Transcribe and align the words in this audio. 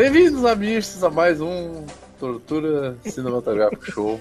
Bem-vindos, 0.00 0.46
amigos, 0.46 1.04
a 1.04 1.10
mais 1.10 1.42
um 1.42 1.84
Tortura 2.18 2.96
Cinematográfico 3.04 3.84
Show. 3.92 4.18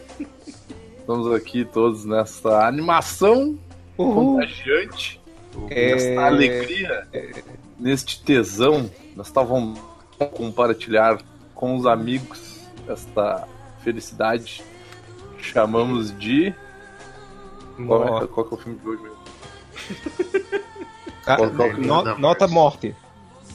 Estamos 0.99 1.33
aqui 1.33 1.63
todos 1.63 2.03
nessa 2.03 2.67
animação 2.67 3.57
contagiante, 3.95 5.21
É, 5.69 5.95
nesta 5.95 6.21
alegria, 6.25 7.07
neste 7.79 8.21
tesão, 8.21 8.91
nesta 9.15 9.41
vontade 9.41 9.79
de 10.19 10.25
compartilhar 10.27 11.17
com 11.55 11.77
os 11.77 11.85
amigos 11.85 12.59
esta 12.85 13.47
felicidade. 13.81 14.61
Chamamos 15.37 16.11
de. 16.19 16.53
Qual 17.87 18.03
é, 18.21 18.27
qual 18.27 18.47
é 18.51 18.53
o 18.53 18.57
filme 18.57 18.79
de 18.79 18.85
hoje 18.89 19.01
mesmo? 19.01 19.17
Qual- 21.23 21.45
é? 21.67 21.73
no- 21.77 22.19
nota 22.19 22.47
morte. 22.49 22.93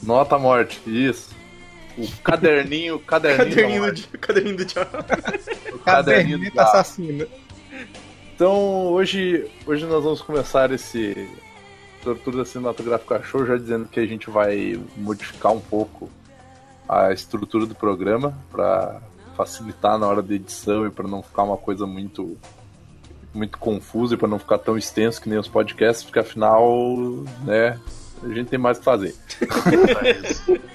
Nota 0.03 0.39
Morte, 0.39 0.81
isso. 0.87 1.44
O 1.97 2.09
caderninho, 2.23 2.99
caderninho, 2.99 3.51
Caderninho 3.51 3.83
morte, 3.83 4.09
do, 4.11 4.19
caderninho 4.19 4.57
do 4.57 4.65
diabo. 4.65 4.99
o 4.99 5.79
caderninho 5.79 6.39
Caderneta 6.39 6.57
da 6.57 6.63
assassina. 6.65 7.27
Então, 8.35 8.89
hoje, 8.89 9.49
hoje 9.65 9.87
nós 9.87 10.03
vamos 10.03 10.21
começar 10.21 10.73
esse 10.73 11.29
Tortura 12.03 12.45
Cinematográfica 12.45 13.23
Show 13.23 13.47
já 13.47 13.57
dizendo 13.57 13.89
que 13.89 14.01
a 14.01 14.07
gente 14.07 14.29
vai 14.29 14.79
modificar 14.97 15.53
um 15.53 15.61
pouco 15.61 16.11
a 16.89 17.13
estrutura 17.13 17.65
do 17.65 17.75
programa 17.75 18.37
para 18.51 19.01
facilitar 19.37 19.99
na 19.99 20.07
hora 20.07 20.23
da 20.23 20.35
edição 20.35 20.87
e 20.87 20.91
para 20.91 21.09
não 21.09 21.23
ficar 21.23 21.45
uma 21.45 21.57
coisa 21.57 21.87
muito 21.87 22.37
muito 23.33 23.59
confusa 23.59 24.15
e 24.15 24.17
para 24.17 24.29
não 24.29 24.39
ficar 24.39 24.59
tão 24.59 24.79
extenso 24.79 25.21
que 25.21 25.29
nem 25.29 25.39
os 25.39 25.49
podcasts, 25.49 26.05
porque 26.05 26.21
afinal, 26.21 26.87
né, 27.43 27.81
a 28.23 28.29
gente 28.29 28.49
tem 28.49 28.59
mais 28.59 28.77
o 28.77 28.81
que 28.81 28.85
fazer. 28.85 29.15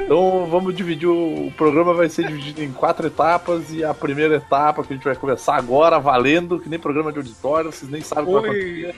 Então 0.00 0.46
vamos 0.46 0.74
dividir 0.74 1.06
o, 1.08 1.52
programa 1.56 1.94
vai 1.94 2.08
ser 2.08 2.26
dividido 2.26 2.62
em 2.62 2.72
quatro 2.72 3.06
etapas 3.06 3.70
e 3.72 3.84
a 3.84 3.92
primeira 3.94 4.36
etapa 4.36 4.82
que 4.82 4.92
a 4.92 4.96
gente 4.96 5.04
vai 5.04 5.14
começar 5.16 5.56
agora 5.56 5.98
valendo, 5.98 6.58
que 6.58 6.68
nem 6.68 6.78
programa 6.78 7.12
de 7.12 7.18
auditório, 7.18 7.70
vocês 7.72 7.90
nem 7.90 8.00
sabem. 8.02 8.34
Oi. 8.34 8.94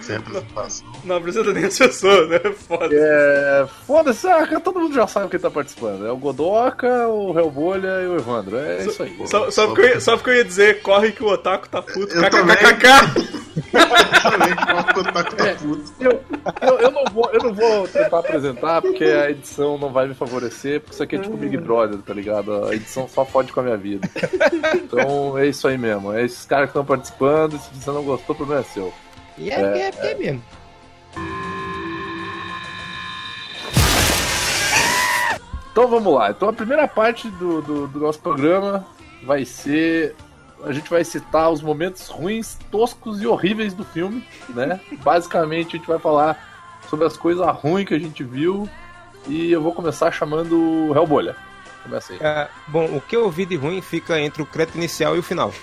Sem 0.00 0.16
apresentação. 0.16 0.86
Não 1.04 1.16
apresenta 1.16 1.52
nem 1.52 1.64
as 1.64 1.78
pessoas, 1.78 2.28
né? 2.28 2.38
Foda. 2.68 2.88
É, 2.92 3.66
foda-se, 3.86 4.28
ah, 4.28 4.60
todo 4.60 4.80
mundo 4.80 4.94
já 4.94 5.06
sabe 5.06 5.28
quem 5.28 5.40
tá 5.40 5.50
participando. 5.50 6.06
É 6.06 6.12
o 6.12 6.16
Godoka, 6.16 7.08
o 7.08 7.36
Hellbolha 7.38 8.02
e 8.02 8.06
o 8.06 8.16
Evandro. 8.16 8.56
É 8.58 8.84
isso 8.84 9.02
aí. 9.02 9.16
Só, 9.26 9.50
só, 9.50 9.66
porque 9.66 9.80
eu, 9.82 9.86
ia- 9.88 10.00
só 10.00 10.16
porque 10.16 10.30
eu 10.30 10.34
ia 10.36 10.44
dizer, 10.44 10.82
corre 10.82 11.12
que 11.12 11.22
o 11.22 11.28
otaku 11.28 11.68
tá 11.68 11.82
puto. 11.82 12.14
Eu 12.14 12.30
também. 12.30 12.56
KKKK. 12.56 13.42
Também 14.22 14.56
que 14.56 14.72
o 14.72 15.00
Otaku 15.00 15.36
tá. 15.36 15.56
Eu, 16.00 16.22
eu, 16.62 16.78
eu 16.78 16.90
não 16.90 17.04
vou, 17.12 17.30
eu 17.32 17.40
não 17.42 17.52
vou 17.52 17.86
tentar 17.88 18.18
apresentar 18.18 18.80
porque 18.82 19.04
a 19.04 19.30
edição 19.30 19.76
não 19.78 19.90
vai 19.92 20.06
me 20.08 20.14
favorecer, 20.14 20.41
porque 20.80 20.94
isso 20.94 21.02
aqui 21.02 21.16
é 21.16 21.18
tipo 21.18 21.36
Big 21.36 21.56
Brother, 21.58 21.98
tá 21.98 22.14
ligado? 22.14 22.64
A 22.66 22.74
edição 22.74 23.08
só 23.08 23.24
fode 23.24 23.52
com 23.52 23.60
a 23.60 23.62
minha 23.62 23.76
vida. 23.76 24.08
Então 24.74 25.36
é 25.38 25.46
isso 25.46 25.66
aí 25.66 25.78
mesmo. 25.78 26.12
É 26.12 26.24
esses 26.24 26.44
caras 26.44 26.66
que 26.66 26.70
estão 26.70 26.84
participando, 26.84 27.58
se 27.58 27.74
você 27.74 27.90
não 27.90 28.02
gostou, 28.02 28.34
o 28.34 28.36
problema 28.36 28.60
é 28.60 28.64
seu. 28.64 28.92
E 29.38 29.50
é, 29.50 29.60
É, 29.60 29.90
é, 29.96 30.10
é, 30.10 30.14
mesmo. 30.14 30.42
Então 35.72 35.88
vamos 35.88 36.12
lá. 36.14 36.30
Então 36.30 36.48
a 36.48 36.52
primeira 36.52 36.86
parte 36.86 37.28
do, 37.30 37.62
do, 37.62 37.88
do 37.88 37.98
nosso 37.98 38.20
programa 38.20 38.86
vai 39.24 39.44
ser. 39.44 40.14
A 40.64 40.72
gente 40.72 40.88
vai 40.88 41.02
citar 41.02 41.50
os 41.50 41.60
momentos 41.60 42.06
ruins, 42.08 42.56
toscos 42.70 43.20
e 43.20 43.26
horríveis 43.26 43.74
do 43.74 43.84
filme, 43.84 44.24
né? 44.50 44.80
Basicamente 45.02 45.74
a 45.74 45.78
gente 45.78 45.88
vai 45.88 45.98
falar 45.98 46.38
sobre 46.88 47.06
as 47.06 47.16
coisas 47.16 47.44
ruins 47.56 47.88
que 47.88 47.94
a 47.94 47.98
gente 47.98 48.22
viu. 48.22 48.68
E 49.26 49.52
eu 49.52 49.62
vou 49.62 49.72
começar 49.72 50.10
chamando 50.10 50.88
o 50.88 50.94
Hellbolha. 50.94 51.36
Começa 51.82 52.12
aí. 52.12 52.18
É, 52.20 52.48
bom, 52.68 52.84
o 52.96 53.00
que 53.00 53.16
eu 53.16 53.28
vi 53.30 53.44
de 53.44 53.56
ruim 53.56 53.80
fica 53.80 54.20
entre 54.20 54.42
o 54.42 54.46
crédito 54.46 54.76
inicial 54.76 55.16
e 55.16 55.18
o 55.18 55.22
final. 55.22 55.52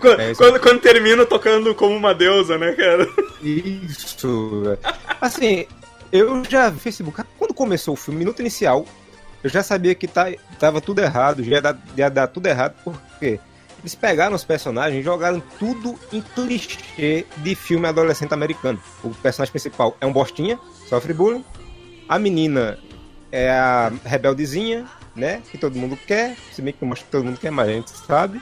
Quando, 0.00 0.20
É 0.20 0.34
quando, 0.34 0.60
quando 0.60 0.80
termina 0.80 1.26
tocando 1.26 1.74
como 1.74 1.94
uma 1.94 2.14
deusa, 2.14 2.56
né, 2.56 2.72
cara? 2.72 3.08
Isso. 3.42 4.62
velho. 4.62 4.78
Assim, 5.20 5.66
eu 6.12 6.42
já 6.48 6.70
vi 6.70 6.78
Facebook. 6.78 7.22
Quando 7.38 7.54
começou 7.54 7.94
o 7.94 7.96
filme, 7.96 8.18
minuto 8.18 8.40
inicial, 8.40 8.86
eu 9.42 9.50
já 9.50 9.62
sabia 9.62 9.94
que 9.94 10.06
tá, 10.06 10.26
tava 10.58 10.80
tudo 10.80 11.00
errado, 11.00 11.42
já 11.42 11.52
ia 11.52 11.62
dar, 11.62 11.78
ia 11.96 12.08
dar 12.08 12.26
tudo 12.28 12.46
errado, 12.46 12.74
porque 12.82 13.38
eles 13.80 13.94
pegaram 13.94 14.34
os 14.34 14.44
personagens 14.44 15.00
e 15.00 15.04
jogaram 15.04 15.42
tudo 15.58 15.98
em 16.12 16.20
clichê 16.20 17.26
de 17.38 17.54
filme 17.54 17.86
adolescente 17.86 18.32
americano. 18.32 18.80
O 19.02 19.10
personagem 19.10 19.52
principal 19.52 19.96
é 20.00 20.06
um 20.06 20.12
bostinha, 20.12 20.58
sofre 20.88 21.12
bullying. 21.12 21.44
A 22.08 22.18
menina 22.18 22.78
é 23.32 23.50
a 23.50 23.92
rebeldezinha, 24.04 24.86
né? 25.14 25.42
Que 25.50 25.58
todo 25.58 25.78
mundo 25.78 25.98
quer. 26.06 26.36
Se 26.52 26.62
bem 26.62 26.72
que 26.72 26.82
não 26.82 26.88
mostra 26.88 27.06
que 27.06 27.12
todo 27.12 27.24
mundo 27.24 27.38
quer, 27.38 27.50
mas 27.50 27.68
a 27.68 27.72
gente 27.72 27.90
sabe. 27.90 28.40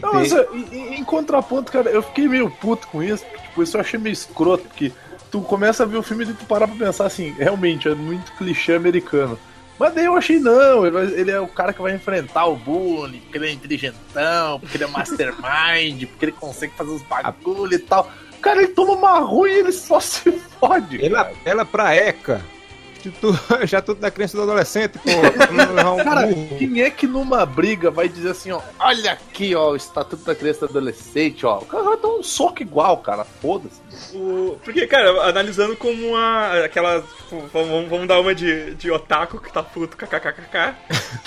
Não, 0.00 0.14
mas 0.14 0.32
é, 0.32 0.46
em, 0.52 0.96
em 0.96 1.04
contraponto, 1.04 1.72
cara, 1.72 1.90
eu 1.90 2.02
fiquei 2.02 2.28
meio 2.28 2.50
puto 2.50 2.86
com 2.88 3.02
isso. 3.02 3.24
Tipo, 3.42 3.62
isso 3.62 3.76
eu 3.76 3.80
achei 3.80 3.98
meio 3.98 4.12
escroto, 4.12 4.64
porque 4.64 4.92
tu 5.30 5.40
começa 5.40 5.82
a 5.82 5.86
ver 5.86 5.96
o 5.96 6.02
filme 6.02 6.24
e 6.24 6.34
tu 6.34 6.44
parar 6.44 6.68
pra 6.68 6.86
pensar 6.86 7.06
assim, 7.06 7.34
realmente, 7.38 7.88
é 7.88 7.94
muito 7.94 8.32
clichê 8.32 8.74
americano. 8.74 9.38
Mas 9.78 9.94
daí 9.94 10.06
eu 10.06 10.16
achei, 10.16 10.38
não, 10.38 10.86
ele, 10.86 11.20
ele 11.20 11.30
é 11.30 11.40
o 11.40 11.48
cara 11.48 11.72
que 11.72 11.82
vai 11.82 11.94
enfrentar 11.94 12.46
o 12.46 12.56
bullying, 12.56 13.20
porque 13.20 13.36
ele 13.36 13.48
é 13.48 13.52
inteligentão, 13.52 14.58
porque 14.58 14.76
ele 14.76 14.84
é 14.84 14.86
mastermind, 14.86 16.06
porque 16.06 16.24
ele 16.24 16.32
consegue 16.32 16.72
fazer 16.74 16.90
os 16.90 17.02
bagulho 17.02 17.74
e 17.74 17.78
tal. 17.78 18.10
Cara, 18.40 18.62
ele 18.62 18.68
toma 18.68 18.94
uma 18.94 19.18
ruim 19.18 19.50
e 19.50 19.58
ele 19.58 19.72
só 19.72 20.00
se 20.00 20.30
fode. 20.60 21.04
Ela, 21.04 21.24
cara. 21.24 21.36
ela 21.44 21.64
pra 21.64 21.94
ECA. 21.94 22.40
Já 23.64 23.80
tudo 23.82 24.00
da 24.00 24.10
criança 24.10 24.36
e 24.36 24.38
do 24.38 24.42
adolescente, 24.42 24.98
pô. 24.98 25.10
Um 25.10 26.04
Cara, 26.04 26.26
burro. 26.26 26.56
quem 26.58 26.82
é 26.82 26.90
que 26.90 27.06
numa 27.06 27.44
briga 27.46 27.90
vai 27.90 28.08
dizer 28.08 28.30
assim, 28.30 28.50
ó, 28.52 28.60
olha 28.78 29.12
aqui, 29.12 29.54
ó, 29.54 29.70
o 29.70 29.76
estatuto 29.76 30.24
da 30.24 30.34
criança 30.34 30.64
e 30.64 30.68
do 30.68 30.78
adolescente, 30.78 31.46
ó. 31.46 31.58
O 31.58 31.66
cara 31.66 31.82
vai 31.84 31.96
dar 31.96 32.08
um 32.08 32.22
soco 32.22 32.62
igual, 32.62 32.98
cara, 32.98 33.24
foda-se. 33.24 33.80
O- 34.16 34.58
porque, 34.64 34.86
cara, 34.86 35.28
analisando 35.28 35.76
como 35.76 36.08
uma. 36.08 36.64
aquela. 36.64 37.00
tipo, 37.02 37.40
vamos, 37.52 37.88
vamos 37.88 38.06
dar 38.08 38.20
uma 38.20 38.34
de, 38.34 38.74
de 38.74 38.90
otaku 38.90 39.40
que 39.40 39.52
tá 39.52 39.62
puto, 39.62 39.96
kkkk. 39.96 40.74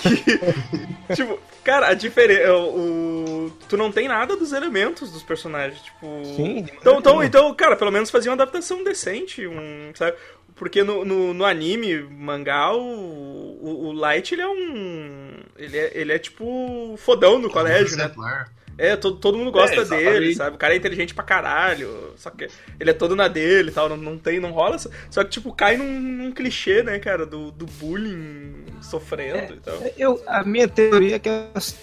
Que. 0.00 1.14
tipo, 1.14 1.38
cara, 1.64 1.88
a 1.88 1.94
diferença. 1.94 2.52
O, 2.54 3.50
tu 3.68 3.76
não 3.76 3.90
tem 3.92 4.08
nada 4.08 4.36
dos 4.36 4.52
elementos 4.52 5.10
dos 5.10 5.22
personagens, 5.22 5.80
tipo. 5.82 6.06
Sim, 6.36 6.62
de 6.62 6.72
Então, 6.72 6.98
então, 6.98 7.22
então, 7.22 7.54
cara, 7.54 7.76
pelo 7.76 7.90
menos 7.90 8.10
fazia 8.10 8.30
uma 8.30 8.34
adaptação 8.34 8.82
decente, 8.84 9.46
um, 9.46 9.90
sabe? 9.94 10.16
Porque 10.60 10.84
no, 10.84 11.06
no, 11.06 11.32
no 11.32 11.46
anime, 11.46 12.02
mangá, 12.02 12.70
o, 12.74 12.82
o, 12.82 13.86
o 13.86 13.92
Light, 13.92 14.34
ele 14.34 14.42
é 14.42 14.46
um... 14.46 15.30
Ele 15.56 15.78
é, 15.78 15.90
ele 15.94 16.12
é 16.12 16.18
tipo 16.18 16.94
fodão 16.98 17.38
no 17.38 17.48
colégio, 17.48 17.96
né? 17.96 18.04
Exemplar. 18.04 18.52
É, 18.76 18.94
todo, 18.94 19.16
todo 19.16 19.38
mundo 19.38 19.50
gosta 19.50 19.80
É, 19.80 19.84
dele, 19.86 20.34
sabe? 20.34 20.56
O 20.56 20.58
cara 20.58 20.74
é 20.74 20.76
inteligente 20.76 21.14
pra 21.14 21.24
caralho, 21.24 22.12
só 22.14 22.28
que 22.28 22.46
ele 22.78 22.90
é 22.90 22.92
todo 22.92 23.16
na 23.16 23.26
dele 23.26 23.70
e 23.70 23.72
tal, 23.72 23.88
não, 23.88 23.96
não 23.96 24.18
tem, 24.18 24.38
não 24.38 24.50
rola. 24.50 24.78
Só, 24.78 24.90
só 25.10 25.24
que, 25.24 25.30
tipo, 25.30 25.50
cai 25.50 25.78
num, 25.78 25.98
num 25.98 26.30
clichê, 26.30 26.82
né, 26.82 26.98
cara, 26.98 27.24
do, 27.24 27.50
do 27.50 27.64
bullying 27.64 28.66
sofrendo 28.82 29.54
e 29.54 29.60
tal. 29.60 29.74
Eu, 29.96 30.22
a 30.26 30.44
minha 30.44 30.68
teoria 30.68 31.16
é 31.16 31.18
que 31.18 31.30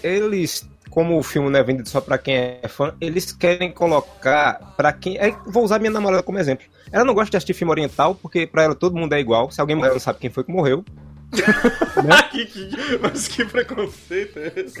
eles, 0.04 0.68
como 0.98 1.16
o 1.16 1.22
filme 1.22 1.48
não 1.48 1.60
é 1.60 1.62
vendido 1.62 1.88
só 1.88 2.00
pra 2.00 2.18
quem 2.18 2.34
é 2.60 2.66
fã, 2.66 2.92
eles 3.00 3.30
querem 3.30 3.70
colocar 3.70 4.74
pra 4.76 4.92
quem. 4.92 5.16
é, 5.16 5.30
vou 5.46 5.62
usar 5.62 5.78
minha 5.78 5.92
namorada 5.92 6.24
como 6.24 6.40
exemplo. 6.40 6.66
Ela 6.90 7.04
não 7.04 7.14
gosta 7.14 7.30
de 7.30 7.36
assistir 7.36 7.54
filme 7.54 7.70
oriental, 7.70 8.16
porque 8.16 8.48
pra 8.48 8.64
ela 8.64 8.74
todo 8.74 8.96
mundo 8.96 9.12
é 9.12 9.20
igual. 9.20 9.48
Se 9.48 9.60
alguém 9.60 9.76
morrer, 9.76 9.92
não 9.92 10.00
sabe 10.00 10.18
quem 10.18 10.28
foi 10.28 10.42
que 10.42 10.50
morreu. 10.50 10.84
que, 12.32 12.46
que- 12.46 12.98
mas 13.00 13.28
que 13.28 13.44
preconceito 13.44 14.40
é 14.40 14.52
esse? 14.56 14.80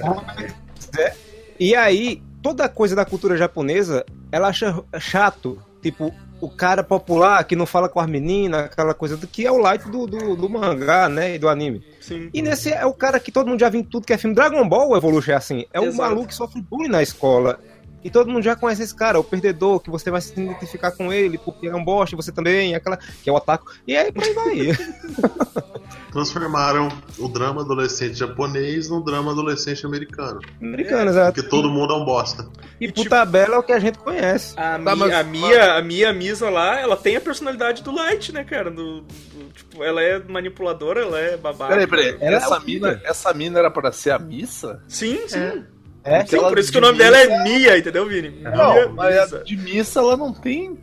E 1.60 1.76
aí, 1.76 2.20
toda 2.42 2.68
coisa 2.68 2.96
da 2.96 3.04
cultura 3.04 3.36
japonesa, 3.36 4.04
ela 4.32 4.48
acha 4.48 4.82
chato. 4.98 5.62
Tipo, 5.80 6.12
o 6.40 6.48
cara 6.48 6.82
popular 6.82 7.42
que 7.44 7.56
não 7.56 7.66
fala 7.66 7.88
com 7.88 8.00
as 8.00 8.08
meninas, 8.08 8.64
aquela 8.64 8.94
coisa 8.94 9.16
do 9.16 9.26
que 9.26 9.46
é 9.46 9.50
o 9.50 9.58
light 9.58 9.88
do, 9.88 10.06
do, 10.06 10.36
do 10.36 10.48
mangá, 10.48 11.08
né? 11.08 11.34
E 11.34 11.38
do 11.38 11.48
anime. 11.48 11.84
Sim. 12.00 12.30
E 12.32 12.42
nesse 12.42 12.72
é 12.72 12.84
o 12.86 12.92
cara 12.92 13.18
que 13.20 13.32
todo 13.32 13.48
mundo 13.48 13.60
já 13.60 13.68
viu 13.68 13.80
em 13.80 13.84
tudo 13.84 14.06
que 14.06 14.12
é 14.12 14.18
filme. 14.18 14.34
Dragon 14.34 14.68
Ball, 14.68 14.96
Evolution 14.96 15.32
é 15.32 15.34
assim. 15.34 15.64
É 15.72 15.80
o 15.80 15.94
maluco 15.94 16.28
que 16.28 16.34
sofre 16.34 16.60
bullying 16.60 16.88
na 16.88 17.02
escola. 17.02 17.60
E 18.04 18.10
todo 18.10 18.30
mundo 18.30 18.42
já 18.42 18.54
conhece 18.54 18.82
esse 18.82 18.94
cara, 18.94 19.18
o 19.18 19.24
perdedor, 19.24 19.80
que 19.80 19.90
você 19.90 20.10
vai 20.10 20.20
se 20.20 20.32
identificar 20.40 20.92
com 20.92 21.12
ele, 21.12 21.36
porque 21.38 21.66
é 21.66 21.74
um 21.74 21.84
bosta, 21.84 22.14
você 22.16 22.30
também, 22.32 22.74
aquela. 22.74 22.96
Que 22.96 23.28
é 23.28 23.32
o 23.32 23.36
otaku. 23.36 23.72
E 23.86 23.96
aí 23.96 24.12
por 24.12 24.22
aí 24.22 24.32
vai. 24.34 24.58
transformaram 26.12 26.88
o 27.18 27.28
drama 27.28 27.60
adolescente 27.62 28.14
japonês 28.14 28.88
num 28.88 29.02
drama 29.02 29.32
adolescente 29.32 29.84
americano. 29.84 30.40
Americano, 30.60 31.10
exato. 31.10 31.34
Porque 31.34 31.48
todo 31.48 31.68
mundo 31.70 31.92
é 31.92 31.96
um 31.96 32.04
bosta. 32.04 32.48
E, 32.80 32.86
E, 32.86 32.88
por 32.92 33.02
tipo- 33.02 33.10
tabela 33.10 33.56
é 33.56 33.58
o 33.58 33.62
que 33.62 33.72
a 33.72 33.78
gente 33.78 33.98
conhece. 33.98 34.54
A, 34.58 34.78
Tá, 34.78 34.94
Mi- 34.94 35.00
mas- 35.02 35.12
a 35.14 35.22
Mia, 35.24 35.74
a 35.74 35.82
Mia 35.82 36.12
Misa 36.12 36.48
lá, 36.48 36.80
ela 36.80 36.96
tem 36.96 37.16
a 37.16 37.20
personalidade 37.20 37.82
do 37.82 37.92
Light, 37.94 38.32
né, 38.32 38.42
cara? 38.44 38.70
Do, 38.70 39.02
do- 39.02 39.52
tipo, 39.54 39.82
ela 39.84 40.00
é 40.02 40.18
manipuladora, 40.20 41.02
ela 41.02 41.18
é 41.18 41.36
babaca. 41.36 41.72
Peraí, 41.74 41.86
peraí. 41.86 42.16
Ela 42.20 42.36
é 42.36 42.38
Essa, 42.38 42.60
mina, 42.60 43.00
essa 43.04 43.34
mina 43.34 43.58
era 43.58 43.70
pra 43.70 43.92
ser 43.92 44.10
a 44.12 44.18
missa? 44.18 44.82
Sim, 44.88 45.26
sim. 45.28 45.38
É, 45.38 45.62
Sim, 46.08 46.36
Aquela 46.36 46.48
por 46.48 46.58
isso 46.58 46.72
que 46.72 46.78
o 46.78 46.80
nome 46.80 46.98
dela 46.98 47.16
é 47.18 47.26
missa- 47.26 47.42
Mia, 47.44 47.78
entendeu, 47.78 48.06
Vini? 48.06 48.30
Mia 48.30 48.50
Não, 48.50 48.92
mas 48.94 49.16
a 49.18 49.22
Misa. 49.22 49.44
de 49.44 49.56
missa 49.56 50.00
ela 50.00 50.16
não 50.16 50.32
tem. 50.32 50.78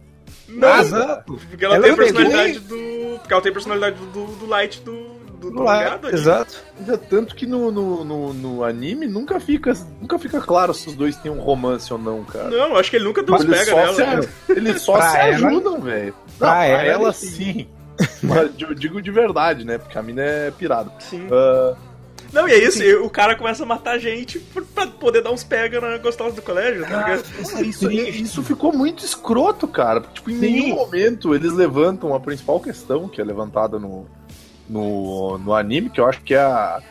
Não, 0.47 0.59
nada. 0.69 0.81
exato. 0.83 1.39
porque 1.49 1.65
ela 1.65 1.75
Ela 1.75 1.83
tem 1.83 1.91
a 1.91 1.93
é 1.93 1.97
personalidade 1.97 2.59
do. 2.59 3.19
Porque 3.19 3.33
ela 3.33 3.41
tem 3.41 3.49
a 3.49 3.53
personalidade 3.53 3.95
do, 3.97 4.05
do, 4.05 4.25
do 4.35 4.45
Light 4.45 4.81
do, 4.81 5.15
do, 5.39 5.51
do 5.51 5.63
Lá, 5.63 5.99
exato. 6.13 6.55
É 6.87 6.97
Tanto 6.97 7.35
que 7.35 7.45
no, 7.47 7.71
no, 7.71 8.03
no, 8.03 8.33
no 8.33 8.63
anime 8.63 9.07
nunca 9.07 9.39
fica, 9.39 9.73
nunca 9.99 10.19
fica 10.19 10.39
claro 10.41 10.73
se 10.73 10.87
os 10.87 10.95
dois 10.95 11.15
têm 11.17 11.31
um 11.31 11.39
romance 11.39 11.91
ou 11.91 11.97
não, 11.97 12.23
cara. 12.23 12.49
Não, 12.49 12.69
eu 12.69 12.77
acho 12.77 12.91
que 12.91 12.97
ele 12.97 13.05
nunca 13.05 13.23
deu 13.23 13.33
uns 13.35 13.43
Eles 13.43 13.59
pega 13.59 13.71
só, 13.71 13.93
nela. 14.05 14.21
se, 14.23 14.29
eles 14.49 14.81
só 14.81 14.93
Pra 14.97 15.09
se 15.09 15.17
ela- 15.17 15.29
ajudam, 15.35 15.81
velho. 15.81 16.13
Pra 16.37 16.47
Pra, 16.51 16.65
ela, 16.65 16.83
ela, 16.83 17.13
sim. 17.13 17.27
sim. 17.27 17.67
Mas 18.21 18.51
eu 18.59 18.73
digo 18.75 19.01
de 19.01 19.09
verdade, 19.09 19.63
né? 19.65 19.77
Porque 19.77 19.97
a 19.97 20.01
mina 20.03 20.21
é 20.21 20.51
pirada. 20.51 20.91
Sim. 20.99 21.27
Ah, 21.31 21.73
Não, 22.35 22.49
e 22.49 22.51
é 22.51 22.67
isso, 22.67 22.83
e 22.83 22.93
o 22.95 23.09
cara 23.09 23.33
começa 23.33 23.63
a 23.63 23.65
matar 23.65 23.97
gente 23.97 24.39
pra 24.73 24.85
poder 24.87 25.21
dar 25.21 25.31
uns 25.31 25.41
pega 25.41 25.79
na 25.79 25.97
gostosa 25.97 26.35
do 26.35 26.41
colégio, 26.41 26.81
tá 26.81 26.97
ligado? 26.97 27.65
isso, 27.65 27.89
isso 27.89 28.43
ficou 28.43 28.73
muito 28.73 29.05
escroto, 29.05 29.65
cara. 29.65 30.01
porque, 30.01 30.15
Tipo, 30.15 30.31
em 30.31 30.39
Sim. 30.39 30.41
nenhum 30.41 30.75
momento 30.75 31.33
eles 31.33 31.53
levantam 31.53 32.13
a 32.13 32.19
principal 32.19 32.59
questão 32.59 33.07
que 33.07 33.21
é 33.21 33.23
levantada 33.23 33.79
no, 33.79 34.05
no, 34.67 35.37
no 35.37 35.53
anime, 35.53 35.89
que 35.89 36.01
eu 36.01 36.07
acho 36.07 36.21
que 36.23 36.33
é 36.33 36.41
a. 36.41 36.81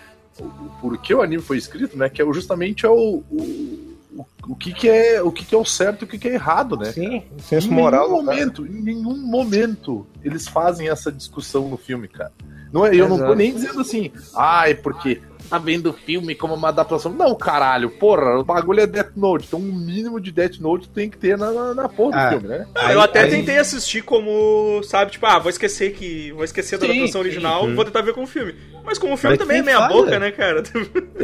O, 0.41 0.49
por 0.81 0.97
que 0.97 1.15
o 1.15 1.21
anime 1.21 1.43
foi 1.43 1.59
escrito, 1.59 1.97
né? 1.97 2.09
Que 2.09 2.23
é 2.23 2.33
justamente 2.33 2.87
é 2.87 2.89
o. 2.89 3.23
o 3.31 3.95
o, 4.17 4.25
o 4.47 4.55
que, 4.55 4.73
que 4.73 4.89
é 4.89 5.21
o 5.21 5.33
que, 5.33 5.45
que 5.45 5.55
é 5.55 5.59
o 5.59 5.65
certo 5.65 6.03
e 6.03 6.05
o 6.05 6.09
que, 6.09 6.19
que 6.19 6.29
é 6.29 6.35
errado, 6.35 6.77
né? 6.77 6.93
Sim, 6.93 7.25
o 7.37 7.43
senso 7.43 7.67
em 7.67 7.71
moral. 7.73 8.09
nenhum 8.09 8.21
do 8.21 8.25
cara. 8.25 8.37
momento, 8.39 8.67
em 8.67 8.81
nenhum 8.81 9.17
momento 9.17 10.07
eles 10.23 10.47
fazem 10.47 10.89
essa 10.89 11.11
discussão 11.11 11.69
no 11.69 11.77
filme, 11.77 12.07
cara. 12.07 12.33
Não 12.73 12.85
é, 12.87 12.95
eu 12.95 13.09
não 13.09 13.17
tô 13.17 13.25
Exato. 13.25 13.37
nem 13.37 13.55
dizendo 13.55 13.81
assim, 13.81 14.11
ai, 14.35 14.75
porque 14.75 15.21
tá 15.49 15.59
vendo 15.59 15.91
o 15.91 15.93
filme 15.93 16.35
como 16.35 16.55
uma 16.55 16.69
adaptação. 16.69 17.13
Não, 17.13 17.35
caralho, 17.35 17.91
porra, 17.91 18.39
o 18.39 18.45
bagulho 18.45 18.81
é 18.81 18.87
Death 18.87 19.13
Note, 19.17 19.47
então 19.47 19.59
o 19.61 19.63
mínimo 19.63 20.21
de 20.21 20.33
Death 20.33 20.59
Note 20.59 20.89
tem 20.89 21.09
que 21.11 21.17
ter 21.19 21.37
na, 21.39 21.51
na, 21.53 21.75
na 21.75 21.89
porra 21.89 22.17
Ah. 22.19 22.25
do 22.31 22.41
filme, 22.41 22.49
né? 22.49 22.67
Ah, 22.75 22.93
eu 22.93 22.99
Aí- 23.01 23.05
até 23.05 23.21
aí- 23.23 23.31
tentei 23.31 23.59
assistir 23.59 24.03
como, 24.03 24.83
sabe, 24.85 25.13
tipo, 25.13 25.27
ah, 25.27 25.39
vou 25.39 25.51
esquecer 25.51 25.93
que. 25.93 26.33
Vou 26.33 26.45
esquecer 26.45 26.79
da 26.79 26.87
Sim, 26.87 26.93
adaptação 26.93 27.21
sim. 27.23 27.27
original, 27.29 27.65
Uhum. 27.65 27.75
vou 27.75 27.85
tentar 27.85 28.01
ver 28.03 28.15
com 28.15 28.23
o 28.23 28.27
filme. 28.27 28.55
Mas 28.85 28.99
como 28.99 29.15
o 29.15 29.17
filme 29.17 29.37
Mas 29.37 29.47
também 29.47 29.61
é 29.61 29.63
meia 29.63 29.79
falha. 29.79 29.95
boca, 29.95 30.19
né, 30.19 30.31
cara? 30.31 30.63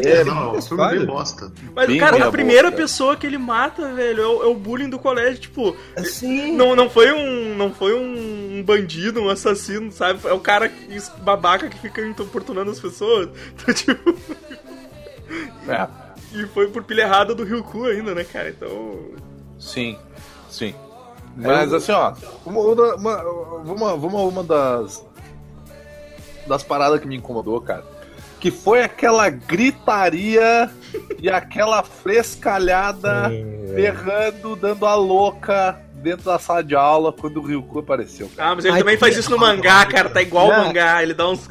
É, 0.03 0.25
não, 0.25 0.57
o 0.57 0.63
filme 0.63 0.83
é 0.83 0.89
bem 0.97 1.05
bosta. 1.05 1.53
Mas, 1.75 1.87
Bem 1.89 1.99
cara, 1.99 2.25
a 2.27 2.31
primeira 2.31 2.71
boca. 2.71 2.83
pessoa 2.83 3.17
que 3.17 3.27
ele 3.27 3.37
mata, 3.37 3.93
velho, 3.93 4.23
é 4.23 4.27
o, 4.27 4.43
é 4.45 4.47
o 4.47 4.55
bullying 4.55 4.89
do 4.89 4.99
colégio, 4.99 5.41
tipo. 5.41 5.77
Sim. 6.05 6.57
Não, 6.57 6.75
não 6.75 6.89
foi 6.89 7.13
um. 7.13 7.55
Não 7.57 7.71
foi 7.73 7.93
um 7.95 8.63
bandido, 8.65 9.21
um 9.21 9.29
assassino, 9.29 9.91
sabe? 9.93 10.21
É 10.27 10.33
o 10.33 10.39
cara 10.41 10.71
babaca 11.23 11.69
que 11.69 11.79
fica 11.79 12.01
importunando 12.07 12.71
as 12.71 12.81
pessoas. 12.81 13.29
Então, 13.61 13.75
tipo. 13.75 14.15
É, 15.69 15.89
E 16.33 16.47
foi 16.47 16.69
por 16.69 16.83
pilha 16.85 17.03
errada 17.03 17.35
do 17.35 17.45
Ryuku 17.45 17.85
ainda, 17.87 18.15
né, 18.15 18.25
cara? 18.25 18.51
Então. 18.51 18.99
sim, 19.59 19.99
sim. 20.49 20.75
Mas 21.37 21.73
assim, 21.73 21.93
ó, 21.93 22.13
uma, 22.45 22.61
uma, 22.61 23.23
uma, 23.63 23.93
uma, 23.95 24.21
uma, 24.23 24.45
das, 24.45 25.05
das 26.47 26.63
paradas 26.63 27.01
que 27.01 27.07
me 27.07 27.17
incomodou, 27.17 27.61
cara, 27.61 27.85
que 28.41 28.51
foi 28.51 28.83
aquela 28.83 29.31
gritaria 29.31 30.69
e 31.19 31.31
aquela 31.31 31.83
frescalhada 31.83 33.29
Sim, 33.29 33.75
berrando, 33.75 34.57
dando 34.57 34.87
a 34.87 34.95
louca 34.95 35.81
dentro 35.95 36.25
da 36.25 36.39
sala 36.39 36.65
de 36.65 36.75
aula 36.75 37.13
quando 37.13 37.37
o 37.39 37.47
Ryuko 37.47 37.79
apareceu, 37.79 38.29
cara. 38.35 38.51
Ah, 38.51 38.55
mas 38.57 38.65
ele 38.65 38.75
Ai, 38.75 38.81
também 38.81 38.97
faz 38.97 39.17
isso 39.17 39.31
no 39.31 39.39
mangá, 39.39 39.85
cara. 39.87 40.09
Tá 40.09 40.21
igual 40.23 40.49
o 40.49 40.51
Não. 40.51 40.65
mangá. 40.67 41.03
Ele 41.03 41.15
dá 41.15 41.29
uns. 41.29 41.49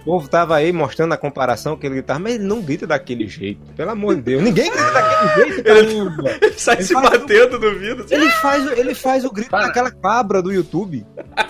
O 0.00 0.04
povo 0.04 0.28
tava 0.28 0.56
aí 0.56 0.72
mostrando 0.72 1.12
a 1.12 1.16
comparação 1.16 1.76
que 1.76 1.86
ele 1.86 1.96
gritava, 1.96 2.18
mas 2.20 2.34
ele 2.36 2.44
não 2.44 2.62
grita 2.62 2.86
daquele 2.86 3.28
jeito. 3.28 3.60
Pelo 3.76 3.90
amor 3.90 4.14
de 4.16 4.22
Deus. 4.22 4.42
Ninguém 4.42 4.70
grita 4.70 4.90
daquele 4.92 5.34
jeito, 5.52 5.62
caramba. 5.64 6.30
Ele 6.40 6.52
sai 6.56 6.74
Ele 6.76 6.84
se 6.84 6.92
faz- 6.94 7.10
batendo 7.10 7.58
no 7.60 7.78
vidro. 7.78 8.04
assim. 8.04 8.14
Ele 8.14 8.30
faz, 8.30 8.66
o- 8.66 8.72
ele 8.72 8.94
faz 8.94 9.24
o 9.26 9.30
grito 9.30 9.50
Cara. 9.50 9.66
daquela 9.66 9.90
cabra 9.90 10.40
do 10.42 10.50
YouTube. 10.52 11.06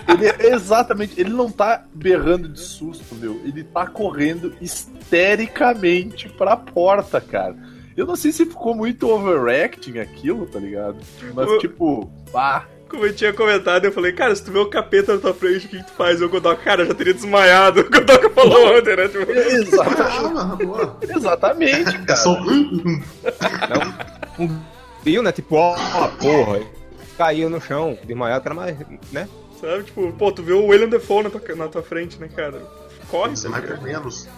Ele 0.07 0.25
é 0.27 0.53
exatamente, 0.53 1.19
ele 1.19 1.29
não 1.29 1.49
tá 1.49 1.85
berrando 1.93 2.49
de 2.49 2.59
susto, 2.59 3.15
meu. 3.15 3.39
Ele 3.45 3.63
tá 3.63 3.87
correndo 3.87 4.53
histericamente 4.59 6.29
pra 6.29 6.57
porta, 6.57 7.21
cara. 7.21 7.55
Eu 7.95 8.05
não 8.05 8.15
sei 8.15 8.31
se 8.31 8.45
ficou 8.45 8.73
muito 8.75 9.07
overacting 9.09 9.99
aquilo, 9.99 10.45
tá 10.45 10.59
ligado? 10.59 10.97
Mas 11.33 11.47
O- 11.49 11.57
tipo, 11.59 12.11
pá. 12.31 12.65
Como 12.91 13.05
eu 13.05 13.15
tinha 13.15 13.31
comentado, 13.31 13.85
eu 13.85 13.91
falei, 13.93 14.11
cara, 14.11 14.35
se 14.35 14.43
tu 14.43 14.51
vê 14.51 14.59
o 14.59 14.69
capeta 14.69 15.13
na 15.15 15.19
tua 15.21 15.33
frente, 15.33 15.65
o 15.65 15.69
que, 15.69 15.77
que 15.77 15.83
tu 15.85 15.93
faz? 15.93 16.21
O 16.21 16.27
Godoka, 16.27 16.61
cara, 16.61 16.81
eu 16.83 16.87
já 16.87 16.93
teria 16.93 17.13
desmaiado. 17.13 17.79
O 17.87 17.89
Godoka 17.89 18.29
falou 18.31 18.77
ontem, 18.77 18.95
né? 18.97 19.07
Tipo, 19.07 19.31
Exatamente, 19.31 20.01
Ah, 20.11 20.97
exatamente, 21.15 21.95
É 21.95 21.99
cara. 22.05 22.15
só 22.17 22.33
um. 22.33 23.01
Um 24.37 24.59
viu, 25.03 25.23
né? 25.23 25.31
Tipo, 25.31 25.55
ó, 25.55 25.75
ó, 25.95 26.07
porra. 26.09 26.59
Caiu 27.17 27.49
no 27.49 27.61
chão, 27.61 27.97
desmaiado, 28.03 28.43
cara, 28.43 28.55
mas, 28.55 28.75
né? 29.11 29.27
sabe? 29.61 29.83
Tipo, 29.83 30.11
pô, 30.13 30.29
tu 30.31 30.43
vê 30.43 30.51
o 30.53 30.65
William 30.67 30.89
Defoe 30.89 31.23
na 31.23 31.29
tua, 31.29 31.55
na 31.55 31.67
tua 31.69 31.81
frente, 31.83 32.19
né, 32.19 32.27
cara? 32.35 32.61
Corre, 33.09 33.37
Você 33.37 33.47
vai 33.47 33.61
por 33.61 33.81
menos. 33.81 34.27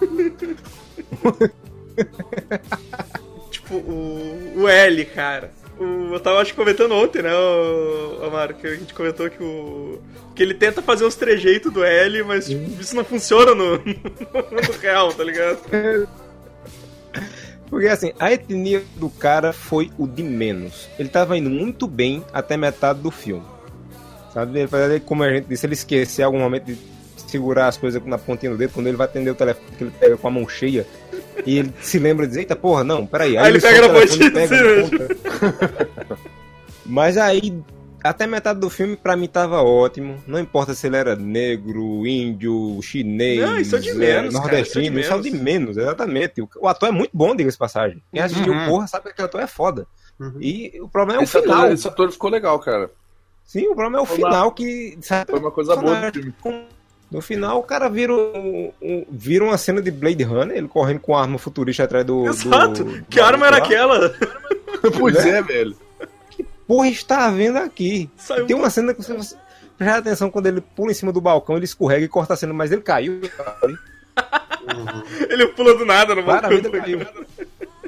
Tipo, 3.50 3.74
o, 3.76 4.52
o 4.62 4.68
L, 4.68 5.04
cara. 5.06 5.50
O, 5.78 6.14
eu 6.14 6.20
tava 6.20 6.40
acho 6.40 6.54
comentando 6.54 6.92
ontem, 6.92 7.22
né, 7.22 7.34
o, 7.34 8.24
Amaro, 8.24 8.54
que 8.54 8.66
a 8.66 8.74
gente 8.74 8.94
comentou 8.94 9.28
que 9.28 9.42
o. 9.42 10.00
Que 10.34 10.42
ele 10.42 10.54
tenta 10.54 10.82
fazer 10.82 11.04
os 11.04 11.14
trejeitos 11.14 11.72
do 11.72 11.84
L, 11.84 12.22
mas 12.24 12.46
tipo, 12.46 12.80
isso 12.80 12.94
não 12.94 13.04
funciona 13.04 13.54
no, 13.54 13.78
no 13.78 14.78
real, 14.80 15.12
tá 15.12 15.24
ligado? 15.24 15.58
Porque 17.70 17.88
assim, 17.88 18.12
a 18.20 18.32
etnia 18.32 18.84
do 18.96 19.10
cara 19.10 19.52
foi 19.52 19.90
o 19.98 20.06
de 20.06 20.22
menos. 20.22 20.88
Ele 20.98 21.08
tava 21.08 21.36
indo 21.36 21.50
muito 21.50 21.86
bem 21.86 22.24
até 22.32 22.56
metade 22.56 23.00
do 23.00 23.10
filme. 23.10 23.42
Sabe? 24.32 24.68
Como 25.04 25.22
a 25.22 25.32
gente 25.32 25.46
disse, 25.46 25.66
ele 25.66 25.74
esquecer 25.74 26.22
algum 26.22 26.38
momento 26.38 26.66
de 26.66 26.78
segurar 27.26 27.66
as 27.66 27.76
coisas 27.76 28.04
na 28.04 28.16
pontinha 28.16 28.52
do 28.52 28.58
dedo, 28.58 28.72
quando 28.72 28.86
ele 28.86 28.96
vai 28.96 29.06
atender 29.06 29.30
o 29.30 29.34
telefone, 29.34 29.66
que 29.76 29.84
ele 29.84 29.92
pega 29.98 30.16
com 30.16 30.28
a 30.28 30.30
mão 30.30 30.48
cheia, 30.48 30.86
e 31.46 31.58
ele 31.58 31.72
se 31.80 31.98
lembra 31.98 32.24
de 32.26 32.30
dizer, 32.30 32.40
eita 32.40 32.56
porra, 32.56 32.84
não, 32.84 33.06
peraí. 33.06 33.36
Aí 33.36 33.48
ele 33.50 33.60
pega 33.60 33.80
na 33.80 33.88
o 33.94 34.02
e 34.02 34.06
pontinha. 34.06 34.30
Mas 36.86 37.16
aí, 37.16 37.62
até 38.02 38.26
metade 38.26 38.60
do 38.60 38.68
filme, 38.68 38.96
pra 38.96 39.16
mim 39.16 39.26
tava 39.26 39.62
ótimo. 39.62 40.22
Não 40.26 40.38
importa 40.38 40.74
se 40.74 40.86
ele 40.86 40.96
era 40.96 41.16
negro, 41.16 42.06
índio, 42.06 42.78
chinês, 42.82 43.40
Não, 43.40 43.58
isso 43.58 43.76
é 43.76 43.78
de 43.78 43.90
eh, 43.90 43.94
menos, 43.94 44.34
cara, 44.34 44.44
nordestino, 44.46 45.00
isso 45.00 45.12
é 45.12 45.18
de 45.20 45.28
é 45.28 45.32
o 45.32 45.42
menos, 45.42 45.76
exatamente. 45.76 46.42
O, 46.42 46.48
o 46.60 46.68
ator 46.68 46.90
é 46.90 46.92
muito 46.92 47.10
bom, 47.14 47.34
diga-se 47.34 47.56
de 47.56 47.58
passagem. 47.58 48.02
Quem 48.12 48.22
assistiu 48.22 48.52
Uhum. 48.52 48.66
porra 48.68 48.86
sabe 48.86 49.04
que 49.04 49.10
aquele 49.10 49.26
ator 49.26 49.40
é 49.40 49.46
foda. 49.46 49.86
Uhum. 50.20 50.34
E 50.40 50.78
o 50.80 50.88
problema 50.88 51.20
é 51.20 51.22
o 51.22 51.24
esse, 51.24 51.40
final. 51.40 51.58
ator, 51.62 51.72
esse 51.72 51.88
ator 51.88 52.12
ficou 52.12 52.30
legal, 52.30 52.58
cara. 52.58 52.90
Sim, 53.44 53.66
o 53.68 53.74
problema 53.74 53.98
é 53.98 54.00
o 54.00 54.04
uma- 54.04 54.14
final 54.14 54.52
que. 54.52 54.96
Sabe, 55.00 55.30
Foi 55.30 55.40
uma 55.40 55.50
coisa 55.50 55.74
boa 55.76 56.10
do 56.10 56.12
filme. 56.12 56.34
No 57.14 57.20
final, 57.20 57.60
o 57.60 57.62
cara 57.62 57.88
vira, 57.88 58.12
um, 58.12 58.72
um- 58.82 59.06
vira 59.10 59.44
uma 59.44 59.56
cena 59.56 59.80
de 59.80 59.90
Blade 59.90 60.22
Runner, 60.24 60.56
ele 60.56 60.68
correndo 60.68 61.00
com 61.00 61.16
a 61.16 61.22
arma 61.22 61.38
futurista 61.38 61.84
atrás 61.84 62.04
do. 62.04 62.26
Exato. 62.26 62.84
do- 62.84 63.02
que 63.04 63.20
arma 63.20 63.46
era 63.46 63.58
aquela? 63.58 64.12
pois 64.98 65.14
Né? 65.24 65.38
é, 65.38 65.42
velho. 65.42 65.76
Porra, 66.66 66.88
está 66.88 67.30
vendo 67.30 67.58
aqui. 67.58 68.10
Saiu 68.16 68.46
Tem 68.46 68.56
uma 68.56 68.68
cena 68.70 68.92
que 68.92 69.02
você. 69.02 69.14
você 69.14 69.36
Presta 69.76 69.98
atenção 69.98 70.30
quando 70.30 70.46
ele 70.46 70.60
pula 70.60 70.92
em 70.92 70.94
cima 70.94 71.12
do 71.12 71.20
balcão, 71.20 71.56
ele 71.56 71.64
escorrega 71.64 72.04
e 72.04 72.08
corta 72.08 72.34
a 72.34 72.36
cena, 72.36 72.52
mas 72.54 72.70
ele 72.72 72.80
caiu. 72.82 73.20
Uhum. 73.62 73.76
Ele 75.28 75.46
pula 75.48 75.74
do 75.76 75.84
nada 75.84 76.14
no 76.14 76.22
Claramente 76.22 76.62
balcão. 76.68 76.80
ele 76.84 77.04
caiu. 77.04 77.14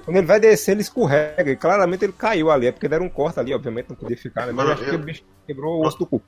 Quando 0.05 0.17
ele 0.19 0.27
vai 0.27 0.39
descer, 0.41 0.73
ele 0.73 0.81
escorrega. 0.83 1.51
E 1.51 1.57
claramente 1.57 2.05
ele 2.05 2.13
caiu 2.13 2.51
ali. 2.51 2.67
É 2.67 2.73
porque 2.73 2.89
deram 2.89 3.07
um 3.07 3.09
corte 3.09 3.39
ali, 3.41 3.55
obviamente 3.55 3.87
não 3.89 3.97
podia 3.97 4.17
ficar, 4.17 4.47
né? 4.47 4.53
Mas 4.53 4.67
eu 4.67 4.73
acho 4.75 4.85
que 4.85 4.91
o 4.95 4.99
bicho 4.99 5.23
quebrou 5.47 5.81
o 5.81 5.87
osso 5.87 5.99
do 5.99 6.07
cu. 6.07 6.21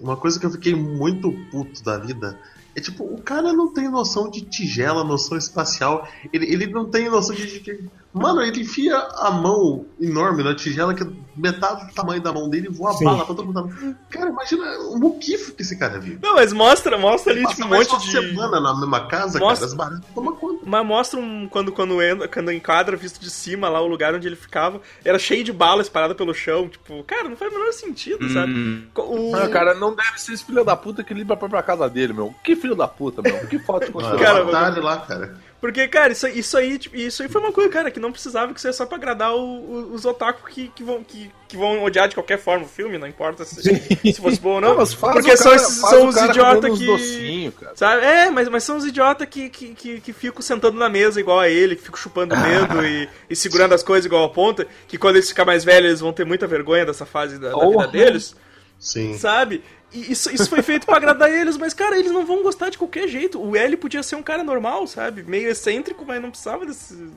Uma 0.00 0.16
coisa 0.16 0.38
que 0.38 0.46
eu 0.46 0.50
fiquei 0.50 0.74
muito 0.74 1.32
puto 1.50 1.82
da 1.82 1.98
vida 1.98 2.38
é 2.74 2.80
tipo, 2.80 3.04
o 3.04 3.20
cara 3.20 3.52
não 3.52 3.72
tem 3.72 3.88
noção 3.90 4.30
de 4.30 4.40
tigela, 4.42 5.04
noção 5.04 5.36
espacial. 5.36 6.08
Ele, 6.32 6.46
ele 6.52 6.66
não 6.68 6.84
tem 6.90 7.08
noção 7.08 7.34
de, 7.34 7.90
Mano, 8.14 8.42
ele 8.42 8.60
enfia 8.60 8.94
a 8.98 9.30
mão 9.30 9.86
enorme 9.98 10.42
na 10.42 10.54
tigela, 10.54 10.92
que 10.92 11.02
é 11.02 11.06
metade 11.34 11.86
do 11.86 11.94
tamanho 11.94 12.20
da 12.20 12.30
mão 12.30 12.46
dele, 12.50 12.66
e 12.70 12.70
voa 12.70 12.92
Sim. 12.92 13.06
bala 13.06 13.24
pra 13.24 13.34
todo 13.34 13.46
mundo. 13.46 13.96
Cara, 14.10 14.28
imagina 14.28 14.62
o 14.90 14.98
muquifo 14.98 15.52
que 15.54 15.62
esse 15.62 15.78
cara 15.78 15.98
vive. 15.98 16.18
Não, 16.22 16.34
mas 16.34 16.52
mostra, 16.52 16.98
mostra 16.98 17.32
ali, 17.32 17.46
tipo, 17.46 17.64
um 17.64 17.68
mais 17.68 17.88
monte 17.88 17.96
uma 17.96 18.00
de. 18.04 18.10
semana 18.28 18.60
na 18.60 18.78
mesma 18.78 19.06
casa, 19.06 19.38
Mostra- 19.38 19.66
cara, 19.66 19.66
as 19.66 19.74
baratas 19.74 20.04
tomam 20.14 20.36
conta. 20.36 20.60
Mas 20.66 20.86
mostra 20.86 21.18
um, 21.18 21.48
quando, 21.48 21.72
quando, 21.72 22.02
entra, 22.02 22.28
quando 22.28 22.52
enquadra 22.52 22.98
visto 22.98 23.18
de 23.18 23.30
cima 23.30 23.70
lá 23.70 23.80
o 23.80 23.86
lugar 23.86 24.14
onde 24.14 24.26
ele 24.26 24.36
ficava, 24.36 24.82
era 25.02 25.18
cheio 25.18 25.42
de 25.42 25.52
bala 25.52 25.80
espalhada 25.80 26.14
pelo 26.14 26.34
chão. 26.34 26.68
Tipo, 26.68 27.02
cara, 27.04 27.30
não 27.30 27.36
faz 27.36 27.50
o 27.50 27.58
menor 27.58 27.72
sentido, 27.72 28.28
sabe? 28.28 28.88
O, 28.94 29.34
Ah, 29.34 29.48
cara, 29.48 29.72
não 29.74 29.94
deve 29.94 30.20
ser 30.20 30.34
esse 30.34 30.44
filho 30.44 30.62
da 30.62 30.76
puta 30.76 31.02
que 31.02 31.14
limpa 31.14 31.32
a 31.32 31.36
própria 31.38 31.62
casa 31.62 31.88
dele, 31.88 32.12
meu. 32.12 32.34
Que 32.44 32.54
filho 32.62 32.74
da 32.74 32.88
puta, 32.88 33.20
meu. 33.20 33.46
Que 33.46 33.58
falta 33.58 33.86
de 33.86 33.92
consideração. 33.92 34.24
Cara, 34.26 34.44
cara, 34.50 34.70
detalhe 34.70 34.80
lá, 34.80 34.96
cara. 34.98 35.36
Porque, 35.60 35.86
cara, 35.86 36.12
isso, 36.12 36.26
isso 36.26 36.56
aí, 36.58 36.76
tipo, 36.76 36.96
isso 36.96 37.22
aí 37.22 37.28
foi 37.28 37.40
uma 37.40 37.52
coisa, 37.52 37.70
cara, 37.70 37.88
que 37.88 38.00
não 38.00 38.10
precisava, 38.10 38.52
que 38.52 38.58
isso 38.58 38.66
é 38.66 38.72
só 38.72 38.84
pra 38.84 38.96
agradar 38.96 39.32
o- 39.32 39.38
o- 39.38 39.94
os 39.94 40.04
otaku 40.04 40.48
que, 40.50 40.66
que, 40.74 40.82
vão, 40.82 41.04
que, 41.04 41.30
que 41.46 41.56
vão 41.56 41.84
odiar 41.84 42.08
de 42.08 42.16
qualquer 42.16 42.36
forma 42.36 42.64
o 42.64 42.68
filme, 42.68 42.98
não 42.98 43.06
importa 43.06 43.44
se, 43.44 43.62
se 43.62 44.20
fosse 44.20 44.40
bom 44.40 44.54
ou 44.54 44.60
não. 44.60 44.70
Não, 44.70 44.76
mas 44.78 44.92
faz 44.92 45.12
porque 45.14 45.30
o 45.30 45.36
são, 45.36 45.52
cara- 45.52 45.58
são 45.62 46.08
os 46.08 46.16
idiotas 46.16 46.76
que. 46.78 46.84
docinho, 46.86 47.52
cara. 47.52 47.76
Sabe? 47.76 48.04
É, 48.04 48.28
mas, 48.28 48.48
mas 48.48 48.64
são 48.64 48.76
os 48.76 48.84
idiotas 48.84 49.28
que, 49.30 49.48
que, 49.50 49.68
que, 49.74 50.00
que 50.00 50.12
ficam 50.12 50.42
sentando 50.42 50.76
na 50.76 50.88
mesa 50.88 51.20
igual 51.20 51.38
a 51.38 51.48
ele, 51.48 51.76
que 51.76 51.82
ficam 51.82 51.96
chupando 52.00 52.34
o 52.34 52.38
dedo 52.42 52.84
e, 52.84 53.08
e 53.30 53.36
segurando 53.36 53.72
as 53.72 53.84
coisas 53.84 54.04
igual 54.06 54.24
a 54.24 54.30
ponta, 54.30 54.66
que 54.88 54.98
quando 54.98 55.14
eles 55.14 55.28
ficarem 55.28 55.46
mais 55.46 55.62
velhos 55.62 55.90
eles 55.90 56.00
vão 56.00 56.12
ter 56.12 56.24
muita 56.26 56.44
vergonha 56.48 56.84
dessa 56.84 57.06
fase 57.06 57.38
da, 57.38 57.50
da 57.50 57.54
vida 57.54 57.70
Porra. 57.72 57.86
deles, 57.86 58.34
Sim. 58.82 59.16
sabe? 59.16 59.62
E 59.92 60.10
isso, 60.10 60.34
isso 60.34 60.48
foi 60.50 60.60
feito 60.62 60.84
pra 60.86 60.96
agradar 60.96 61.30
eles, 61.32 61.56
mas, 61.56 61.72
cara, 61.72 61.96
eles 61.98 62.10
não 62.10 62.26
vão 62.26 62.42
gostar 62.42 62.68
de 62.70 62.76
qualquer 62.78 63.06
jeito. 63.06 63.40
O 63.40 63.54
L 63.56 63.76
podia 63.76 64.02
ser 64.02 64.16
um 64.16 64.22
cara 64.22 64.42
normal, 64.42 64.86
sabe? 64.86 65.22
Meio 65.22 65.48
excêntrico, 65.50 66.04
mas 66.04 66.20
não 66.20 66.30
precisava 66.30 66.66
desse, 66.66 67.08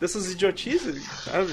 dessas 0.00 0.30
idiotices, 0.30 1.02
sabe? 1.24 1.52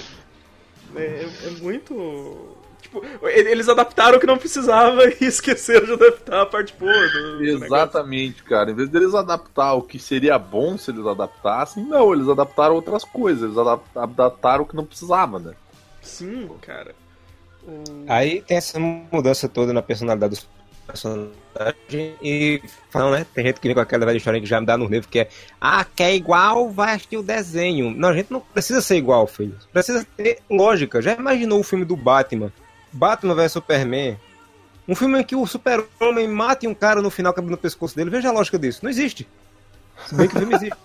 É, 0.96 1.02
é- 1.02 1.48
é 1.48 1.50
muito. 1.62 2.56
Tipo, 2.82 3.02
eles 3.28 3.68
adaptaram 3.68 4.18
o 4.18 4.20
que 4.22 4.28
não 4.28 4.38
precisava 4.38 5.02
e 5.20 5.26
esqueceram 5.26 5.88
de 5.88 5.94
adaptar 5.94 6.42
a 6.42 6.46
parte 6.46 6.74
boa 6.78 6.94
do. 7.10 7.44
Exatamente, 7.44 8.44
cara. 8.44 8.70
Em 8.70 8.76
vez 8.76 8.90
deles 8.90 9.16
adaptar 9.16 9.74
o 9.74 9.82
que 9.82 9.98
seria 9.98 10.38
bom 10.38 10.78
se 10.78 10.92
eles 10.92 11.06
adaptassem, 11.06 11.84
não, 11.84 12.14
eles 12.14 12.30
adaptaram 12.30 12.76
outras 12.76 13.04
coisas. 13.04 13.44
Eles 13.44 13.58
adap- 13.58 13.84
adaptaram 13.98 14.64
o 14.64 14.68
que 14.68 14.76
não 14.76 14.86
precisava, 14.86 15.40
né? 15.40 15.54
Sim, 16.02 16.48
cara. 16.62 16.94
Aí 18.08 18.42
tem 18.42 18.58
essa 18.58 18.80
mudança 18.80 19.50
toda 19.50 19.74
na 19.74 19.82
personalidade 19.82 20.36
dos 20.36 20.48
personagens 20.86 21.34
e 22.22 22.62
falam, 22.90 23.12
né? 23.12 23.26
Tem 23.34 23.46
gente 23.46 23.60
que 23.60 23.68
vem 23.68 23.76
com 23.76 23.82
aquela 23.82 24.06
velha 24.06 24.18
história 24.18 24.40
que 24.40 24.46
já 24.46 24.60
me 24.60 24.68
dá 24.68 24.78
no 24.78 24.88
nervo, 24.88 25.08
que 25.08 25.20
é 25.20 25.30
ah, 25.60 25.84
quer 25.84 26.14
igual, 26.14 26.70
vai 26.70 26.94
assistir 26.94 27.18
o 27.18 27.24
desenho. 27.24 27.92
Não, 27.92 28.10
a 28.10 28.14
gente 28.14 28.32
não 28.32 28.40
precisa 28.40 28.82
ser 28.82 28.98
igual, 28.98 29.26
filho. 29.26 29.56
Precisa 29.74 30.06
ter 30.16 30.40
lógica. 30.50 31.02
Já 31.02 31.14
imaginou 31.14 31.60
o 31.60 31.64
filme 31.64 31.86
do 31.86 31.96
Batman? 31.96 32.52
Batman 32.92 33.36
vs 33.36 33.54
Superman? 33.54 34.18
Um 34.88 34.94
filme 34.94 35.20
em 35.20 35.24
que 35.24 35.36
o 35.36 35.48
super-homem 35.48 36.28
mate 36.28 36.68
um 36.68 36.76
cara 36.76 37.02
no 37.02 37.10
final, 37.10 37.34
cabendo 37.34 37.52
no 37.52 37.58
pescoço 37.58 37.96
dele. 37.96 38.12
Veja 38.12 38.30
a 38.30 38.32
lógica 38.32 38.60
disso. 38.60 38.82
Não 38.84 38.90
existe. 38.90 39.28
Se 40.06 40.14
bem 40.14 40.28
que 40.28 40.36
o 40.36 40.40
filme 40.40 40.56
existe. 40.56 40.78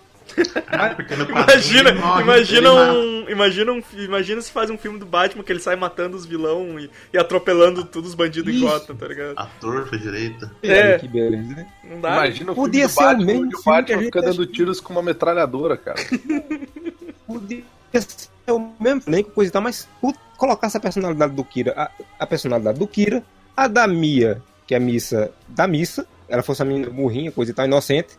No 1.17 1.29
Imagina, 1.29 1.93
morre, 1.93 2.21
imagina 2.23 2.71
um, 2.71 3.29
imagina 3.29 3.71
um, 3.71 3.83
imagina 3.97 4.41
se 4.41 4.51
faz 4.51 4.69
um 4.69 4.77
filme 4.77 4.97
do 4.97 5.05
Batman 5.05 5.43
que 5.43 5.51
ele 5.51 5.59
sai 5.59 5.75
matando 5.75 6.15
os 6.15 6.25
vilão 6.25 6.79
e, 6.79 6.89
e 7.13 7.17
atropelando 7.17 7.83
todos 7.83 8.11
os 8.11 8.15
bandidos 8.15 8.53
em 8.53 8.57
Isso. 8.57 8.65
Gotham, 8.65 8.95
tá 8.95 9.07
ligado? 9.07 9.33
Ator 9.35 9.87
pra 9.87 9.97
direita. 9.97 10.51
É. 10.63 10.97
Que 10.97 11.07
beleza, 11.07 11.55
né? 11.55 11.67
Não 11.83 11.99
dá. 11.99 12.11
Imagina 12.11 12.51
o 12.51 12.55
Podia 12.55 12.87
filme 12.87 12.87
do 12.87 12.93
ser 12.93 13.01
o 13.01 13.05
Batman 13.05 13.25
mesmo 13.25 13.45
o 13.45 13.49
que 13.49 13.69
a 13.69 13.73
Batman 13.73 13.99
fica 14.03 14.21
dando 14.21 14.45
tiros 14.45 14.79
com 14.79 14.93
uma 14.93 15.03
metralhadora, 15.03 15.75
cara. 15.75 15.99
podia 17.27 17.63
ser 17.93 18.29
o 18.51 18.71
mesmo 18.79 19.03
nem 19.07 19.23
com 19.23 19.31
coisa 19.31 19.49
e 19.49 19.51
tal, 19.51 19.61
mas 19.61 19.87
colocar 20.37 20.67
essa 20.67 20.79
personalidade 20.79 21.33
do 21.33 21.43
Kira, 21.43 21.73
a, 21.77 21.91
a 22.19 22.25
personalidade 22.25 22.79
do 22.79 22.87
Kira, 22.87 23.23
a 23.55 23.67
da 23.67 23.87
Mia, 23.87 24.41
que 24.65 24.73
é 24.73 24.77
a 24.77 24.79
missa 24.79 25.31
da 25.47 25.67
missa, 25.67 26.07
ela 26.27 26.41
fosse 26.41 26.61
a 26.61 26.65
menina 26.65 26.89
burrinha, 26.89 27.31
coisa 27.31 27.51
e 27.51 27.53
tal, 27.53 27.65
inocente, 27.65 28.17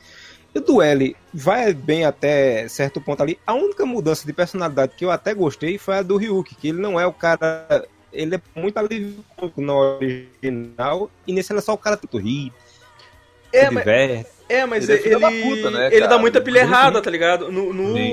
o 0.74 0.82
L 0.82 1.16
vai 1.32 1.72
bem 1.72 2.04
até 2.04 2.68
certo 2.68 3.00
ponto 3.00 3.22
ali. 3.22 3.38
A 3.46 3.54
única 3.54 3.86
mudança 3.86 4.26
de 4.26 4.32
personalidade 4.32 4.94
que 4.96 5.04
eu 5.04 5.10
até 5.10 5.32
gostei 5.34 5.78
foi 5.78 5.96
a 5.96 6.02
do 6.02 6.16
Ryuki, 6.16 6.54
que 6.54 6.68
ele 6.68 6.80
não 6.80 7.00
é 7.00 7.06
o 7.06 7.12
cara. 7.12 7.86
Ele 8.12 8.34
é 8.34 8.42
muito 8.54 8.76
alívio 8.76 9.24
no 9.56 9.74
original, 9.74 11.10
e 11.26 11.32
nesse 11.32 11.50
ele 11.50 11.60
é 11.60 11.62
só 11.62 11.72
o 11.72 11.78
cara 11.78 11.96
que 11.96 12.06
ri, 12.18 12.52
É, 13.52 13.70
mas, 13.70 13.86
é, 14.48 14.66
mas 14.66 14.88
Ele 14.88 14.98
é 14.98 15.06
ele, 15.14 15.24
ele, 15.24 15.42
puta, 15.42 15.70
né, 15.70 15.88
ele 15.92 16.06
dá 16.08 16.18
muita 16.18 16.40
pilha 16.40 16.60
errada, 16.60 17.00
tá 17.02 17.10
ligado? 17.10 17.50
No, 17.50 17.72
no, 17.72 17.94
Sim. 17.96 18.12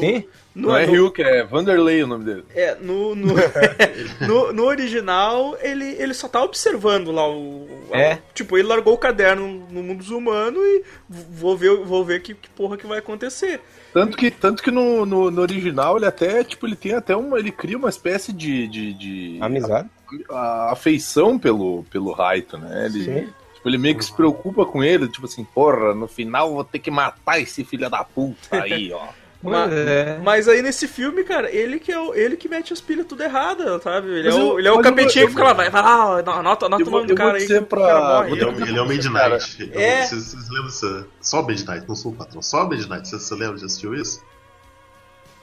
Sim? 0.00 0.24
no, 0.54 0.68
Não 0.68 0.76
é 0.76 0.86
no- 0.86 0.92
Ryuk, 0.92 1.22
é 1.22 1.44
Vanderlei 1.44 2.02
o 2.02 2.06
nome 2.06 2.24
dele. 2.24 2.44
É, 2.54 2.74
no, 2.80 3.14
no, 3.14 3.34
no, 4.26 4.52
no 4.52 4.64
original, 4.64 5.56
ele, 5.60 5.84
ele 5.98 6.12
só 6.14 6.28
tá 6.28 6.42
observando 6.42 7.10
lá 7.12 7.28
o. 7.30 7.66
a- 7.92 7.98
É. 7.98 8.18
tipo, 8.34 8.56
ele 8.58 8.66
largou 8.68 8.94
o 8.94 8.98
caderno 8.98 9.66
no 9.70 9.82
mundo 9.82 9.98
dos 9.98 10.10
humanos 10.10 10.60
e 10.62 10.82
vou 11.08 11.56
ver, 11.56 11.76
vou 11.84 12.04
ver 12.04 12.20
que, 12.20 12.34
que 12.34 12.48
porra 12.50 12.76
que 12.76 12.86
vai 12.86 12.98
acontecer. 12.98 13.60
Tanto 13.92 14.16
que, 14.16 14.30
tanto 14.30 14.62
que 14.62 14.70
no, 14.70 15.04
no, 15.06 15.30
no 15.30 15.42
original 15.42 15.96
ele 15.96 16.06
até, 16.06 16.42
tipo, 16.44 16.66
ele 16.66 16.76
tem 16.76 16.94
até 16.94 17.14
uma. 17.16 17.38
Ele 17.38 17.50
cria 17.52 17.76
uma 17.78 17.88
espécie 17.88 18.32
de. 18.32 18.66
de, 18.68 18.92
de 18.94 19.38
Amizade. 19.40 19.88
a- 20.30 20.72
afeição 20.72 21.38
pelo, 21.38 21.84
pelo 21.90 22.12
Raito, 22.12 22.56
né? 22.58 22.86
Ele, 22.86 23.04
Sim. 23.04 23.28
Tipo, 23.60 23.68
ele 23.68 23.78
meio 23.78 23.96
que 23.96 24.04
se 24.04 24.12
preocupa 24.12 24.64
com 24.64 24.82
ele, 24.82 25.06
tipo 25.08 25.26
assim, 25.26 25.44
porra, 25.44 25.94
no 25.94 26.08
final 26.08 26.52
vou 26.54 26.64
ter 26.64 26.78
que 26.78 26.90
matar 26.90 27.38
esse 27.40 27.62
filho 27.62 27.88
da 27.88 28.02
puta 28.02 28.62
aí, 28.62 28.92
ó. 28.92 29.06
Mas, 29.42 29.72
é. 29.72 30.20
mas 30.22 30.48
aí 30.48 30.60
nesse 30.60 30.86
filme, 30.86 31.24
cara, 31.24 31.50
ele 31.50 31.80
que 31.80 31.90
é 31.90 31.98
o, 31.98 32.14
ele 32.14 32.36
que 32.36 32.46
mete 32.46 32.74
as 32.74 32.80
pilhas 32.82 33.06
tudo 33.06 33.22
errada, 33.22 33.80
sabe? 33.80 34.08
Ele 34.10 34.28
é 34.28 34.30
Mas 34.30 34.34
o, 34.34 34.38
eu- 34.50 34.58
ele 34.58 34.68
é 34.68 34.72
o 34.72 34.82
capetinho 34.82 35.24
que 35.24 35.30
fica 35.32 35.44
lá, 35.44 35.52
vai, 35.54 35.70
vai 35.70 35.80
lá, 35.82 36.18
anota, 36.18 36.66
anota 36.66 36.84
o 36.86 36.90
nome 36.90 37.06
do 37.06 37.14
cara 37.14 37.38
aí. 37.38 37.46
o 37.46 37.62
pra- 37.64 37.80
cara 37.80 38.28
Ele 38.30 38.42
é, 38.42 38.46
o- 38.46 38.50
ele 38.68 38.78
é 38.78 38.82
o 38.82 38.86
Midnight. 38.86 39.70
É. 39.72 40.02
Vocês, 40.04 40.24
vocês 40.24 40.50
lembram. 40.50 41.06
Só 41.22 41.40
o 41.40 41.46
Midnight, 41.46 41.88
não 41.88 41.94
sou 41.94 42.12
o 42.12 42.14
patrão. 42.14 42.42
Só 42.42 42.66
o 42.66 42.68
Midnight. 42.68 43.08
Você, 43.08 43.18
você 43.18 43.34
lembra? 43.34 43.56
Já 43.56 43.64
assistiu 43.64 43.94
isso? 43.94 44.20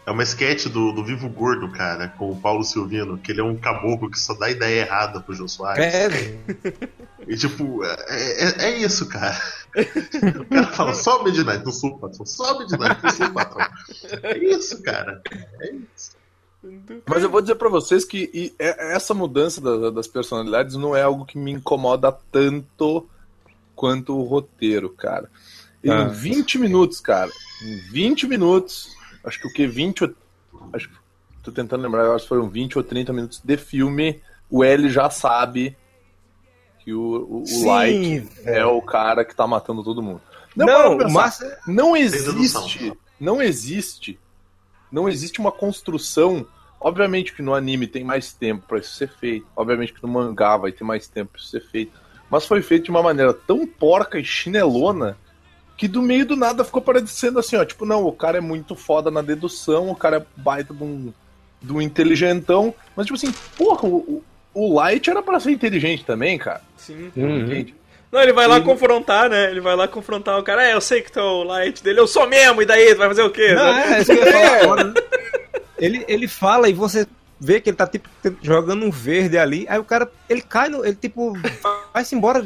É 0.07 0.11
uma 0.11 0.23
sketch 0.23 0.67
do, 0.67 0.93
do 0.93 1.03
Vivo 1.03 1.27
Gordo, 1.27 1.69
cara, 1.69 2.07
com 2.07 2.31
o 2.31 2.35
Paulo 2.39 2.63
Silvino, 2.63 3.17
que 3.17 3.29
ele 3.31 3.41
é 3.41 3.43
um 3.43 3.57
caboclo 3.57 4.09
que 4.09 4.17
só 4.17 4.33
dá 4.33 4.49
ideia 4.49 4.81
errada 4.85 5.19
pro 5.19 5.35
Jô 5.35 5.49
Soares. 5.49 5.83
É, 5.83 6.07
E 7.27 7.35
tipo, 7.35 7.83
é, 7.83 7.95
é, 8.09 8.65
é 8.69 8.77
isso, 8.77 9.05
cara. 9.09 9.37
O 10.39 10.45
cara 10.45 10.67
fala 10.67 10.93
só 10.93 11.19
o 11.21 11.25
Midnight, 11.25 11.65
não 11.65 11.73
sou 11.73 11.97
patrão. 11.99 12.25
Só 12.25 12.55
o 12.55 12.59
Midnight, 12.59 13.03
não 13.03 13.09
sou 13.11 13.29
patrão. 13.31 13.67
É 14.23 14.37
isso, 14.37 14.81
cara. 14.81 15.21
É 15.59 15.71
isso. 15.73 16.15
Mas 17.05 17.21
eu 17.23 17.29
vou 17.29 17.41
dizer 17.41 17.55
pra 17.55 17.67
vocês 17.69 18.05
que 18.05 18.29
e- 18.33 18.53
é- 18.57 18.95
essa 18.95 19.13
mudança 19.13 19.59
da- 19.61 19.89
das 19.91 20.07
personalidades 20.07 20.75
não 20.75 20.95
é 20.95 21.01
algo 21.01 21.25
que 21.25 21.37
me 21.37 21.51
incomoda 21.51 22.11
tanto 22.31 23.05
quanto 23.75 24.17
o 24.17 24.23
roteiro, 24.23 24.89
cara. 24.89 25.29
Em 25.83 25.91
Ah. 25.91 26.05
20 26.05 26.57
minutos, 26.57 26.99
cara. 27.01 27.29
Em 27.61 27.75
20 27.91 28.25
minutos. 28.25 28.95
Acho 29.23 29.39
que 29.39 29.47
o 29.47 29.53
que? 29.53 29.67
20 29.67 30.03
ou. 30.03 30.13
Acho 30.73 30.89
que. 30.89 30.95
Tô 31.43 31.51
tentando 31.51 31.83
lembrar, 31.83 32.11
acho 32.13 32.23
que 32.23 32.29
foram 32.29 32.49
20 32.49 32.77
ou 32.77 32.83
30 32.83 33.13
minutos 33.13 33.41
de 33.43 33.57
filme. 33.57 34.21
O 34.49 34.63
L 34.63 34.89
já 34.89 35.09
sabe 35.09 35.77
que 36.79 36.93
o, 36.93 36.99
o, 37.01 37.41
o 37.41 37.45
Sim, 37.45 37.65
Light 37.67 38.29
é 38.45 38.65
o 38.65 38.81
cara 38.81 39.23
que 39.23 39.35
tá 39.35 39.45
matando 39.47 39.83
todo 39.83 40.01
mundo. 40.01 40.21
Não, 40.55 40.65
para 40.65 40.89
o 40.89 40.97
pensar. 40.97 41.13
Massa. 41.13 41.59
Não 41.67 41.95
existe. 41.95 42.93
Não 43.19 43.41
existe. 43.41 44.19
Não 44.91 45.07
existe 45.07 45.39
uma 45.39 45.51
construção. 45.51 46.45
Obviamente 46.79 47.33
que 47.33 47.41
no 47.41 47.53
anime 47.53 47.87
tem 47.87 48.03
mais 48.03 48.33
tempo 48.33 48.65
pra 48.67 48.79
isso 48.79 48.95
ser 48.95 49.09
feito. 49.09 49.47
Obviamente 49.55 49.93
que 49.93 50.01
no 50.01 50.07
mangá 50.07 50.57
vai 50.57 50.71
ter 50.71 50.83
mais 50.83 51.07
tempo 51.07 51.31
pra 51.31 51.41
isso 51.41 51.49
ser 51.49 51.61
feito. 51.61 51.91
Mas 52.29 52.45
foi 52.45 52.61
feito 52.61 52.85
de 52.85 52.89
uma 52.89 53.03
maneira 53.03 53.33
tão 53.33 53.65
porca 53.65 54.19
e 54.19 54.23
chinelona 54.23 55.17
que 55.77 55.87
do 55.87 56.01
meio 56.01 56.25
do 56.25 56.35
nada 56.35 56.63
ficou 56.65 56.81
parecendo 56.81 57.37
assim, 57.39 57.55
ó. 57.55 57.63
Tipo, 57.63 57.85
não, 57.85 58.03
o 58.05 58.11
cara 58.11 58.39
é 58.39 58.41
muito 58.41 58.75
foda 58.75 59.09
na 59.11 59.21
dedução, 59.21 59.89
o 59.89 59.95
cara 59.95 60.17
é 60.17 60.25
baita 60.41 60.73
de 60.73 60.83
um, 60.83 61.13
de 61.61 61.71
um 61.71 61.79
inteligentão. 61.81 62.73
Mas, 62.95 63.05
tipo 63.05 63.15
assim, 63.15 63.31
porra, 63.55 63.87
o, 63.87 64.23
o- 64.53 64.73
Light 64.75 65.07
era 65.09 65.21
pra 65.21 65.39
ser 65.39 65.51
inteligente 65.51 66.03
também, 66.03 66.37
cara. 66.37 66.61
Sim. 66.75 67.11
Uhum. 67.15 67.41
Entende? 67.41 67.75
Não, 68.11 68.21
ele 68.21 68.33
vai 68.33 68.47
lá 68.47 68.55
Ele- 68.55 68.65
confrontar, 68.65 69.29
né? 69.29 69.51
Ele 69.51 69.61
vai 69.61 69.75
lá 69.75 69.87
confrontar 69.87 70.39
o 70.39 70.43
cara. 70.43 70.67
É, 70.67 70.73
eu 70.73 70.81
sei 70.81 71.01
que 71.01 71.11
tu 71.11 71.19
é 71.19 71.23
o 71.23 71.43
light 71.43 71.83
dele, 71.83 71.99
eu 71.99 72.07
sou 72.07 72.25
mesmo, 72.27 72.61
e 72.61 72.65
daí? 72.65 72.93
Tu 72.95 72.97
vai 72.97 73.07
fazer 73.09 73.21
o 73.21 73.29
quê? 73.29 73.53
Não, 73.53 73.73
sabe? 73.73 73.93
é, 73.93 74.01
isso 74.01 74.13
que 74.13 74.19
eu 74.19 74.25
ia 74.25 74.31
falar 74.31 74.55
agora, 74.63 74.83
né? 74.85 74.93
ele, 75.77 76.05
ele 76.07 76.27
fala 76.27 76.69
e 76.69 76.73
você 76.73 77.05
vê 77.39 77.59
que 77.61 77.69
ele 77.69 77.77
tá 77.77 77.85
tipo 77.87 78.07
jogando 78.41 78.85
um 78.85 78.91
verde 78.91 79.37
ali, 79.37 79.65
aí 79.69 79.77
o 79.79 79.83
cara, 79.83 80.09
ele 80.29 80.41
cai 80.41 80.69
no, 80.69 80.83
ele 80.85 80.95
tipo 80.95 81.33
vai-se 81.93 82.15
embora, 82.15 82.41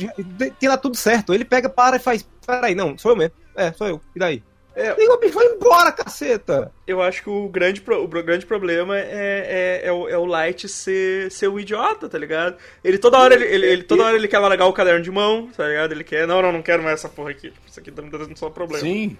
tem 0.59 0.69
lá 0.69 0.77
tudo 0.77 0.95
certo, 0.97 1.33
ele 1.33 1.45
pega, 1.45 1.69
para 1.69 1.95
e 1.95 1.99
faz, 1.99 2.27
peraí, 2.45 2.75
não, 2.75 2.97
sou 2.97 3.11
eu 3.11 3.15
mesmo, 3.15 3.33
é, 3.55 3.71
sou 3.73 3.87
eu, 3.87 4.01
e 4.15 4.19
daí? 4.19 4.43
É. 4.73 4.95
Liga, 4.95 5.17
bicho, 5.17 5.33
vai 5.33 5.45
embora, 5.47 5.91
caceta! 5.91 6.71
Eu 6.87 7.01
acho 7.01 7.21
que 7.23 7.29
o 7.29 7.49
grande, 7.49 7.81
pro- 7.81 8.05
o 8.05 8.07
grande 8.07 8.45
problema 8.45 8.97
é, 8.97 9.81
é, 9.83 9.87
é 9.87 9.91
o, 9.91 10.07
é 10.07 10.17
o 10.17 10.23
Light 10.25 10.65
ser, 10.69 11.29
ser 11.29 11.49
um 11.49 11.59
idiota, 11.59 12.07
tá 12.07 12.17
ligado? 12.17 12.55
Ele 12.81 12.97
toda 12.97 13.19
hora 13.19 13.33
ele, 13.35 13.43
ele, 13.45 13.65
ele- 13.65 13.83
toda 13.83 14.05
hora 14.05 14.15
ele 14.15 14.29
quer 14.29 14.39
largar 14.39 14.65
o 14.67 14.71
caderno 14.73 15.01
de 15.03 15.11
mão, 15.11 15.49
tá 15.55 15.67
ligado? 15.67 15.91
Ele 15.91 16.05
quer, 16.05 16.25
não, 16.25 16.41
não, 16.41 16.53
não 16.53 16.61
quero 16.61 16.81
mais 16.81 16.99
essa 17.01 17.09
porra 17.09 17.31
aqui. 17.31 17.51
Tipo, 17.51 17.67
isso 17.69 17.79
aqui 17.81 17.91
tá 17.91 18.01
me 18.01 18.09
dando 18.09 18.37
só 18.37 18.49
problema. 18.49 18.81
Sim. 18.81 19.17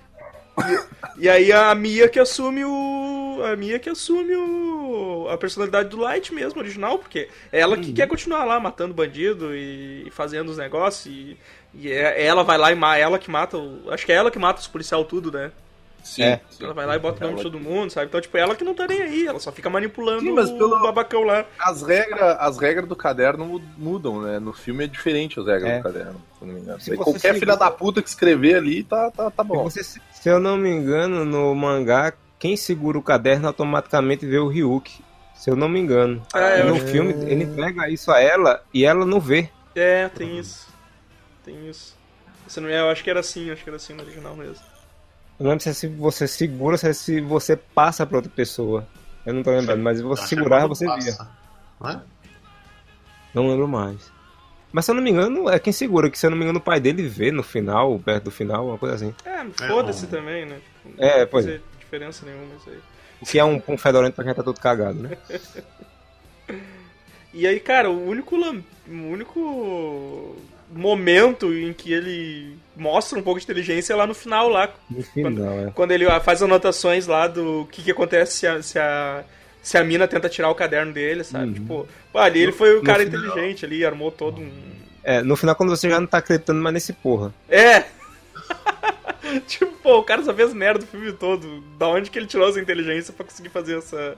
E 1.18 1.30
aí 1.30 1.52
a 1.52 1.74
Mia 1.76 2.08
que 2.10 2.20
assume 2.20 2.64
o. 2.66 3.42
A 3.52 3.56
Mia 3.56 3.80
que 3.80 3.90
assume 3.90 4.36
o. 4.36 5.28
a 5.30 5.38
personalidade 5.38 5.90
do 5.90 5.98
Light 5.98 6.34
mesmo, 6.34 6.60
original, 6.60 7.00
porque 7.00 7.30
é 7.52 7.60
ela 7.60 7.78
que 7.78 7.92
quer 7.94 8.08
continuar 8.08 8.44
lá 8.46 8.60
matando 8.60 8.94
bandido 8.94 9.56
e, 9.56 10.04
e 10.08 10.12
fazendo 10.12 10.50
os 10.50 10.58
negócios. 10.58 11.06
E, 11.14 11.38
e 11.74 11.92
é- 11.92 12.24
ela 12.26 12.44
vai 12.44 12.58
lá 12.58 12.72
e 12.72 12.76
ma- 12.76 12.98
ela 12.98 13.20
que 13.20 13.30
mata. 13.32 13.58
O, 13.58 13.90
acho 13.92 14.06
que 14.06 14.12
é 14.12 14.16
ela 14.16 14.32
que 14.32 14.40
mata 14.40 14.60
os 14.62 14.68
policial 14.68 15.06
tudo, 15.06 15.32
né? 15.32 15.52
Sim, 16.04 16.24
É. 16.24 16.42
sim. 16.50 16.64
Ela 16.64 16.74
vai 16.74 16.86
lá 16.86 16.96
e 16.96 17.00
bota 17.00 17.20
o 17.24 17.28
nome 17.28 17.38
de 17.38 17.44
todo 17.44 17.60
mundo, 17.60 17.92
sabe? 17.92 18.08
Então, 18.08 18.20
tipo, 18.20 18.36
ela 18.38 18.56
que 18.56 18.64
não 18.64 18.74
tá 18.74 18.88
nem 18.88 19.02
aí, 19.02 19.28
ela 19.28 19.40
só 19.40 19.52
fica 19.52 19.70
manipulando 19.70 20.22
Sim, 20.22 20.32
mas 20.32 20.50
o 20.50 20.58
pelo- 20.58 20.80
babacão 20.80 21.24
lá. 21.24 21.46
As 21.60 21.82
regras, 21.84 22.38
as 22.40 22.58
regras 22.58 22.88
do 22.90 22.96
caderno 22.96 23.46
mu- 23.46 23.62
mudam, 23.78 24.22
né? 24.22 24.40
No 24.40 24.52
filme 24.54 24.84
é 24.86 24.88
diferente 24.88 25.40
as 25.40 25.46
regras 25.46 25.70
É. 25.72 25.78
do 25.78 25.84
caderno, 25.84 26.22
se 26.38 26.42
eu 26.44 26.48
não 26.48 26.54
me 26.56 26.62
engano. 26.62 26.80
Se 26.82 26.96
qualquer 26.98 27.36
filha 27.36 27.56
da 27.56 27.70
puta 27.70 28.02
que 28.02 28.10
escrever 28.10 28.56
ali 28.56 28.84
tá, 28.84 29.12
tá, 29.12 29.30
tá 29.32 29.44
bom. 29.44 29.64
você- 29.64 29.84
se 29.84 30.02
eu 30.26 30.40
não 30.40 30.58
me 30.58 30.70
engano, 30.70 31.24
no 31.24 31.54
mangá, 31.56 32.14
quem 32.40 32.58
segura 32.58 32.98
o 32.98 33.04
caderno 33.04 33.48
automaticamente 33.48 34.26
vê 34.26 34.40
o 34.40 34.48
Ryuk. 34.48 34.92
Se 35.36 35.50
eu 35.50 35.56
não 35.56 35.68
me 35.70 35.80
engano. 35.80 36.22
É, 36.36 36.58
E 36.58 36.60
eu 36.62 36.70
no 36.70 36.76
filme, 36.80 37.14
ele 37.30 37.44
entrega 37.46 37.90
isso 37.90 38.12
a 38.12 38.20
ela 38.22 38.64
e 38.74 38.86
ela 38.86 39.06
não 39.06 39.20
vê. 39.20 39.50
É, 39.76 40.08
tem 40.10 40.38
isso. 40.38 40.68
Tem 41.44 41.68
isso. 41.70 41.96
Se 42.48 42.60
não 42.60 42.70
é, 42.70 42.80
eu 42.80 42.90
acho 42.90 43.04
que 43.04 43.10
era 43.10 43.22
assim, 43.22 43.50
acho 43.50 43.64
que 43.64 43.70
era 43.70 43.78
assim 43.78 43.94
no 43.94 44.04
original 44.04 44.36
mesmo. 44.36 44.64
Eu 45.42 45.46
não 45.46 45.50
lembro 45.50 45.64
se 45.64 45.70
é 45.70 45.74
se 45.74 45.88
você 45.88 46.28
segura 46.28 46.76
ou 46.76 46.78
se 46.78 46.88
é 46.88 46.94
se 46.94 47.20
você 47.20 47.56
passa 47.58 48.06
pra 48.06 48.18
outra 48.18 48.32
pessoa. 48.32 48.88
Eu 49.26 49.34
não 49.34 49.42
tô 49.42 49.50
lembrando, 49.50 49.82
mas 49.82 49.98
se 49.98 50.04
você 50.04 50.22
é 50.24 50.28
segurar, 50.28 50.60
quando 50.62 50.70
você 50.76 50.86
via. 50.86 50.96
passa, 51.16 51.32
Não 51.80 51.90
é? 51.90 52.02
Não 53.34 53.48
lembro 53.50 53.68
mais. 53.68 54.12
Mas 54.72 54.86
se 54.86 54.92
eu 54.92 54.96
não 54.96 55.02
me 55.02 55.10
engano, 55.10 55.50
é 55.50 55.58
quem 55.58 55.74
segura, 55.74 56.12
que 56.12 56.20
se 56.20 56.28
eu 56.28 56.30
não 56.30 56.38
me 56.38 56.44
engano, 56.44 56.60
o 56.60 56.62
pai 56.62 56.80
dele 56.80 57.08
vê 57.08 57.32
no 57.32 57.42
final, 57.42 57.98
perto 57.98 58.26
do 58.26 58.32
final, 58.32 58.68
uma 58.68 58.78
coisa 58.78 58.94
assim. 58.96 59.16
É, 59.26 59.40
É, 59.64 59.68
foda-se 59.68 60.06
um- 60.06 60.10
também, 60.10 60.46
né? 60.46 60.60
Tipo, 60.86 61.02
É, 61.04 61.22
não 61.22 61.28
pois 61.28 61.46
faz 61.48 61.62
diferença 61.80 62.24
nenhuma 62.24 62.56
isso 62.60 62.70
aí. 62.70 62.80
O 63.20 63.26
que 63.26 63.40
é 63.40 63.44
um, 63.44 63.60
um 63.68 63.78
fedorento 63.80 64.14
pra 64.16 64.24
quem 64.24 64.34
tá 64.36 64.44
todo 64.44 64.60
cagado, 64.60 65.00
né? 65.02 65.18
E 67.34 67.48
aí, 67.48 67.60
cara, 67.62 67.90
o 67.90 68.08
único, 68.10 68.36
o 68.36 68.92
único 68.92 70.36
momento 70.74 71.54
em 71.54 71.74
que 71.74 71.92
ele 71.94 72.58
mostra 72.76 73.18
um 73.20 73.22
pouco 73.22 73.40
de 73.40 73.46
inteligência 73.46 73.96
lá 73.96 74.08
no 74.08 74.14
final, 74.14 74.50
lá, 74.50 74.70
No 74.90 75.04
final, 75.04 75.60
é. 75.68 75.72
quando 75.76 75.92
ele 75.92 76.06
ah, 76.06 76.20
faz 76.20 76.42
anotações 76.42 77.08
lá 77.08 77.28
do 77.28 77.68
que, 77.72 77.82
que 77.84 77.92
acontece 77.92 78.34
se 78.38 78.48
a, 78.48 78.62
se 78.62 78.80
a, 78.80 79.24
se 79.62 79.78
a 79.78 79.84
mina 79.84 80.08
tenta 80.08 80.30
tirar 80.30 80.50
o 80.50 80.56
caderno 80.56 80.92
dele, 80.94 81.24
sabe? 81.24 81.46
Uhum. 81.48 81.54
Tipo, 81.54 81.88
ali 82.14 82.42
ele 82.42 82.52
foi 82.52 82.74
o 82.76 82.78
no 82.78 82.84
cara 82.84 83.04
final- 83.06 83.24
inteligente 83.26 83.66
ali, 83.66 83.86
armou 83.86 84.12
todo 84.12 84.42
um. 84.42 84.52
É, 85.04 85.22
no 85.22 85.36
final, 85.36 85.56
quando 85.56 85.70
você 85.70 85.90
já 85.90 86.00
não 86.00 86.08
tá 86.08 86.20
acreditando 86.20 86.62
mais 86.62 86.74
nesse 86.74 86.94
porra. 86.94 87.34
É! 87.50 87.86
tipo, 89.48 89.72
pô, 89.82 90.00
o 90.00 90.04
cara 90.04 90.24
só 90.24 90.34
fez 90.34 90.54
merda 90.54 90.84
o 90.84 90.88
filme 90.88 91.12
todo. 91.14 91.62
Da 91.78 91.88
onde 91.88 92.10
que 92.10 92.20
ele 92.20 92.28
tirou 92.28 92.48
essa 92.48 92.60
inteligência 92.60 93.14
pra 93.14 93.26
conseguir 93.26 93.50
fazer 93.50 93.78
essa. 93.78 94.16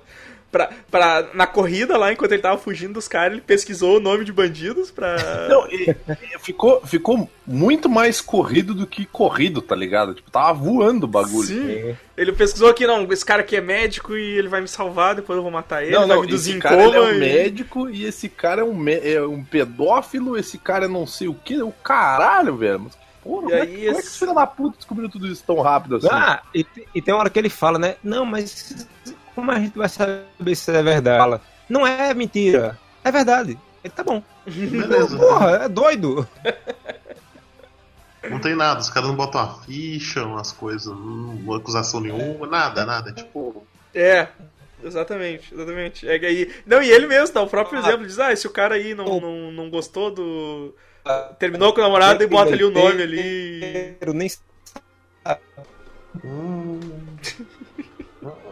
Pra, 0.54 0.70
pra, 0.92 1.30
na 1.34 1.48
corrida 1.48 1.98
lá, 1.98 2.14
enquanto 2.14 2.32
ele 2.34 2.42
tava 2.44 2.60
fugindo 2.60 2.94
dos 2.94 3.08
caras, 3.08 3.32
ele 3.34 3.42
pesquisou 3.42 3.98
o 3.98 4.00
nome 4.00 4.24
de 4.24 4.32
bandidos 4.32 4.92
pra. 4.92 5.16
Não, 5.50 5.68
e- 5.68 5.90
e 6.36 6.40
ficou, 6.40 6.80
ficou 6.86 7.28
muito 7.46 7.90
mais 7.90 8.22
corrido 8.22 8.76
do 8.76 8.86
que 8.86 9.04
corrido, 9.08 9.64
tá 9.64 9.76
ligado? 9.76 10.14
Tipo, 10.14 10.30
tava 10.30 10.54
voando 10.54 11.06
o 11.06 11.10
bagulho. 11.10 11.48
Sim. 11.48 11.98
Ele 12.16 12.32
pesquisou 12.32 12.70
aqui, 12.70 12.86
não, 12.86 13.12
esse 13.12 13.26
cara 13.26 13.42
aqui 13.42 13.56
é 13.56 13.62
médico 13.62 14.16
e 14.16 14.38
ele 14.38 14.48
vai 14.48 14.62
me 14.62 14.68
salvar, 14.68 15.16
depois 15.16 15.36
eu 15.38 15.42
vou 15.42 15.52
matar 15.52 15.82
ele, 15.84 15.94
Não, 15.96 16.06
não, 16.06 16.24
esse 16.24 16.60
cara 16.60 16.84
ele 16.86 16.96
é 16.98 17.02
um 17.02 17.14
e- 17.14 17.18
médico 17.20 17.90
e 17.90 18.06
esse 18.06 18.30
cara 18.30 18.62
é 18.62 18.64
um, 18.64 18.88
é 18.88 19.22
um 19.26 19.44
pedófilo, 19.44 20.38
esse 20.38 20.60
cara 20.60 20.86
é 20.86 20.88
não 20.88 21.08
sei 21.08 21.28
o 21.28 21.34
que, 21.34 21.60
o 21.64 21.72
caralho, 21.72 22.56
velho. 22.56 22.82
Mas, 22.82 22.94
porra, 23.24 23.42
E 23.42 23.50
como, 23.50 23.54
é, 23.56 23.62
aí 23.62 23.68
que- 23.68 23.74
como 23.74 23.80
é 23.80 23.92
que 23.94 23.98
esse- 24.00 24.08
esse 24.10 24.20
filho 24.20 24.36
da 24.36 24.46
puta 24.46 24.78
descobriu 24.78 25.10
tudo 25.10 25.28
isso 25.28 25.44
tão 25.46 25.60
rápido 25.62 25.96
assim? 25.96 26.08
Ah, 26.12 26.42
e, 26.54 26.64
e 26.94 27.02
tem 27.02 27.12
uma 27.14 27.22
hora 27.22 27.30
que 27.32 27.40
ele 27.40 27.50
fala, 27.50 27.80
né? 27.80 27.96
Não, 28.04 28.24
mas 28.26 28.88
como 29.36 29.52
a 29.52 29.60
gente 29.60 29.78
vai 29.78 29.90
saber 29.90 30.56
se 30.56 30.72
é 30.72 30.84
verdade? 30.84 31.20
Fala, 31.20 31.42
não 31.70 31.86
é 31.86 32.14
mentira, 32.14 32.78
é 33.04 33.12
verdade. 33.12 33.58
Ele 33.84 33.94
tá 33.94 34.04
bom. 34.04 34.24
Beleza. 34.46 35.18
Porra, 35.18 35.50
é 35.64 35.70
doido. 35.70 36.28
Não 38.30 38.40
tem 38.40 38.56
nada, 38.56 38.80
os 38.80 38.90
caras 38.90 39.10
não 39.10 39.16
botam 39.16 39.44
uma 39.44 39.62
ficha, 39.62 40.24
umas 40.24 40.52
coisas, 40.52 40.88
não, 40.88 41.54
acusação 41.54 42.00
nenhuma, 42.00 42.48
nada, 42.48 42.86
nada. 42.86 43.10
É 43.10 43.14
tipo. 43.14 43.66
É, 43.94 44.28
exatamente, 44.84 45.54
exatamente. 45.54 46.08
É 46.08 46.18
que 46.18 46.26
aí... 46.26 46.54
Não, 46.66 46.82
e 46.82 46.90
ele 46.90 47.06
mesmo 47.06 47.34
dá 47.34 47.42
o 47.42 47.50
próprio 47.50 47.80
exemplo, 47.80 48.08
diz, 48.08 48.18
ah, 48.20 48.34
se 48.36 48.48
o 48.48 48.52
cara 48.52 48.76
aí 48.76 48.96
não, 48.96 49.20
não, 49.20 49.52
não 49.52 49.70
gostou 49.70 50.10
do... 50.10 50.74
Terminou 51.38 51.74
com 51.74 51.82
o 51.82 51.84
namorado 51.84 52.24
e 52.24 52.28
bota 52.28 52.54
ali 52.54 52.64
o 52.64 52.72
nome 52.72 53.04
ali. 53.04 53.98
Eu 54.00 54.14
nem 54.14 54.30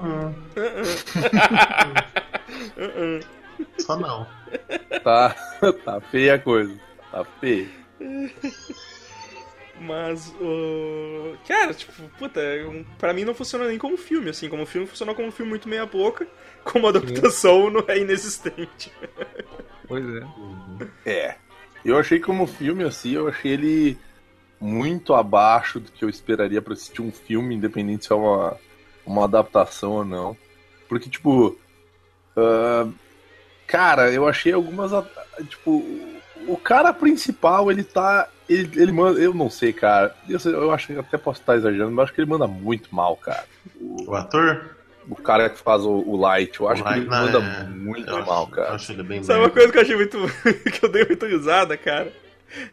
Só 3.80 3.96
não. 3.98 4.28
Tá, 5.04 5.36
tá 5.86 6.02
feia 6.02 6.36
a 6.36 6.40
coisa. 6.40 6.78
Tá 7.12 7.24
feia. 7.40 7.68
Mas, 9.80 10.34
o 10.40 11.36
cara, 11.48 11.74
tipo, 11.74 11.92
puta, 12.18 12.40
um- 12.70 12.84
pra 12.98 13.14
mim 13.14 13.24
não 13.24 13.34
funciona 13.34 13.68
nem 13.68 13.78
como 13.78 13.98
filme, 13.98 14.30
assim. 14.30 14.50
Como 14.50 14.66
filme, 14.66 14.88
funcionou 14.88 15.16
como 15.16 15.28
um 15.28 15.32
filme 15.32 15.50
muito 15.50 15.68
meia 15.70 15.86
boca. 15.86 16.28
Como 16.64 16.88
adaptação 16.88 17.72
não 17.72 17.84
é 17.88 17.98
inexistente. 17.98 18.92
Pois 19.88 20.06
é. 20.16 20.22
É. 21.08 21.36
Eu 21.84 21.98
achei 21.98 22.20
como 22.20 22.46
filme, 22.46 22.84
assim, 22.84 23.14
eu 23.14 23.28
achei 23.28 23.54
ele 23.54 23.98
muito 24.60 25.16
abaixo 25.16 25.80
do 25.80 25.92
que 25.92 26.06
eu 26.06 26.10
esperaria 26.10 26.62
pra 26.62 26.74
assistir 26.74 27.02
um 27.02 27.12
filme, 27.12 27.56
independente 27.56 28.06
se 28.06 28.14
é 28.14 28.16
uma, 28.16 28.56
uma 29.06 29.26
adaptação 29.26 29.92
ou 29.92 30.06
não. 30.06 30.38
Porque, 30.88 31.10
tipo. 31.10 31.58
ah, 32.36 32.88
cara, 33.68 34.12
eu 34.12 34.28
achei 34.28 34.54
algumas. 34.54 34.92
Tipo, 35.50 35.84
o 36.48 36.58
cara 36.58 36.94
principal, 36.94 37.72
ele 37.72 37.84
tá. 37.84 38.28
Ele, 38.50 38.70
ele 38.82 38.92
manda. 38.92 39.20
Eu 39.20 39.34
não 39.34 39.50
sei, 39.50 39.72
cara. 39.72 40.16
Eu, 40.28 40.40
sei- 40.40 40.54
eu 40.54 40.72
acho 40.72 40.88
que 40.88 41.00
até 41.00 41.18
posso 41.18 41.40
estar 41.40 41.56
exagerando, 41.56 41.92
mas 41.92 42.04
acho 42.06 42.14
que 42.14 42.22
ele 42.22 42.30
manda 42.30 42.48
muito 42.48 42.94
mal, 42.94 43.16
cara. 43.16 43.46
O 43.80 44.14
ator? 44.16 44.76
O 45.10 45.16
cara 45.16 45.50
que 45.50 45.58
faz 45.60 45.84
o, 45.84 45.92
o 45.92 46.16
Light, 46.16 46.60
eu 46.60 46.70
acho 46.70 46.84
o 46.84 46.86
que 46.86 46.94
ele 46.94 47.06
manda 47.08 47.40
né, 47.40 47.64
muito 47.76 48.10
eu 48.10 48.26
mal, 48.26 48.44
acho, 48.44 48.52
cara. 48.52 48.74
Acho 48.76 48.92
ele 48.92 49.04
bem 49.04 49.24
Sabe 49.24 49.40
uma 49.40 49.50
coisa 49.50 49.72
que 49.72 49.78
eu 49.78 49.82
achei 49.82 49.96
muito. 49.96 50.18
que 50.72 50.86
eu 50.86 50.90
dei 50.90 51.06
muito 51.06 51.26
risada, 51.26 51.76
cara? 51.76 52.12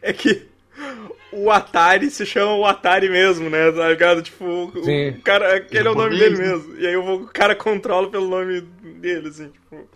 É 0.01 0.11
que 0.13 0.48
o 1.31 1.51
Atari 1.51 2.09
se 2.09 2.25
chama 2.25 2.53
o 2.55 2.65
Atari 2.65 3.09
mesmo, 3.09 3.49
né? 3.49 3.71
Tá 3.71 3.89
ligado? 3.89 4.21
Tipo, 4.21 4.45
o, 4.45 4.83
Sim. 4.83 5.09
o 5.09 5.21
cara. 5.21 5.55
Aquele 5.57 5.87
é 5.87 5.91
o 5.91 5.95
nome 5.95 6.17
dele 6.17 6.37
mesmo. 6.37 6.75
E 6.77 6.87
aí 6.87 6.95
o 6.97 7.25
cara 7.27 7.55
controla 7.55 8.09
pelo 8.09 8.27
nome 8.27 8.61
dele, 8.61 9.27
assim, 9.29 9.49
tipo. 9.49 9.87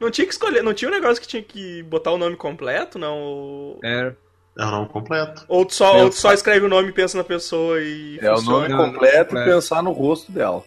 Não 0.00 0.10
tinha 0.10 0.26
que 0.26 0.32
escolher, 0.32 0.62
não 0.62 0.74
tinha 0.74 0.90
um 0.90 0.94
negócio 0.94 1.20
que 1.22 1.28
tinha 1.28 1.42
que 1.42 1.82
botar 1.84 2.10
o 2.10 2.18
nome 2.18 2.34
completo, 2.36 2.98
não? 2.98 3.16
Ou, 3.18 3.80
É. 3.84 4.12
É 4.58 4.64
o 4.64 4.70
nome 4.70 4.88
completo. 4.88 5.44
ou 5.48 5.64
tu 5.64 5.74
só, 5.74 5.96
É, 5.98 6.02
ou 6.02 6.10
tu 6.10 6.16
só 6.16 6.32
escreve 6.32 6.66
o 6.66 6.68
nome 6.68 6.88
e 6.90 6.92
pensa 6.92 7.16
na 7.16 7.24
pessoa 7.24 7.80
e. 7.80 8.18
É 8.20 8.30
o 8.32 8.36
funciona? 8.36 8.58
nome 8.58 8.68
Não, 8.68 8.76
não, 8.78 8.92
completo 8.92 9.16
e 9.16 9.24
completo. 9.28 9.50
pensar 9.50 9.82
no 9.82 9.92
rosto 9.92 10.30
dela. 10.32 10.62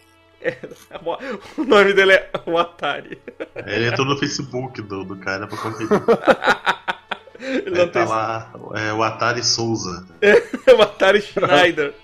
O 1.58 1.64
nome 1.64 1.92
dele 1.92 2.12
é 2.12 2.30
o 2.46 2.56
Atari. 2.56 3.18
Ele 3.66 3.86
entrou 3.88 4.06
no 4.06 4.16
Facebook 4.18 4.80
do, 4.82 5.04
do 5.04 5.16
cara 5.16 5.46
pra 5.46 5.56
conferir. 5.58 5.88
Ele 7.40 7.70
não 7.70 7.88
tá 7.88 8.00
tem. 8.00 8.08
lá 8.08 8.52
é, 8.74 8.92
o 8.92 9.02
Atari 9.02 9.44
Souza. 9.44 10.06
É 10.20 10.34
o 10.72 10.82
Atari 10.82 11.20
Schneider. 11.22 11.94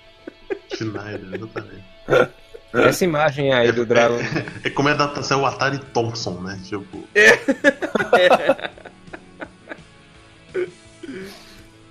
Schneider, 0.75 1.35
exatamente. 1.35 1.85
Essa 2.73 3.05
imagem 3.05 3.53
aí 3.53 3.71
do 3.71 3.85
Dragon. 3.85 4.19
É 4.65 4.71
como 4.71 4.89
é 4.89 4.93
adaptação 4.93 5.41
é 5.41 5.43
o 5.43 5.47
Atari 5.47 5.79
Thompson, 5.93 6.41
né? 6.41 6.59
Tipo, 6.65 7.07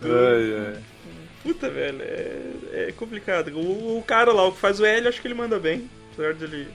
Ai, 0.03 0.73
ai. 0.73 0.77
Puta, 1.43 1.69
velho, 1.69 2.01
é, 2.01 2.87
é 2.89 2.91
complicado. 2.91 3.49
O, 3.55 3.97
o 3.97 4.03
cara 4.03 4.31
lá, 4.31 4.47
o 4.47 4.51
que 4.51 4.59
faz 4.59 4.79
o 4.79 4.85
L, 4.85 5.07
acho 5.07 5.21
que 5.21 5.27
ele 5.27 5.33
manda 5.33 5.59
bem. 5.59 5.89
Apesar 6.13 6.33
dele. 6.33 6.67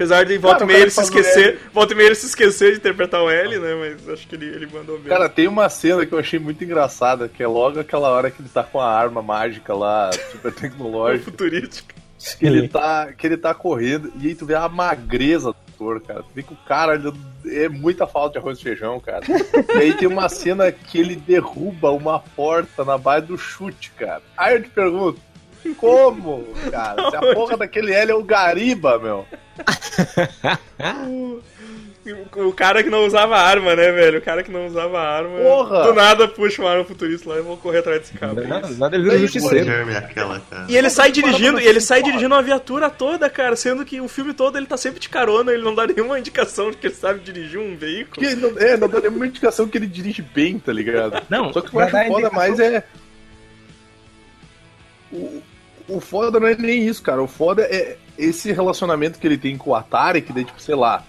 Apesar 0.00 0.24
de 0.24 0.38
volta 0.38 0.62
e 0.62 0.64
o 0.64 0.66
meia 0.66 0.78
cara 0.78 0.84
ele 0.84 0.90
se 0.90 1.02
esquecer. 1.02 1.58
Volta 1.74 1.92
e 1.92 1.96
meia 1.96 2.06
ele 2.06 2.14
se 2.14 2.24
esquecer 2.24 2.70
de 2.72 2.78
interpretar 2.78 3.22
o 3.22 3.28
L, 3.28 3.58
né? 3.58 3.74
Mas 3.74 4.08
acho 4.08 4.26
que 4.26 4.34
ele, 4.34 4.46
ele 4.46 4.66
mandou 4.66 4.98
bem. 4.98 5.08
Cara, 5.08 5.28
tem 5.28 5.46
uma 5.46 5.68
cena 5.68 6.06
que 6.06 6.12
eu 6.14 6.18
achei 6.18 6.38
muito 6.38 6.64
engraçada, 6.64 7.28
que 7.28 7.42
é 7.42 7.46
logo 7.46 7.78
aquela 7.78 8.08
hora 8.08 8.30
que 8.30 8.40
ele 8.40 8.48
tá 8.48 8.64
com 8.64 8.80
a 8.80 8.90
arma 8.90 9.20
mágica 9.20 9.74
lá, 9.74 10.10
super 10.32 10.54
tecnológica, 10.54 11.26
futurístico. 11.30 11.90
que 12.38 12.46
ele 12.46 12.66
tá, 12.66 13.12
que 13.12 13.26
ele 13.26 13.36
tá 13.36 13.52
correndo, 13.52 14.10
e 14.18 14.28
aí 14.28 14.34
tu 14.34 14.46
vê 14.46 14.54
a 14.54 14.66
magreza 14.70 15.52
do 15.52 15.56
ator, 15.68 16.00
cara. 16.00 16.22
Tu 16.22 16.30
vê 16.34 16.42
que 16.44 16.54
o 16.54 16.58
cara 16.66 16.94
ele 16.94 17.12
é 17.44 17.68
muita 17.68 18.06
falta 18.06 18.32
de 18.32 18.38
arroz 18.38 18.58
e 18.58 18.62
feijão, 18.62 18.98
cara. 19.00 19.22
E 19.74 19.78
aí 19.78 19.92
tem 19.92 20.08
uma 20.08 20.30
cena 20.30 20.72
que 20.72 20.98
ele 20.98 21.14
derruba 21.14 21.90
uma 21.90 22.20
porta 22.20 22.86
na 22.86 22.96
base 22.96 23.26
do 23.26 23.36
chute, 23.36 23.90
cara. 23.98 24.22
Aí 24.34 24.54
eu 24.54 24.62
te 24.62 24.70
pergunto, 24.70 25.20
como, 25.76 26.44
cara? 26.70 27.08
Se 27.10 27.16
a 27.16 27.34
porra 27.34 27.56
daquele 27.56 27.92
L 27.92 28.12
é 28.12 28.14
o 28.14 28.22
Gariba, 28.22 28.98
meu. 28.98 29.26
O 32.36 32.52
cara 32.52 32.82
que 32.82 32.88
não 32.88 33.04
usava 33.04 33.36
arma, 33.36 33.76
né, 33.76 33.92
velho? 33.92 34.18
O 34.18 34.22
cara 34.22 34.42
que 34.42 34.50
não 34.50 34.66
usava 34.66 34.98
arma. 34.98 35.38
Porra! 35.38 35.84
Do 35.84 35.92
nada 35.94 36.26
puxa 36.26 36.62
uma 36.62 36.70
arma 36.70 36.84
futurista 36.84 37.28
lá 37.28 37.38
e 37.38 37.42
vou 37.42 37.58
correr 37.58 37.78
atrás 37.80 38.00
desse 38.00 38.14
cara. 38.14 38.32
Nada, 38.46 38.68
nada 38.70 38.96
ele 38.96 39.04
vira 39.04 39.18
justiceiro. 39.18 39.70
É. 39.70 40.64
E 40.68 40.76
ele 40.76 40.88
sai 40.88 41.12
dirigindo, 41.12 41.60
e 41.60 41.66
ele 41.66 41.80
sai 41.80 42.02
dirigindo 42.02 42.34
uma 42.34 42.42
viatura 42.42 42.88
toda, 42.88 43.28
cara, 43.28 43.54
sendo 43.54 43.84
que 43.84 44.00
o 44.00 44.08
filme 44.08 44.32
todo 44.32 44.56
ele 44.56 44.66
tá 44.66 44.78
sempre 44.78 44.98
de 44.98 45.10
carona, 45.10 45.52
ele 45.52 45.62
não 45.62 45.74
dá 45.74 45.86
nenhuma 45.86 46.18
indicação 46.18 46.70
de 46.70 46.78
que 46.78 46.86
ele 46.86 46.94
sabe 46.94 47.20
dirigir 47.20 47.60
um 47.60 47.76
veículo. 47.76 48.26
Que 48.26 48.34
não, 48.34 48.58
é, 48.58 48.76
não 48.78 48.88
dá 48.88 49.00
nenhuma 49.00 49.26
indicação 49.26 49.68
que 49.68 49.76
ele 49.76 49.86
dirige 49.86 50.22
bem, 50.22 50.58
tá 50.58 50.72
ligado? 50.72 51.22
Não, 51.28 51.52
Só 51.52 51.60
que 51.60 51.68
o 51.68 51.70
que 51.70 51.76
eu 51.76 51.80
acho 51.80 51.90
foda 51.90 52.04
indicação- 52.06 52.32
mais 52.32 52.58
é. 52.58 52.82
O, 55.12 55.42
o 55.96 56.00
foda 56.00 56.38
não 56.40 56.46
é 56.46 56.54
nem 56.56 56.86
isso, 56.86 57.02
cara. 57.02 57.22
O 57.22 57.26
foda 57.26 57.62
é 57.62 57.96
esse 58.18 58.52
relacionamento 58.52 59.18
que 59.18 59.26
ele 59.26 59.38
tem 59.38 59.56
com 59.58 59.70
o 59.70 59.74
Atari, 59.74 60.22
que 60.22 60.32
daí, 60.32 60.44
tipo, 60.44 60.60
sei 60.60 60.74
lá, 60.74 61.04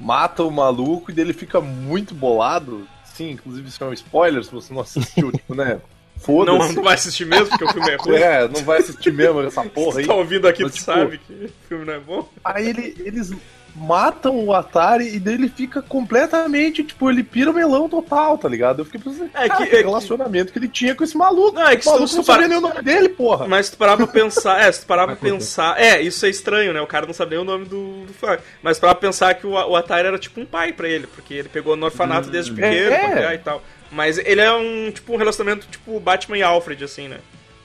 mata 0.00 0.42
o 0.42 0.50
maluco 0.50 1.10
e 1.10 1.14
daí 1.14 1.24
ele 1.24 1.32
fica 1.32 1.60
muito 1.60 2.14
bolado. 2.14 2.86
Sim, 3.04 3.30
inclusive 3.32 3.68
isso 3.68 3.82
é 3.82 3.86
um 3.86 3.92
spoiler 3.92 4.42
se 4.44 4.50
você 4.52 4.72
não 4.72 4.80
assistiu, 4.82 5.30
tipo, 5.32 5.54
né? 5.54 5.74
Não, 5.74 5.80
Foda-se. 6.24 6.74
não 6.76 6.82
vai 6.84 6.94
assistir 6.94 7.24
mesmo, 7.26 7.48
porque 7.48 7.64
o 7.64 7.72
filme 7.72 7.90
é 7.90 7.96
ruim. 7.96 8.14
É, 8.16 8.46
não 8.48 8.62
vai 8.62 8.78
assistir 8.78 9.12
mesmo 9.12 9.40
essa 9.40 9.62
porra 9.68 9.98
aí. 9.98 10.04
Você 10.04 10.08
tá 10.08 10.14
ouvindo 10.14 10.46
aqui, 10.46 10.62
Mas, 10.62 10.72
tu 10.72 10.74
tipo, 10.78 10.84
sabe 10.92 11.18
que 11.18 11.32
o 11.32 11.50
filme 11.68 11.84
não 11.84 11.94
é 11.94 11.98
bom. 11.98 12.28
Aí 12.44 12.68
ele- 12.68 12.94
eles 13.00 13.32
matam 13.74 14.44
o 14.44 14.52
Atari 14.54 15.14
e 15.14 15.18
daí 15.18 15.34
ele 15.34 15.48
fica 15.48 15.80
completamente, 15.82 16.84
tipo, 16.84 17.10
ele 17.10 17.22
pira 17.22 17.50
o 17.50 17.54
melão 17.54 17.88
total, 17.88 18.36
tá 18.36 18.48
ligado? 18.48 18.80
Eu 18.80 18.84
fiquei 18.84 19.00
pensando, 19.00 19.30
É 19.34 19.48
cara, 19.48 19.64
que- 19.64 19.70
que, 19.70 19.76
é 19.76 19.78
que- 19.78 19.84
relacionamento 19.84 20.52
que 20.52 20.58
ele 20.58 20.68
tinha 20.68 20.94
com 20.94 21.02
esse 21.02 21.16
maluco. 21.16 21.52
Não, 21.58 21.66
é 21.66 21.76
que 21.76 21.86
o 21.86 21.90
maluco 21.90 22.08
se 22.08 22.14
tu- 22.14 22.16
não 22.18 22.24
sabia 22.24 22.40
para- 22.42 22.48
nem 22.48 22.58
o 22.58 22.60
nome 22.60 22.82
dele, 22.82 23.08
porra. 23.08 23.46
Mas 23.48 23.66
se 23.66 23.72
tu 23.72 23.78
parar 23.78 23.96
pra 23.96 24.06
pensar, 24.06 24.60
é, 24.60 24.70
se 24.70 24.80
tu 24.82 24.86
parar 24.86 25.06
pra 25.06 25.16
pensar, 25.16 25.80
é, 25.80 26.00
isso 26.00 26.24
é 26.26 26.28
estranho, 26.28 26.72
né? 26.72 26.80
O 26.80 26.86
cara 26.86 27.06
não 27.06 27.14
sabe 27.14 27.32
nem 27.32 27.40
o 27.40 27.44
nome 27.44 27.64
do, 27.64 28.04
do 28.06 28.12
fã. 28.12 28.38
Mas 28.62 28.78
parar 28.78 28.94
pra 28.94 29.08
pensar 29.08 29.34
que 29.34 29.46
o, 29.46 29.52
o 29.52 29.74
Atari 29.76 30.06
era 30.08 30.18
tipo 30.18 30.40
um 30.40 30.46
pai 30.46 30.72
pra 30.72 30.88
ele, 30.88 31.06
porque 31.06 31.34
ele 31.34 31.48
pegou 31.48 31.74
no 31.76 31.86
orfanato 31.86 32.28
desde 32.30 32.52
pequeno, 32.52 32.92
é. 32.94 33.34
e 33.34 33.38
tal. 33.38 33.62
Mas 33.90 34.18
ele 34.18 34.40
é 34.40 34.52
um, 34.52 34.90
tipo, 34.90 35.12
um 35.12 35.16
relacionamento 35.16 35.66
tipo 35.70 35.98
Batman 36.00 36.38
e 36.38 36.42
Alfred, 36.42 36.82
assim, 36.84 37.08
né? 37.08 37.18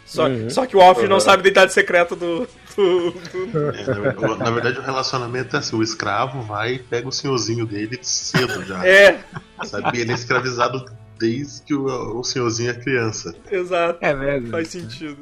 Só, 0.08 0.26
Uhum. 0.28 0.50
só 0.50 0.66
que 0.66 0.76
o 0.76 0.82
Alfred 0.82 1.10
não 1.10 1.18
Uhum. 1.18 1.22
sabe 1.22 1.44
da 1.44 1.50
idade 1.50 1.74
secreta 1.74 2.16
do. 2.16 2.48
do- 2.78 3.12
do- 3.12 3.70
É, 3.76 4.38
na, 4.38 4.50
verdade, 4.52 4.80
o- 4.80 4.82
relacionamento 4.82 5.56
é 5.56 5.60
assim: 5.60 5.76
o 5.76 5.84
escravo 5.84 6.42
vai 6.44 6.76
e 6.76 6.80
pega 6.80 7.08
o 7.08 7.12
senhorzinho 7.12 7.66
dele 7.66 8.00
cedo 8.02 8.64
já. 8.66 8.88
É, 8.88 9.20
Sabe? 9.66 10.00
Ele 10.00 10.12
é 10.12 10.16
escravizado 10.16 10.86
desde 11.20 11.62
que 11.64 11.74
o, 11.74 12.20
o 12.20 12.24
senhorzinho 12.24 12.70
é 12.72 12.74
criança. 12.74 13.36
exato. 13.52 14.00
É 14.02 14.14
verdade. 14.16 14.50
Faz 14.52 14.68
sentido. 14.70 15.18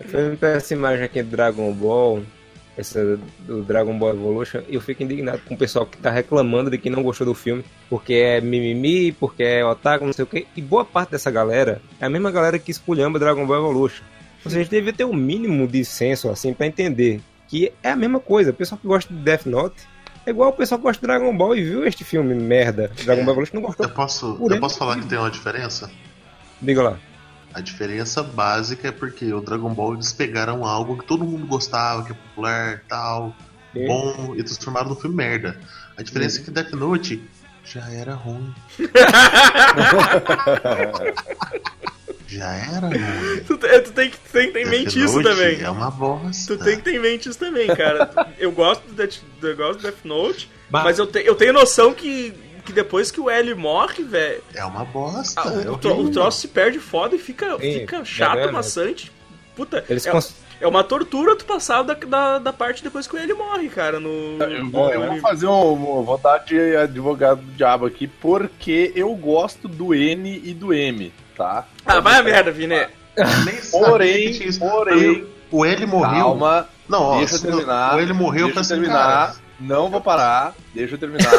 Eu 0.00 0.36
pego 0.36 0.56
essa 0.56 0.74
imagem 0.74 1.04
aqui 1.04 1.22
do 1.22 1.30
Dragon 1.30 1.72
Ball, 1.72 2.22
essa 2.78 3.18
do 3.40 3.62
Dragon 3.62 3.98
Ball 3.98 4.10
Evolution, 4.10 4.62
eu 4.68 4.80
fico 4.80 5.02
indignado 5.02 5.40
com 5.46 5.54
o 5.54 5.58
pessoal 5.58 5.84
que 5.84 5.98
tá 5.98 6.10
reclamando 6.10 6.70
de 6.70 6.78
que 6.78 6.88
não 6.88 7.02
gostou 7.02 7.26
do 7.26 7.34
filme, 7.34 7.64
porque 7.90 8.14
é 8.14 8.40
mimimi, 8.40 9.10
porque 9.10 9.42
é 9.42 9.64
otaku, 9.64 10.06
não 10.06 10.12
sei 10.12 10.22
o 10.22 10.26
que. 10.26 10.46
E 10.56 10.62
boa 10.62 10.84
parte 10.84 11.10
dessa 11.10 11.30
galera 11.30 11.82
é 12.00 12.06
a 12.06 12.08
mesma 12.08 12.30
galera 12.30 12.58
que 12.58 12.70
esculhamba 12.70 13.18
Dragon 13.18 13.44
Ball 13.44 13.58
Evolution. 13.58 14.04
Ou 14.44 14.50
seja, 14.50 14.60
a 14.60 14.62
gente 14.62 14.70
devia 14.70 14.92
ter 14.92 15.04
um 15.04 15.12
mínimo 15.12 15.66
de 15.66 15.84
senso, 15.84 16.30
assim, 16.30 16.54
pra 16.54 16.66
entender 16.66 17.20
que 17.48 17.72
é 17.82 17.90
a 17.90 17.96
mesma 17.96 18.20
coisa. 18.20 18.52
O 18.52 18.54
pessoal 18.54 18.78
que 18.80 18.86
gosta 18.86 19.12
de 19.12 19.20
Death 19.20 19.46
Note 19.46 19.82
é 20.24 20.30
igual 20.30 20.50
o 20.50 20.52
pessoal 20.52 20.78
que 20.78 20.84
gosta 20.84 21.00
de 21.00 21.06
Dragon 21.06 21.36
Ball 21.36 21.56
e 21.56 21.64
viu 21.64 21.84
este 21.84 22.04
filme 22.04 22.32
merda, 22.34 22.92
Dragon 23.04 23.24
Ball 23.24 23.32
Evolution, 23.32 23.56
não 23.56 23.62
gostou. 23.62 23.86
Eu 23.86 23.92
posso, 23.92 24.38
eu 24.48 24.60
posso 24.60 24.78
falar 24.78 25.00
que 25.00 25.06
tem 25.06 25.18
uma 25.18 25.30
diferença? 25.30 25.90
Diga 26.62 26.82
lá. 26.82 26.98
A 27.58 27.60
diferença 27.60 28.22
básica 28.22 28.86
é 28.86 28.92
porque 28.92 29.32
o 29.34 29.40
Dragon 29.40 29.74
Ball 29.74 29.94
eles 29.94 30.12
pegaram 30.12 30.64
algo 30.64 30.96
que 30.96 31.04
todo 31.04 31.24
mundo 31.24 31.44
gostava, 31.44 32.04
que 32.04 32.12
é 32.12 32.14
popular 32.14 32.82
tal, 32.88 33.34
Sim. 33.72 33.84
bom, 33.84 34.34
e 34.36 34.44
transformaram 34.44 34.90
no 34.90 34.94
filme 34.94 35.16
merda. 35.16 35.58
A 35.96 36.02
diferença 36.02 36.40
é 36.40 36.44
que 36.44 36.52
Death 36.52 36.70
Note 36.72 37.20
já 37.64 37.90
era 37.90 38.14
ruim. 38.14 38.54
já 42.28 42.52
era 42.54 42.86
ruim. 42.88 43.40
Tu, 43.46 43.56
te- 43.58 43.80
tu 43.80 43.92
tem 43.92 44.10
que 44.10 44.16
tu 44.18 44.30
tem 44.32 44.46
que 44.48 44.52
ter 44.52 44.60
em 44.66 44.70
mente 44.70 45.02
isso 45.02 45.22
também. 45.22 45.60
É 45.60 45.70
uma 45.70 45.90
bosta. 45.90 46.56
Tu 46.56 46.64
tem 46.64 46.76
que 46.76 46.82
ter 46.82 46.94
em 46.94 46.98
mente 47.00 47.28
isso 47.28 47.38
também, 47.38 47.66
cara. 47.74 48.10
Eu 48.38 48.52
gosto 48.52 48.82
do 48.86 48.92
Death, 48.94 49.16
eu 49.42 49.56
gosto 49.56 49.78
do 49.78 49.82
Death 49.82 50.04
Note, 50.04 50.48
Mas- 50.70 50.84
mas 50.84 50.98
eu, 50.98 51.06
te- 51.06 51.24
eu 51.26 51.34
tenho 51.34 51.52
noção 51.52 51.92
que, 51.94 52.32
que 52.68 52.72
depois 52.74 53.10
que 53.10 53.18
o 53.20 53.30
L 53.30 53.54
morre, 53.54 54.04
velho, 54.04 54.42
É 54.54 54.62
uma 54.64 54.84
bosta. 54.84 55.40
a- 55.40 55.62
é 55.62 55.70
o, 55.70 55.76
tro- 55.78 55.98
o 55.98 56.10
troço 56.10 56.40
se 56.42 56.48
perde 56.48 56.78
foda 56.78 57.16
e 57.16 57.18
fica, 57.18 57.58
Sim, 57.58 57.80
fica 57.80 58.04
chato, 58.04 58.38
é 58.38 58.50
maçante. 58.52 59.10
Puta, 59.56 59.82
Eles 59.88 60.06
é, 60.06 60.10
cons- 60.10 60.34
é 60.60 60.66
uma 60.68 60.84
tortura 60.84 61.34
tu 61.34 61.44
passar 61.46 61.82
da, 61.82 61.94
da, 61.94 62.38
da 62.38 62.52
parte 62.52 62.82
depois 62.82 63.06
que 63.06 63.16
o 63.16 63.18
L 63.18 63.32
morre, 63.34 63.68
cara. 63.70 63.98
No, 63.98 64.08
Eu 64.42 64.68
vou, 64.70 64.90
eu 64.92 65.00
no- 65.00 65.06
vou 65.12 65.20
fazer 65.20 65.46
um, 65.46 66.02
vou 66.04 66.18
dar 66.18 66.38
de 66.38 66.76
advogado 66.76 67.40
do 67.40 67.52
diabo 67.52 67.86
aqui, 67.86 68.06
porque 68.06 68.92
eu 68.94 69.12
gosto 69.16 69.66
do 69.66 69.94
N 69.94 70.40
e 70.44 70.52
do 70.52 70.72
M, 70.74 71.12
tá? 71.36 71.66
Ah, 71.86 72.00
vai 72.00 72.18
a 72.18 72.22
merda, 72.22 72.50
Vini. 72.52 72.86
Porém, 73.70 74.38
porém, 74.58 75.26
o 75.50 75.64
L 75.64 75.86
morreu. 75.86 76.10
calma, 76.24 76.68
Não, 76.88 77.02
ó, 77.02 77.18
deixa 77.18 77.36
eu 77.36 77.40
terminar. 77.42 77.96
O 77.96 78.00
L 78.00 78.12
morreu 78.12 78.52
pra 78.52 78.62
terminar. 78.62 79.34
Não 79.60 79.90
vou 79.90 80.00
parar, 80.00 80.54
deixa 80.72 80.94
eu 80.94 80.98
terminar. 80.98 81.32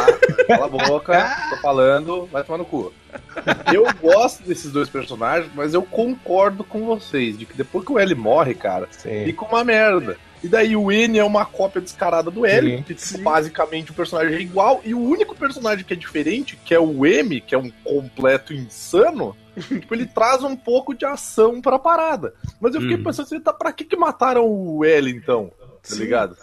Cala 0.48 0.66
a 0.66 0.68
boca, 0.68 1.36
tô 1.52 1.58
falando, 1.58 2.26
vai 2.26 2.44
tomar 2.44 2.58
no 2.58 2.66
cu. 2.66 2.92
Eu 3.74 3.86
gosto 4.02 4.44
desses 4.44 4.72
dois 4.72 4.90
personagens, 4.90 5.50
mas 5.56 5.74
eu 5.74 5.82
concordo 5.84 6.64
com 6.64 6.86
vocês 6.86 7.38
de 7.38 7.46
que 7.46 7.56
depois 7.56 7.86
que 7.86 7.92
o 7.94 8.00
L 8.00 8.14
morre, 8.16 8.54
cara, 8.54 8.88
Sim. 8.92 9.24
fica 9.26 9.46
uma 9.46 9.64
merda. 9.64 10.18
E 10.44 10.48
daí 10.48 10.76
o 10.76 10.90
N 10.92 11.18
é 11.18 11.24
uma 11.24 11.46
cópia 11.46 11.82
descarada 11.82 12.30
do 12.32 12.46
L, 12.46 12.78
Sim. 12.78 12.84
que 12.84 12.94
tipo, 12.96 13.20
basicamente 13.22 13.92
o 13.92 13.94
personagem 13.94 14.36
é 14.36 14.42
igual, 14.42 14.80
e 14.86 14.94
o 14.94 15.00
único 15.00 15.36
personagem 15.36 15.84
que 15.84 15.94
é 15.94 15.98
diferente, 15.98 16.58
que 16.64 16.74
é 16.74 16.80
o 16.80 17.06
M, 17.06 17.42
que 17.42 17.54
é 17.54 17.58
um 17.58 17.70
completo 17.84 18.54
insano, 18.54 19.36
tipo, 19.68 19.94
ele 19.94 20.06
traz 20.06 20.42
um 20.44 20.56
pouco 20.56 20.94
de 20.94 21.06
ação 21.06 21.62
pra 21.62 21.78
parada. 21.80 22.34
Mas 22.60 22.74
eu 22.76 22.82
fiquei 22.82 22.96
Uhum. 22.98 23.04
pensando 23.04 23.26
assim, 23.26 23.40
tá, 23.40 23.52
pra 23.54 23.72
que 23.74 23.84
que 23.86 23.98
mataram 23.98 24.46
o 24.46 24.84
L 24.86 25.10
então? 25.12 25.52
Tá 25.60 25.96
Sim. 25.96 26.00
ligado? 26.00 26.38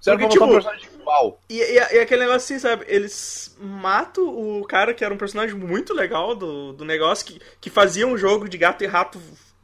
Será 0.00 0.16
que 0.16 0.22
matar 0.24 0.34
um 0.34 0.38
tipo, 0.40 0.52
personagem 0.52 0.87
igual? 1.08 1.40
E, 1.48 1.58
e, 1.58 1.74
e 1.74 1.98
aquele 2.00 2.20
negócio 2.22 2.54
assim, 2.54 2.58
sabe? 2.58 2.84
Eles 2.88 3.56
matam 3.60 4.24
o 4.26 4.64
cara 4.66 4.92
que 4.94 5.04
era 5.04 5.12
um 5.12 5.18
personagem 5.18 5.54
muito 5.56 5.94
legal 5.94 6.34
do, 6.34 6.72
do 6.72 6.84
negócio, 6.84 7.26
que, 7.26 7.40
que 7.60 7.70
fazia 7.70 8.06
um 8.06 8.16
jogo 8.18 8.48
de 8.48 8.58
gato 8.58 8.84
e 8.84 8.86
rato 8.86 9.20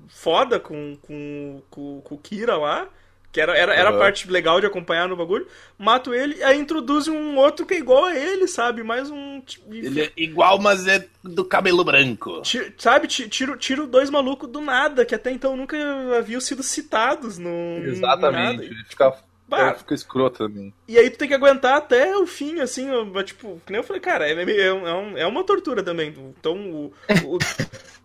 foda 0.08 0.58
com, 0.58 0.96
com, 1.02 1.62
com, 1.70 2.00
com 2.02 2.14
o 2.14 2.18
Kira 2.18 2.56
lá. 2.56 2.88
Que 3.32 3.40
era, 3.40 3.58
era, 3.58 3.74
era 3.74 3.88
a 3.88 3.92
Uhum. 3.92 3.98
parte 3.98 4.30
legal 4.30 4.60
de 4.60 4.66
acompanhar 4.68 5.08
no 5.08 5.16
bagulho. 5.16 5.44
Mato 5.76 6.14
ele, 6.14 6.40
aí 6.44 6.56
introduz 6.56 7.08
um 7.08 7.36
outro 7.36 7.66
que 7.66 7.74
é 7.74 7.78
igual 7.78 8.04
a 8.04 8.14
ele, 8.16 8.46
sabe? 8.46 8.84
Mais 8.84 9.10
um. 9.10 9.42
Ele 9.72 10.02
é 10.02 10.12
igual, 10.16 10.60
mas 10.60 10.86
é 10.86 11.04
do 11.20 11.44
cabelo 11.44 11.82
branco. 11.82 12.42
Ti- 12.42 12.72
Sabe, 12.78 13.08
ti- 13.08 13.28
tiro, 13.28 13.56
tiro 13.56 13.88
dois 13.88 14.08
malucos 14.08 14.48
do 14.48 14.60
nada, 14.60 15.04
que 15.04 15.16
até 15.16 15.32
então 15.32 15.56
nunca 15.56 15.76
haviam 16.16 16.40
sido 16.40 16.62
citados 16.62 17.36
no. 17.36 17.50
Exatamente. 17.84 18.66
Ele 18.66 18.84
fica, 18.88 19.12
Bah. 19.46 19.74
fica 19.74 19.94
escroto 19.94 20.38
também. 20.46 20.72
E 20.88 20.98
aí 20.98 21.10
tu 21.10 21.18
tem 21.18 21.28
que 21.28 21.34
aguentar 21.34 21.76
até 21.76 22.16
o 22.16 22.26
fim, 22.26 22.60
assim, 22.60 22.88
tipo, 23.24 23.60
que 23.66 23.72
nem 23.72 23.80
eu 23.80 23.84
falei, 23.86 24.00
cara, 24.00 24.26
é, 24.28 24.44
meio- 24.44 24.60
é, 24.60 24.94
um- 24.94 25.18
é 25.18 25.26
uma 25.26 25.44
tortura 25.44 25.82
também. 25.82 26.14
Então 26.38 26.56
o. 26.56 26.92
O, 27.26 27.38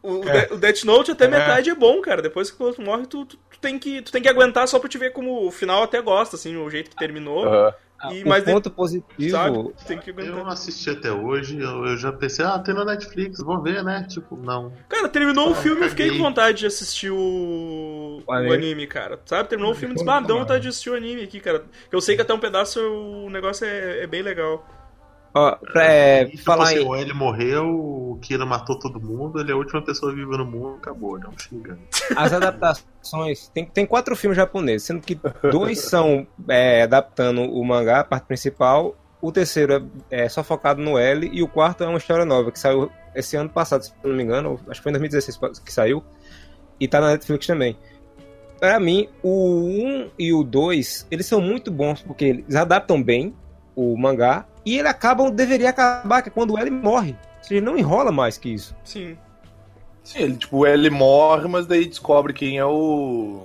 o, 0.03 0.19
De- 0.25 0.53
o 0.53 0.57
Death 0.57 0.83
Note 0.83 1.11
até 1.11 1.27
metade 1.27 1.69
é 1.69 1.75
bom, 1.75 2.01
cara. 2.01 2.21
Depois 2.21 2.51
que 2.51 2.61
o 2.61 2.65
outro 2.65 2.83
morre, 2.83 3.05
tu, 3.05 3.25
tu, 3.25 3.37
tu 3.37 3.59
tem 3.59 3.79
que, 3.79 4.01
tu 4.01 4.11
tem 4.11 4.21
que 4.21 4.29
aguentar 4.29 4.67
só 4.67 4.79
pra 4.79 4.89
te 4.89 4.97
ver 4.97 5.11
como 5.13 5.45
o 5.47 5.51
final 5.51 5.83
até 5.83 6.01
gosta, 6.01 6.35
assim, 6.35 6.55
o 6.57 6.69
jeito 6.69 6.89
que 6.89 6.95
terminou. 6.97 7.45
Aham. 7.45 7.73
E, 8.13 8.23
o 8.23 8.27
mas 8.29 8.43
de- 8.45 8.51
ponto 8.51 8.71
positivo 8.71 9.29
sabe? 9.31 9.73
Tem 9.85 9.97
que 9.99 10.09
Eu 10.11 10.35
não 10.37 10.47
assisti 10.47 10.89
até 10.89 11.11
hoje, 11.11 11.59
eu, 11.59 11.85
eu 11.85 11.97
já 11.97 12.11
pensei, 12.11 12.45
ah, 12.45 12.57
tem 12.59 12.73
na 12.73 12.85
Netflix, 12.85 13.39
vou 13.39 13.61
ver, 13.61 13.83
né? 13.83 14.05
Tipo, 14.07 14.37
não. 14.37 14.71
Cara, 14.87 15.09
terminou 15.09 15.49
o 15.49 15.51
Ah, 15.51 15.55
filme, 15.55 15.81
eu 15.85 15.89
fiquei 15.89 16.11
com 16.11 16.23
vontade 16.23 16.59
de 16.59 16.65
assistir 16.65 17.11
o, 17.11 18.21
O 18.25 18.31
anime. 18.31 18.87
cara. 18.87 19.19
Sabe? 19.25 19.49
Terminou 19.49 19.71
o 19.71 19.75
filme, 19.75 19.95
disse, 19.95 20.09
ah, 20.09 20.19
dá 20.19 20.33
vontade 20.33 20.61
de 20.63 20.69
assistir 20.69 20.89
o 20.91 20.95
anime 20.95 21.23
aqui, 21.23 21.39
cara. 21.39 21.63
Eu 21.91 21.99
sei 22.01 22.15
que 22.15 22.21
até 22.21 22.33
um 22.33 22.39
pedaço 22.39 22.79
o 22.79 23.29
negócio 23.29 23.65
é, 23.65 24.03
é 24.03 24.07
bem 24.07 24.21
legal. 24.21 24.65
Ó, 25.33 25.55
pra 25.55 25.85
é, 25.85 26.23
E, 26.23 26.31
tipo 26.31 26.43
falar 26.43 26.65
assim, 26.65 26.79
em. 26.79 27.01
L 27.01 27.13
morreu, 27.13 27.67
o 27.67 28.19
Kira 28.21 28.45
matou 28.45 28.77
todo 28.79 28.99
mundo, 28.99 29.39
ele 29.39 29.51
é 29.51 29.53
a 29.53 29.57
última 29.57 29.81
pessoa 29.81 30.13
viva 30.13 30.37
no 30.37 30.45
mundo, 30.45 30.77
acabou, 30.77 31.19
não 31.19 31.31
xingando. 31.37 31.79
As 32.15 32.33
adaptações. 32.33 33.49
Tem, 33.49 33.65
tem 33.65 33.85
quatro 33.85 34.15
filmes 34.15 34.37
japoneses, 34.37 34.87
sendo 34.87 35.01
que 35.01 35.19
dois 35.51 35.79
são 35.79 36.25
é, 36.47 36.83
adaptando 36.83 37.41
o 37.41 37.63
mangá, 37.63 37.99
a 37.99 38.03
parte 38.03 38.25
principal. 38.25 38.95
O 39.21 39.31
terceiro 39.31 39.89
é, 40.09 40.23
é 40.23 40.29
só 40.29 40.43
focado 40.43 40.81
no 40.81 40.97
L. 40.97 41.29
E 41.31 41.43
o 41.43 41.47
quarto 41.47 41.83
é 41.83 41.87
uma 41.87 41.97
história 41.97 42.25
nova, 42.25 42.51
que 42.51 42.59
saiu 42.59 42.89
esse 43.13 43.35
ano 43.35 43.49
passado, 43.49 43.83
se 43.83 43.93
não 44.03 44.15
me 44.15 44.23
engano. 44.23 44.59
Acho 44.67 44.79
que 44.79 44.83
foi 44.83 44.91
em 44.91 44.93
2016 44.93 45.59
que 45.59 45.73
saiu. 45.73 46.03
E 46.79 46.87
tá 46.87 47.01
na 47.01 47.09
Netflix 47.11 47.45
também. 47.45 47.77
Pra 48.59 48.79
mim, 48.79 49.07
o 49.23 49.65
1 49.65 50.11
e 50.17 50.33
o 50.33 50.43
2, 50.43 51.07
eles 51.09 51.25
são 51.25 51.39
muito 51.39 51.71
bons, 51.71 52.01
porque 52.01 52.25
eles 52.25 52.55
adaptam 52.55 53.01
bem 53.01 53.33
o 53.75 53.97
mangá. 53.97 54.45
E 54.65 54.77
ele 54.77 54.87
acaba, 54.87 55.29
deveria 55.31 55.69
acabar, 55.69 56.21
que 56.21 56.29
é 56.29 56.31
quando 56.31 56.53
o 56.53 56.57
L 56.57 56.69
morre. 56.69 57.15
Ou 57.37 57.43
seja, 57.43 57.61
não 57.61 57.77
enrola 57.77 58.11
mais 58.11 58.37
que 58.37 58.49
isso. 58.53 58.75
Sim. 58.83 59.17
Sim, 60.03 60.19
ele, 60.19 60.37
tipo, 60.37 60.65
ele 60.65 60.89
morre, 60.89 61.47
mas 61.47 61.65
daí 61.65 61.85
descobre 61.85 62.33
quem 62.33 62.57
é 62.57 62.65
o. 62.65 63.43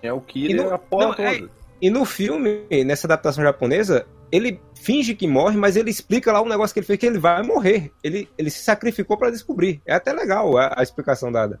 Quem 0.00 0.08
é 0.10 0.12
o 0.12 0.20
Kira 0.20 0.52
E 0.52 0.56
não- 0.56 0.74
a 0.74 0.78
porra 0.78 1.06
não, 1.08 1.14
toda. 1.14 1.28
é- 1.28 1.42
E 1.80 1.90
no 1.90 2.04
filme, 2.06 2.62
nessa 2.86 3.06
adaptação 3.06 3.44
japonesa, 3.44 4.06
ele 4.32 4.58
finge 4.74 5.14
que 5.14 5.26
morre, 5.26 5.56
mas 5.58 5.76
ele 5.76 5.90
explica 5.90 6.32
lá 6.32 6.40
um 6.40 6.48
negócio 6.48 6.72
que 6.72 6.80
ele 6.80 6.86
fez 6.86 6.98
que 6.98 7.06
ele 7.06 7.18
vai 7.18 7.42
morrer. 7.42 7.92
Ele, 8.02 8.26
ele 8.38 8.48
se 8.50 8.62
sacrificou 8.62 9.18
pra 9.18 9.30
descobrir. 9.30 9.80
É 9.84 9.92
até 9.94 10.12
legal 10.12 10.56
a, 10.56 10.72
a 10.78 10.82
explicação 10.82 11.30
dada. 11.30 11.60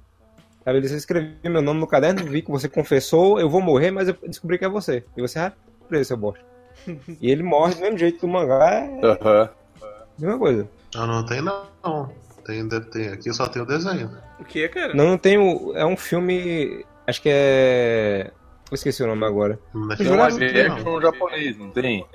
Sabe, 0.64 0.78
ele 0.78 0.86
escreveu 0.86 1.34
meu 1.44 1.60
nome 1.62 1.78
no 1.80 1.86
caderno, 1.86 2.24
vi 2.24 2.40
que 2.42 2.50
você 2.50 2.68
confessou, 2.68 3.38
eu 3.38 3.48
vou 3.48 3.60
morrer, 3.60 3.90
mas 3.90 4.08
eu 4.08 4.16
descobri 4.26 4.58
que 4.58 4.64
é 4.64 4.68
você. 4.68 5.04
E 5.16 5.20
você 5.20 5.38
vai 5.38 5.52
preso, 5.88 6.08
seu 6.08 6.16
bosta. 6.16 6.42
e 7.20 7.30
ele 7.30 7.42
morre 7.42 7.74
do 7.74 7.80
mesmo 7.80 7.98
jeito 7.98 8.18
que 8.18 8.26
o 8.26 8.28
mangá, 8.28 8.70
é 8.70 9.00
Aham. 9.04 9.50
a 9.82 10.20
mesma 10.20 10.38
coisa. 10.38 10.68
Não, 10.94 11.06
não 11.06 11.26
tem 11.26 11.42
não. 11.42 12.10
Tem, 12.44 12.66
deve 12.66 12.86
ter. 12.86 13.12
Aqui 13.12 13.32
só 13.32 13.46
tem 13.48 13.60
o 13.60 13.66
desenho. 13.66 14.10
O 14.38 14.44
que, 14.44 14.68
cara? 14.68 14.94
Não, 14.94 15.04
não 15.04 15.18
tem 15.18 15.36
o. 15.36 15.76
É 15.76 15.84
um 15.84 15.96
filme. 15.96 16.84
Acho 17.06 17.20
que 17.20 17.28
é. 17.30 18.30
Eu 18.70 18.74
esqueci 18.74 19.02
o 19.02 19.06
nome 19.06 19.24
agora. 19.24 19.58
Não 19.74 19.92
é 19.92 19.96
Tem 19.96 20.10
um 20.10 20.16
live 20.16 20.38
tem, 20.38 20.68
não. 20.68 20.76
action 20.76 21.00
japonês, 21.00 21.58
não 21.58 21.70
tem? 21.70 22.06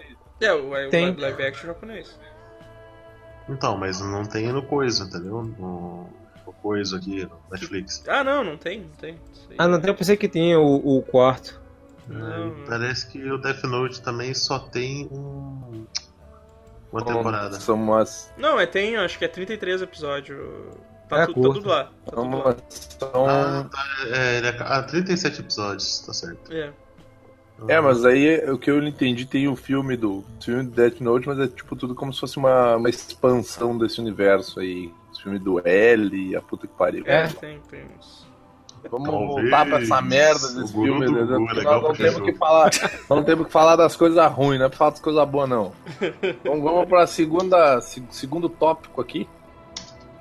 É, 0.41 0.53
o, 0.53 0.75
é 0.75 0.87
Tem. 0.89 1.15
live 1.15 1.43
action 1.43 1.67
japonês. 1.67 2.19
Então, 3.47 3.77
mas 3.77 4.01
não 4.01 4.25
tem 4.25 4.51
no 4.51 4.63
coisa, 4.63 5.03
entendeu? 5.05 5.43
No, 5.43 6.09
no 6.45 6.53
coisa 6.61 6.97
aqui, 6.97 7.23
no 7.25 7.39
Netflix. 7.51 8.03
Ah, 8.07 8.23
não, 8.23 8.43
não 8.43 8.57
tem, 8.57 8.81
não 8.81 8.89
tem. 8.99 9.15
Ah, 9.57 9.67
não 9.67 9.79
tem, 9.79 9.89
eu 9.89 9.95
pensei 9.95 10.17
que 10.17 10.27
tinha 10.27 10.59
o, 10.59 10.97
o 10.97 11.01
quarto. 11.03 11.60
Não. 12.11 12.65
Parece 12.65 13.07
que 13.07 13.31
o 13.31 13.37
Death 13.37 13.63
Note 13.63 14.01
também 14.01 14.33
só 14.33 14.59
tem 14.59 15.07
um, 15.11 15.85
uma 16.91 17.03
temporada. 17.03 17.59
São 17.59 17.75
umas. 17.75 18.31
Não, 18.37 18.59
é, 18.59 18.65
tem, 18.65 18.97
acho 18.97 19.17
que 19.17 19.25
é 19.25 19.27
33 19.27 19.81
episódios. 19.81 20.39
Tá, 21.07 21.23
É 21.23 21.25
tudo, 21.25 21.47
tá 21.47 21.53
tudo 21.53 21.69
lá. 21.69 21.83
Tá 22.05 22.15
São 22.15 22.23
tudo 22.23 22.43
lá. 22.43 22.55
São... 22.69 23.25
Ah, 23.27 23.69
tá, 23.71 23.85
é, 24.07 24.37
ele 24.37 24.47
é, 24.47 24.57
ah, 24.59 24.83
37 24.83 25.41
episódios, 25.41 25.99
tá 25.99 26.13
certo. 26.13 26.53
É. 26.53 26.71
É, 27.67 27.79
mas 27.79 28.03
aí 28.05 28.49
o 28.49 28.57
que 28.57 28.71
eu 28.71 28.81
entendi 28.83 29.25
tem 29.25 29.47
o 29.47 29.55
filme 29.55 29.95
do 29.95 30.23
filme 30.41 30.63
do 30.63 30.71
Death 30.71 30.99
Note, 30.99 31.27
mas 31.27 31.39
é 31.39 31.47
tipo 31.47 31.75
tudo 31.75 31.93
como 31.93 32.11
se 32.11 32.19
fosse 32.19 32.37
uma, 32.37 32.75
uma 32.75 32.89
expansão 32.89 33.77
desse 33.77 33.99
universo 34.01 34.59
aí. 34.59 34.91
O 35.11 35.21
filme 35.21 35.37
do 35.37 35.61
L, 35.67 36.35
a 36.35 36.41
puta 36.41 36.65
que 36.65 36.73
pariu. 36.73 37.03
É. 37.05 37.27
Tem, 37.27 37.59
tem 37.69 37.85
uns. 37.95 38.30
Vamos 38.89 39.09
Talvez 39.09 39.29
voltar 39.29 39.65
pra 39.67 39.79
essa 39.81 40.01
merda 40.01 40.47
desse 40.53 40.73
filme, 40.73 41.05
do 41.05 41.11
né? 41.11 41.21
É 41.59 41.61
nós 41.63 41.83
não 41.83 41.93
temos 41.93 41.97
cachorro. 42.15 42.25
que 42.25 42.33
falar, 42.33 42.69
não 43.09 43.23
temos 43.23 43.45
que 43.47 43.51
falar 43.53 43.75
das 43.75 43.95
coisas 43.95 44.31
ruins, 44.31 44.59
não 44.59 44.65
é 44.65 44.69
pra 44.69 44.77
falar 44.77 44.91
das 44.91 44.99
coisas 44.99 45.29
boas, 45.29 45.49
não. 45.49 45.71
Então 46.23 46.61
vamos 46.61 46.87
pra 46.89 47.05
segunda, 47.05 47.79
se- 47.81 48.03
segundo 48.09 48.49
tópico 48.49 48.99
aqui. 49.01 49.27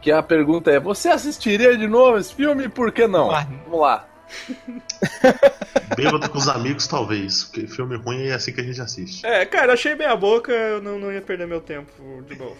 Que 0.02 0.10
a 0.12 0.22
pergunta 0.22 0.70
é: 0.70 0.78
você 0.80 1.08
assistiria 1.08 1.76
de 1.76 1.86
novo 1.86 2.18
esse 2.18 2.34
filme 2.34 2.64
e 2.64 2.68
por 2.68 2.90
que 2.92 3.06
não? 3.06 3.28
Vamos 3.66 3.80
lá. 3.80 4.06
Bêbado 5.96 6.28
com 6.30 6.38
os 6.38 6.48
amigos, 6.48 6.86
talvez. 6.86 7.44
Porque 7.44 7.66
filme 7.66 7.96
ruim 7.96 8.26
é 8.28 8.34
assim 8.34 8.52
que 8.52 8.60
a 8.60 8.64
gente 8.64 8.80
assiste. 8.80 9.26
É, 9.26 9.44
cara, 9.44 9.72
achei 9.72 9.94
bem 9.94 10.06
a 10.06 10.16
boca, 10.16 10.52
eu 10.52 10.80
não, 10.82 10.98
não 10.98 11.12
ia 11.12 11.20
perder 11.20 11.46
meu 11.46 11.60
tempo 11.60 11.90
de 12.26 12.38
novo. 12.38 12.56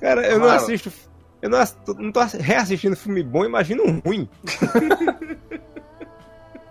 Cara, 0.00 0.24
eu 0.26 0.38
não 0.38 0.46
Claro. 0.46 0.62
assisto. 0.62 0.92
Eu 1.42 1.48
não, 1.48 1.58
não 1.98 2.12
tô 2.12 2.20
reassistindo 2.38 2.96
filme 2.96 3.22
bom, 3.22 3.44
imagina 3.44 3.82
um 3.82 3.98
ruim. 4.00 4.28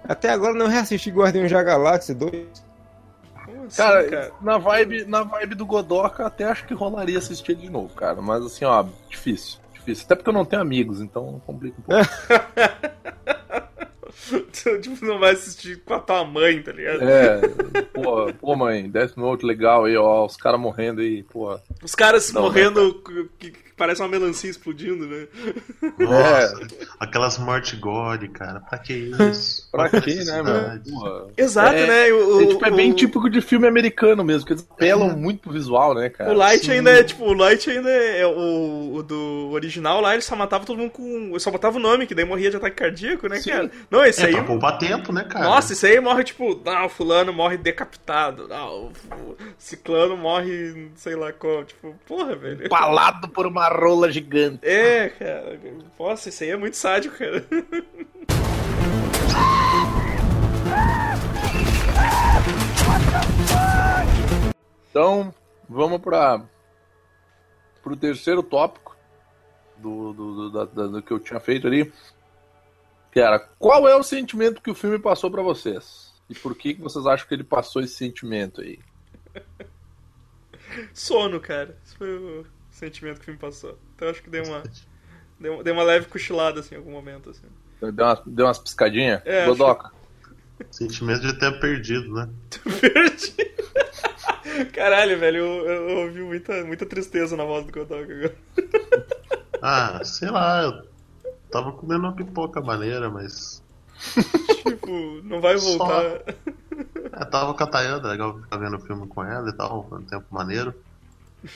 Até 0.08 0.30
agora 0.30 0.54
eu 0.54 0.58
não 0.58 0.68
reassisti 0.68 1.12
Guardiões 1.12 1.52
da 1.52 1.62
Galáxia 1.62 2.16
2. 2.16 2.48
Como 3.46 3.66
assim, 3.66 3.78
Cara, 3.78 4.04
cara? 4.10 4.32
Na, 4.42 4.58
vibe, 4.58 5.06
na 5.06 5.22
vibe 5.24 5.54
do 5.54 5.66
Godoka, 5.68 6.26
até 6.26 6.46
acho 6.46 6.66
que 6.66 6.74
rolaria 6.74 7.20
assistir 7.20 7.52
ele 7.52 7.62
de 7.62 7.70
novo, 7.70 7.94
cara. 7.94 8.20
Mas 8.20 8.44
assim, 8.44 8.66
ó, 8.66 8.84
difícil. 9.08 9.60
Difícil. 9.72 10.06
Até 10.06 10.16
porque 10.16 10.30
eu 10.30 10.34
não 10.34 10.46
tenho 10.46 10.64
amigos, 10.64 11.00
então 11.00 11.40
complica 11.46 11.78
um 11.80 11.84
pouco. 11.84 12.10
Tipo, 14.82 15.06
não 15.06 15.20
vai 15.20 15.34
assistir 15.34 15.82
com 15.84 15.94
a 15.94 16.00
tua 16.00 16.24
mãe, 16.26 16.62
tá 16.62 16.72
ligado? 16.72 17.04
É, 17.04 17.40
pô, 17.94 18.34
pô, 18.34 18.56
mãe, 18.56 18.90
Death 18.90 19.16
Note 19.16 19.46
legal 19.46 19.86
aí, 19.86 19.96
ó, 19.96 20.26
os 20.26 20.36
caras 20.36 20.60
morrendo 20.60 21.02
aí, 21.02 21.24
pô. 21.24 21.58
Os 21.84 21.96
caras 21.96 22.32
Não, 22.32 22.44
morrendo 22.44 23.02
que, 23.40 23.52
que 23.52 23.69
parece 23.80 24.02
uma 24.02 24.08
melancia 24.10 24.50
explodindo, 24.50 25.08
né? 25.08 25.28
Nossa, 25.98 26.68
aquelas 27.00 27.38
mortes 27.38 27.80
god, 27.80 28.28
cara. 28.30 28.60
Pra 28.60 28.78
que 28.78 28.94
isso? 28.94 29.68
Pra 29.72 29.90
Qual 29.90 30.02
quê, 30.02 30.16
né, 30.16 30.42
necessidade? 30.42 30.92
meu? 30.92 31.00
Porra. 31.00 31.28
Exato, 31.38 31.76
É- 31.76 31.88
né? 31.88 32.14
O, 32.14 32.42
É, 32.42 32.46
tipo, 32.48 32.66
é 32.66 32.70
o- 32.70 32.76
bem 32.76 32.94
típico 32.94 33.30
de 33.30 33.42
filme 33.42 33.68
americano 33.68 34.24
mesmo, 34.24 34.46
que 34.46 34.54
eles 34.54 34.68
apelam 34.70 35.16
muito 35.18 35.42
pro 35.42 35.52
visual, 35.54 35.94
né, 35.96 36.10
cara? 36.10 36.32
O 36.32 36.36
Light 36.36 36.66
Sim. 36.66 36.72
ainda 36.74 36.92
é, 36.92 37.04
tipo, 37.04 37.24
o 37.24 37.34
Light 37.34 37.70
ainda 37.70 37.90
é 37.90 38.26
o, 38.26 38.94
o 38.96 39.04
do 39.04 39.50
original 39.52 40.02
lá, 40.02 40.14
ele 40.14 40.22
só 40.22 40.36
matava 40.36 40.66
todo 40.66 40.78
mundo 40.78 40.92
com. 40.92 41.38
Só 41.40 41.50
botava 41.50 41.78
o 41.78 41.80
nome, 41.80 42.06
que 42.06 42.14
daí 42.14 42.26
morria 42.26 42.50
de 42.52 42.58
ataque 42.58 42.76
cardíaco, 42.76 43.28
né, 43.28 43.38
Sim. 43.40 43.50
cara? 43.52 43.72
Não, 43.90 44.04
esse 44.04 44.22
É, 44.22 44.26
aí. 44.28 44.34
pra 44.34 44.44
poupar 44.44 44.78
tempo, 44.78 45.14
né, 45.14 45.24
cara? 45.24 45.46
Nossa, 45.46 45.74
esse 45.74 45.86
aí 45.88 46.00
morre, 46.00 46.24
tipo, 46.24 46.60
não, 46.66 46.86
o 46.86 46.90
fulano 46.90 47.32
morre 47.34 47.58
decapitado. 47.58 48.48
Não, 48.48 48.86
o 48.86 48.92
o 49.30 49.36
ciclano 49.58 50.18
morre, 50.18 50.90
sei 50.96 51.16
lá 51.16 51.32
qual. 51.32 51.64
Tipo, 51.64 51.96
porra, 52.08 52.36
velho. 52.36 52.68
Palado 52.70 53.28
por 53.30 53.46
uma 53.46 53.69
rola 53.70 54.12
gigante. 54.12 54.60
É, 54.68 55.10
cara. 55.10 55.60
Nossa, 55.98 56.30
isso 56.30 56.44
aí 56.44 56.50
é 56.52 56.58
muito 56.58 56.76
sádico, 56.78 57.18
cara. 57.18 57.46
Então, 64.90 65.34
vamos 65.68 66.02
para 66.02 66.44
pro 67.82 67.96
terceiro 67.96 68.44
tópico 68.44 68.96
do, 69.78 70.14
do, 70.14 70.36
do, 70.36 70.52
da- 70.52 70.66
da- 70.66 70.88
do 70.88 71.02
que 71.02 71.12
eu 71.12 71.20
tinha 71.20 71.40
feito 71.40 71.68
ali. 71.68 71.92
Cara, 73.12 73.40
qual 73.58 73.88
é 73.88 73.96
o 73.96 74.04
sentimento 74.04 74.62
que 74.62 74.70
o 74.70 74.76
filme 74.76 75.00
passou 75.00 75.32
pra 75.32 75.42
vocês? 75.42 76.14
E 76.30 76.36
por 76.36 76.56
que, 76.56 76.74
que 76.76 76.82
vocês 76.82 77.06
acham 77.08 77.28
que 77.28 77.34
ele 77.34 77.44
passou 77.44 77.82
esse 77.82 77.96
sentimento 77.96 78.62
aí? 78.62 78.80
Sono, 80.94 81.40
cara. 81.40 81.78
Esse 81.84 81.96
foi 81.96 82.16
o 82.18 82.46
sentimento 82.80 83.20
que 83.22 83.30
me 83.32 83.38
passou. 83.38 83.78
Então 83.96 84.08
eu 84.08 84.12
acho 84.12 84.24
que 84.24 84.30
dei 84.30 84.42
uma. 84.42 84.64
Dei 85.40 85.52
uma, 85.52 85.64
dei 85.64 85.72
uma 85.74 85.84
leve 85.84 86.08
cochilada, 86.08 86.60
assim, 86.60 86.76
em 86.76 86.78
algum 86.78 86.92
momento, 86.92 87.30
assim. 87.30 87.48
Deu, 87.82 88.06
umas- 88.06 88.22
deu 88.26 88.46
umas 88.46 88.60
piscadinhas? 88.60 89.22
É, 89.26 89.46
Godoca. 89.46 89.92
Sentimento 90.72 91.22
de 91.22 91.34
tempo 91.40 91.60
perdido, 91.62 92.14
né? 92.14 92.30
Perdi. 92.82 93.50
Caralho, 94.74 95.18
velho, 95.18 95.38
eu, 95.38 95.66
eu 95.90 95.98
ouvi 96.00 96.22
muita, 96.22 96.64
muita 96.66 96.86
tristeza 96.86 97.38
na 97.38 97.46
voz 97.46 97.66
do 97.66 97.72
Kodak 97.72 98.12
agora. 98.12 98.36
Ah, 99.62 100.02
sei 100.04 100.30
lá, 100.30 100.64
eu 100.64 100.88
tava 101.50 101.72
comendo 101.72 102.02
uma 102.04 102.16
pipoca 102.16 102.60
maneira, 102.62 103.10
mas. 103.10 103.64
Tipo, 104.68 105.22
não 105.24 105.40
vai 105.42 105.58
Só. 105.58 105.78
voltar. 105.78 106.04
É, 107.14 107.26
tava 107.26 107.54
com 107.54 107.64
a 107.64 107.68
Tayana, 107.68 108.10
legal 108.10 108.40
ficar 108.42 108.58
vendo 108.58 108.76
o 108.76 108.80
filme 108.82 109.08
com 109.08 109.24
ela 109.24 109.50
e 109.50 109.54
tal, 109.54 109.88
um 109.92 110.02
tempo 110.02 110.26
maneiro. 110.30 110.74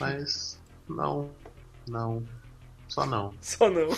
Mas. 0.00 0.58
Não. 0.88 1.30
Não. 1.88 2.22
Só 2.88 3.06
não. 3.06 3.32
Só 3.40 3.68
não. 3.70 3.88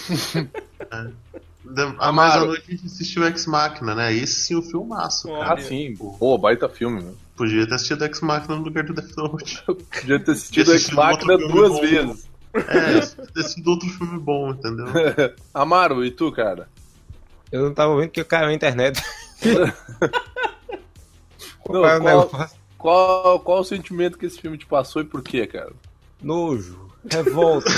A 1.98 2.12
mais 2.12 2.32
à 2.32 2.36
Amaro. 2.36 2.46
noite 2.46 2.64
a 2.68 2.70
gente 2.70 2.86
assistiu 2.86 3.26
Ex 3.26 3.46
Machina, 3.46 3.94
né? 3.94 4.12
Esse 4.14 4.34
sim 4.40 4.54
o 4.54 4.62
filmaço, 4.62 5.28
cara. 5.28 5.54
Ah, 5.54 5.60
sim. 5.60 5.94
Pô, 5.96 6.38
baita 6.38 6.68
filme, 6.68 7.02
né? 7.02 7.12
Podia 7.36 7.66
ter 7.66 7.74
assistido 7.74 8.04
Ex 8.04 8.20
Machina 8.20 8.54
no 8.56 8.62
lugar 8.62 8.84
do 8.84 8.94
Death 8.94 9.16
Note. 9.16 9.62
Podia 9.66 10.20
ter 10.20 10.30
assistido 10.30 10.72
Ex 10.72 10.90
Machina 10.90 11.36
duas 11.38 11.72
bom. 11.72 11.80
vezes. 11.80 12.28
É, 12.54 13.00
ter 13.34 13.42
sido 13.42 13.68
outro 13.70 13.88
filme 13.90 14.18
bom, 14.18 14.50
entendeu? 14.50 14.86
Amaro, 15.52 16.04
e 16.04 16.10
tu, 16.10 16.32
cara? 16.32 16.68
Eu 17.52 17.64
não 17.64 17.74
tava 17.74 17.96
vendo 17.96 18.10
que 18.10 18.24
caiu 18.24 18.48
a 18.48 18.52
internet. 18.54 19.02
Não, 21.68 21.82
Qual 21.82 21.86
é 21.86 21.96
o 21.96 22.00
qual, 22.00 22.50
qual, 22.78 23.40
qual 23.40 23.60
o 23.60 23.64
sentimento 23.64 24.16
que 24.16 24.26
esse 24.26 24.40
filme 24.40 24.56
te 24.56 24.66
passou 24.66 25.02
e 25.02 25.04
por 25.04 25.22
quê, 25.22 25.46
cara? 25.46 25.72
Nojo, 26.22 26.90
revolta. 27.10 27.70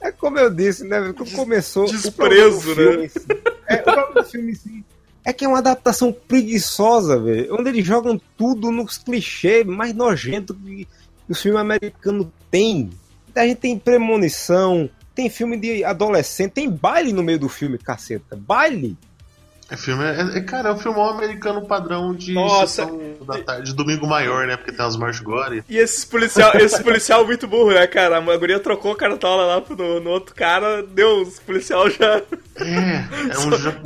é 0.00 0.12
como 0.12 0.38
eu 0.38 0.50
disse, 0.50 0.84
né? 0.84 1.12
Começou. 1.34 1.84
o 1.84 1.90
desprezo, 1.90 2.74
né? 2.74 3.08
filme 3.08 3.10
É, 3.66 3.76
o 3.76 3.82
problema 3.82 4.14
do 4.14 4.24
filme 4.24 4.52
em 4.52 4.54
si 4.54 4.84
é 5.24 5.32
que 5.32 5.44
é 5.44 5.48
uma 5.48 5.58
adaptação 5.58 6.12
preguiçosa, 6.12 7.18
velho. 7.18 7.54
Onde 7.54 7.68
eles 7.68 7.84
jogam 7.84 8.20
tudo 8.36 8.70
nos 8.70 8.98
clichês 8.98 9.66
mais 9.66 9.94
nojentos 9.94 10.56
que 10.64 10.86
o 11.28 11.34
filme 11.34 11.58
americano 11.58 12.32
tem. 12.50 12.90
A 13.34 13.46
gente 13.46 13.58
tem 13.58 13.78
premonição, 13.78 14.90
tem 15.14 15.30
filme 15.30 15.56
de 15.56 15.84
adolescente, 15.84 16.52
tem 16.52 16.68
baile 16.70 17.12
no 17.12 17.22
meio 17.22 17.38
do 17.38 17.48
filme, 17.48 17.78
caceta. 17.78 18.36
Baile! 18.36 18.96
É 19.70 19.76
filme, 19.76 20.02
é, 20.04 20.38
é- 20.38 20.40
cara, 20.40 20.70
é 20.70 20.72
um 20.72 20.78
filmão 20.78 21.08
americano 21.10 21.64
padrão 21.64 22.12
de 22.12 22.32
Nossa. 22.32 22.66
sessão 22.66 22.98
da 23.24 23.38
tarde, 23.38 23.70
de 23.70 23.74
domingo 23.76 24.06
maior, 24.06 24.46
né? 24.46 24.56
Porque 24.56 24.72
tem 24.72 24.84
as 24.84 24.96
mortes 24.96 25.20
gore. 25.20 25.62
E 25.68 25.78
esses 25.78 26.04
policial, 26.04 26.50
esse 26.56 26.82
policial 26.82 27.24
muito 27.24 27.46
burro, 27.46 27.70
né, 27.72 27.86
cara? 27.86 28.16
A 28.18 28.36
guria 28.36 28.58
trocou 28.58 28.92
a 28.92 28.96
cartola 28.96 29.44
lá 29.46 29.60
pro- 29.60 29.76
no, 29.76 30.00
no 30.00 30.10
outro 30.10 30.34
cara, 30.34 30.82
deu, 30.82 31.22
os 31.22 31.38
policial 31.38 31.88
já. 31.88 32.20
É, 32.56 33.04
é 33.32 33.38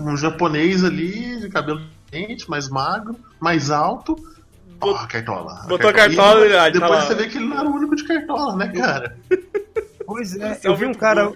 um, 0.02 0.08
um 0.12 0.16
japonês 0.16 0.82
ali, 0.82 1.38
de 1.40 1.48
cabelo 1.50 1.82
quente, 2.10 2.48
mais 2.48 2.68
magro, 2.70 3.14
mais 3.38 3.70
alto. 3.70 4.16
Ó, 4.80 4.86
Bot- 4.86 5.04
a 5.04 5.06
cartola. 5.06 5.64
botou 5.68 5.90
a 5.90 5.92
cartola 5.92 6.46
e- 6.46 6.56
ah, 6.56 6.70
Depois 6.70 6.80
tá 6.90 6.96
lá. 6.96 7.02
você 7.02 7.14
vê 7.14 7.26
que 7.28 7.36
ele 7.36 7.46
não 7.46 7.58
era 7.58 7.68
o 7.68 7.74
único 7.74 7.94
de 7.94 8.04
cartola, 8.04 8.56
né, 8.56 8.68
cara? 8.68 9.16
Pois 10.06 10.34
é, 10.36 10.52
é 10.52 10.58
eu 10.64 10.74
vi 10.76 10.86
um 10.86 10.94
cara. 10.94 11.32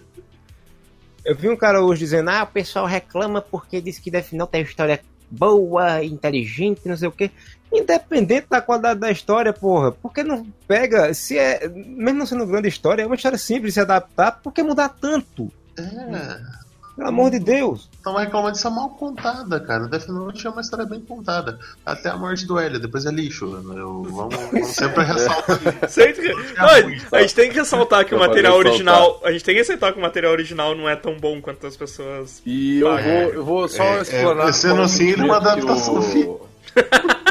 Eu 1.24 1.36
vi 1.36 1.48
um 1.48 1.56
cara 1.56 1.82
hoje 1.82 2.00
dizendo, 2.00 2.30
ah, 2.30 2.42
o 2.42 2.46
pessoal 2.46 2.86
reclama 2.86 3.40
porque 3.40 3.80
diz 3.80 3.98
que 3.98 4.10
Death 4.10 4.32
Note 4.32 4.56
é 4.56 4.60
história 4.62 5.00
boa, 5.30 6.02
inteligente, 6.02 6.86
não 6.86 6.96
sei 6.96 7.08
o 7.08 7.12
quê. 7.12 7.30
Independente 7.72 8.46
da 8.48 8.62
qualidade 8.62 9.00
da 9.00 9.10
história, 9.10 9.52
porra, 9.52 9.92
porque 9.92 10.22
não 10.22 10.46
pega, 10.66 11.12
se 11.12 11.36
é, 11.36 11.68
mesmo 11.68 12.20
não 12.20 12.26
sendo 12.26 12.46
grande 12.46 12.68
história, 12.68 13.02
é 13.02 13.06
uma 13.06 13.14
história 13.14 13.36
simples 13.36 13.70
de 13.70 13.74
se 13.74 13.80
adaptar, 13.80 14.40
por 14.42 14.52
que 14.52 14.62
mudar 14.62 14.88
tanto? 14.88 15.52
É. 15.76 16.58
Pelo 16.98 17.10
amor 17.10 17.30
de 17.30 17.38
Deus. 17.38 17.88
Estão 17.92 18.16
reclamando 18.16 18.52
de 18.52 18.58
ser 18.58 18.70
mal 18.70 18.90
contada, 18.90 19.60
cara. 19.60 19.86
Death 19.86 20.08
Note 20.08 20.44
é 20.44 20.50
uma 20.50 20.60
história 20.60 20.84
bem 20.84 21.00
contada. 21.00 21.56
Até 21.86 22.08
a 22.08 22.16
morte 22.16 22.44
do 22.44 22.58
L, 22.58 22.76
depois 22.80 23.06
é 23.06 23.10
lixo. 23.12 23.44
Eu, 23.44 24.02
vamos, 24.02 24.34
vamos 24.34 24.66
sempre 24.66 25.04
ressaltar. 25.04 25.58
Sempre... 25.88 26.34
Não, 26.34 27.16
a 27.16 27.20
gente 27.22 27.34
tem 27.36 27.50
que 27.50 27.54
ressaltar 27.56 28.04
que 28.04 28.16
o 28.16 28.18
material 28.18 28.56
original. 28.56 29.20
A 29.22 29.30
gente 29.30 29.44
tem 29.44 29.54
que 29.54 29.60
ressaltar 29.60 29.92
que 29.92 29.98
o 30.00 30.02
material 30.02 30.32
original 30.32 30.74
não 30.74 30.88
é 30.88 30.96
tão 30.96 31.16
bom 31.16 31.40
quanto 31.40 31.68
as 31.68 31.76
pessoas. 31.76 32.42
E 32.44 32.80
eu 32.80 32.88
Ah, 32.88 32.96
vou, 33.00 33.12
é. 33.12 33.24
eu 33.36 33.44
vou 33.44 33.68
só 33.68 33.84
É, 33.84 33.98
é, 33.98 34.02
explanar. 34.02 34.52
sendo 34.52 34.72
qual 34.72 34.78
é 34.78 34.80
o 34.80 34.84
assim, 34.84 35.08
ele 35.10 35.20
é 35.20 35.24
uma 35.24 35.36
adaptação 35.36 36.02
filme. 36.02 36.36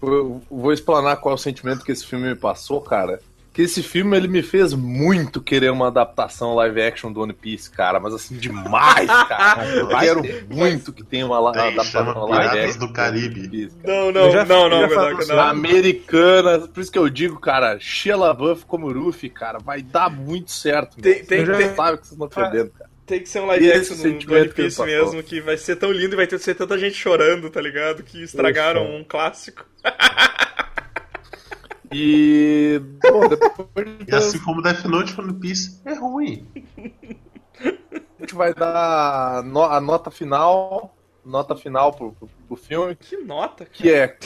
Eu 0.00 0.40
vou 0.48 0.72
explanar 0.72 1.16
qual 1.16 1.32
é 1.32 1.34
o 1.34 1.38
sentimento 1.38 1.84
que 1.84 1.90
esse 1.90 2.06
filme 2.06 2.28
me 2.28 2.34
passou, 2.36 2.80
cara. 2.80 3.20
Que 3.58 3.62
esse 3.62 3.82
filme 3.82 4.16
ele 4.16 4.28
me 4.28 4.40
fez 4.40 4.72
muito 4.72 5.42
querer 5.42 5.72
uma 5.72 5.88
adaptação 5.88 6.54
live 6.54 6.80
action 6.80 7.10
do 7.10 7.22
One 7.22 7.32
Piece, 7.32 7.68
cara. 7.68 7.98
Mas 7.98 8.14
assim, 8.14 8.36
demais, 8.36 9.08
cara. 9.26 9.66
Eu 9.66 9.88
quero 9.88 10.22
muito 10.48 10.92
que 10.92 11.02
tenha 11.02 11.26
uma, 11.26 11.50
Tem, 11.52 11.62
adaptação 11.62 12.04
chama 12.06 12.24
live 12.26 12.50
Piratas 12.50 12.64
action 12.76 12.86
do 12.86 12.92
Caribe. 12.92 13.40
One 13.40 13.48
Piece. 13.48 13.76
Não, 13.84 14.12
não, 14.12 14.30
já- 14.30 14.44
não, 14.44 14.68
não, 14.68 14.80
já 14.82 14.88
falo 14.90 15.26
não. 15.26 15.40
Americana, 15.40 16.60
por 16.68 16.80
isso 16.80 16.92
que 16.92 16.98
eu 17.00 17.08
digo, 17.08 17.40
cara, 17.40 17.80
Shia 17.80 18.16
LaBeouf 18.16 18.64
como 18.64 18.92
Ruffy, 18.92 19.28
cara, 19.28 19.58
vai 19.58 19.82
dar 19.82 20.08
muito 20.08 20.52
certo. 20.52 20.96
Tem- 21.00 21.24
tem- 21.24 21.44
Vocês 21.44 21.58
tem- 21.58 21.74
sabem 21.74 21.96
que 22.00 22.06
vocês 22.06 22.12
estão 22.12 22.28
perdendo, 22.28 22.70
cara. 22.70 22.88
Tem 23.06 23.20
que 23.20 23.28
ser 23.28 23.40
um 23.40 23.46
live 23.46 23.72
action 23.72 23.96
do, 23.96 24.02
do 24.24 24.34
One 24.36 24.48
Piece 24.50 24.82
mesmo, 24.84 25.20
que 25.20 25.40
vai 25.40 25.56
ser 25.56 25.74
tão 25.74 25.90
lindo 25.90 26.14
e 26.14 26.16
vai 26.16 26.28
ter 26.28 26.38
ser 26.38 26.54
tanta 26.54 26.78
gente 26.78 26.94
chorando, 26.94 27.50
tá 27.50 27.60
ligado? 27.60 28.04
Que 28.04 28.22
estragaram 28.22 28.84
Isso. 28.84 28.92
um 28.98 29.02
clássico. 29.02 29.64
E. 31.92 32.80
Bom, 33.02 33.28
depois 33.28 33.88
E 34.06 34.14
assim 34.14 34.38
como 34.40 34.62
Death 34.62 34.84
Note 34.84 35.20
One 35.20 35.32
Piece 35.34 35.80
é 35.84 35.94
ruim. 35.94 36.46
a 37.64 38.20
gente 38.20 38.34
vai 38.34 38.52
dar 38.54 39.38
a 39.40 39.80
nota 39.80 40.10
final. 40.10 40.94
Nota 41.24 41.54
final 41.54 41.92
pro, 41.92 42.12
pro, 42.12 42.28
pro 42.46 42.56
filme, 42.56 42.96
Que 42.96 43.16
nota, 43.18 43.64
cara. 43.66 43.70
que 43.70 43.90
é. 43.92 44.16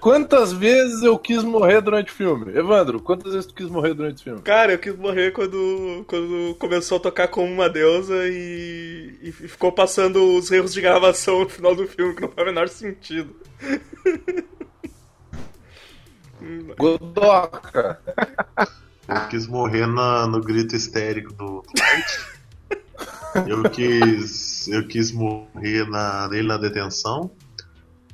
Quantas 0.00 0.52
vezes 0.52 1.02
eu 1.02 1.18
quis 1.18 1.42
morrer 1.42 1.80
durante 1.80 2.12
o 2.12 2.14
filme? 2.14 2.56
Evandro, 2.56 3.00
quantas 3.00 3.32
vezes 3.32 3.46
tu 3.46 3.54
quis 3.54 3.68
morrer 3.68 3.94
durante 3.94 4.20
o 4.20 4.24
filme? 4.24 4.42
Cara, 4.42 4.72
eu 4.72 4.78
quis 4.78 4.94
morrer 4.96 5.32
quando, 5.32 6.04
quando 6.06 6.54
começou 6.58 6.98
a 6.98 7.00
tocar 7.00 7.28
como 7.28 7.50
uma 7.50 7.68
deusa 7.68 8.14
e, 8.28 9.18
e 9.22 9.32
ficou 9.32 9.72
passando 9.72 10.36
os 10.36 10.50
erros 10.52 10.72
de 10.72 10.80
gravação 10.80 11.40
no 11.40 11.48
final 11.48 11.74
do 11.74 11.88
filme, 11.88 12.14
que 12.14 12.22
não 12.22 12.28
faz 12.28 12.42
o 12.46 12.50
menor 12.50 12.68
sentido. 12.68 13.34
Godoka. 16.78 18.00
Eu 19.08 19.28
quis 19.28 19.46
morrer 19.46 19.86
na- 19.86 20.26
no 20.26 20.40
grito 20.40 20.74
histérico 20.74 21.32
do 21.32 21.62
Dwight. 21.62 22.26
Eu 23.48 23.70
quis. 23.70 24.66
Eu 24.66 24.88
quis 24.88 25.12
morrer 25.12 25.88
na, 25.88 26.26
nele 26.28 26.48
na 26.48 26.56
detenção. 26.56 27.30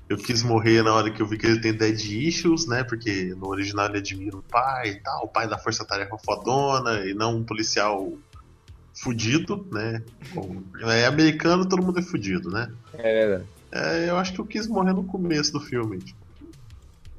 Eu 0.06 0.18
quis 0.18 0.42
morrer 0.42 0.82
na 0.82 0.92
hora 0.92 1.10
que 1.10 1.22
eu 1.22 1.26
vi 1.26 1.38
que 1.38 1.46
ele 1.46 1.60
tem 1.60 1.72
dead 1.72 1.98
issues, 1.98 2.66
né? 2.66 2.84
Porque 2.84 3.34
no 3.38 3.48
original 3.48 3.86
ele 3.86 3.98
admira 3.98 4.36
o 4.36 4.42
pai 4.42 4.90
e 4.90 4.94
tal, 5.00 5.24
o 5.24 5.28
pai 5.28 5.48
da 5.48 5.56
força-tarefa 5.56 6.18
fodona 6.18 7.06
e 7.06 7.14
não 7.14 7.36
um 7.36 7.44
policial 7.44 8.12
fudido, 8.92 9.66
né? 9.72 10.02
É 10.90 11.06
americano, 11.06 11.66
todo 11.66 11.82
mundo 11.82 11.98
é 12.00 12.02
fudido, 12.02 12.50
né? 12.50 12.70
É 12.92 13.26
verdade. 13.26 13.48
É, 13.72 14.10
eu 14.10 14.18
acho 14.18 14.34
que 14.34 14.40
eu 14.40 14.44
quis 14.44 14.66
morrer 14.66 14.92
no 14.92 15.04
começo 15.04 15.50
do 15.54 15.60
filme. 15.60 15.98
tipo. 16.00 16.20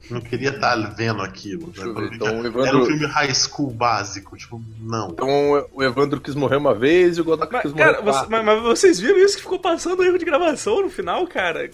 Não 0.09 0.19
queria 0.21 0.49
estar 0.49 0.75
vendo 0.95 1.21
aquilo. 1.21 1.67
Né? 1.67 1.73
ver, 1.93 2.13
então, 2.13 2.27
Era 2.27 2.37
um 2.37 2.45
Evandro- 2.45 2.85
filme 2.85 3.05
high 3.05 3.33
school 3.33 3.71
básico, 3.71 4.35
tipo, 4.37 4.61
não. 4.79 5.09
Então 5.11 5.67
o 5.73 5.81
Evandro 5.83 6.19
quis 6.19 6.35
morrer 6.35 6.57
uma 6.57 6.73
vez 6.75 7.17
e 7.17 7.21
o 7.21 7.23
Mas, 7.51 7.61
quis 7.61 7.71
morrer 7.71 7.83
cara, 7.83 8.01
você- 8.01 8.25
mas, 8.29 8.43
mas 8.45 8.61
vocês 8.61 8.99
viram 8.99 9.17
isso 9.19 9.37
que 9.37 9.43
ficou 9.43 9.59
passando 9.59 10.03
erro 10.03 10.17
de 10.17 10.25
gravação 10.25 10.81
no 10.81 10.89
final, 10.89 11.25
cara? 11.27 11.69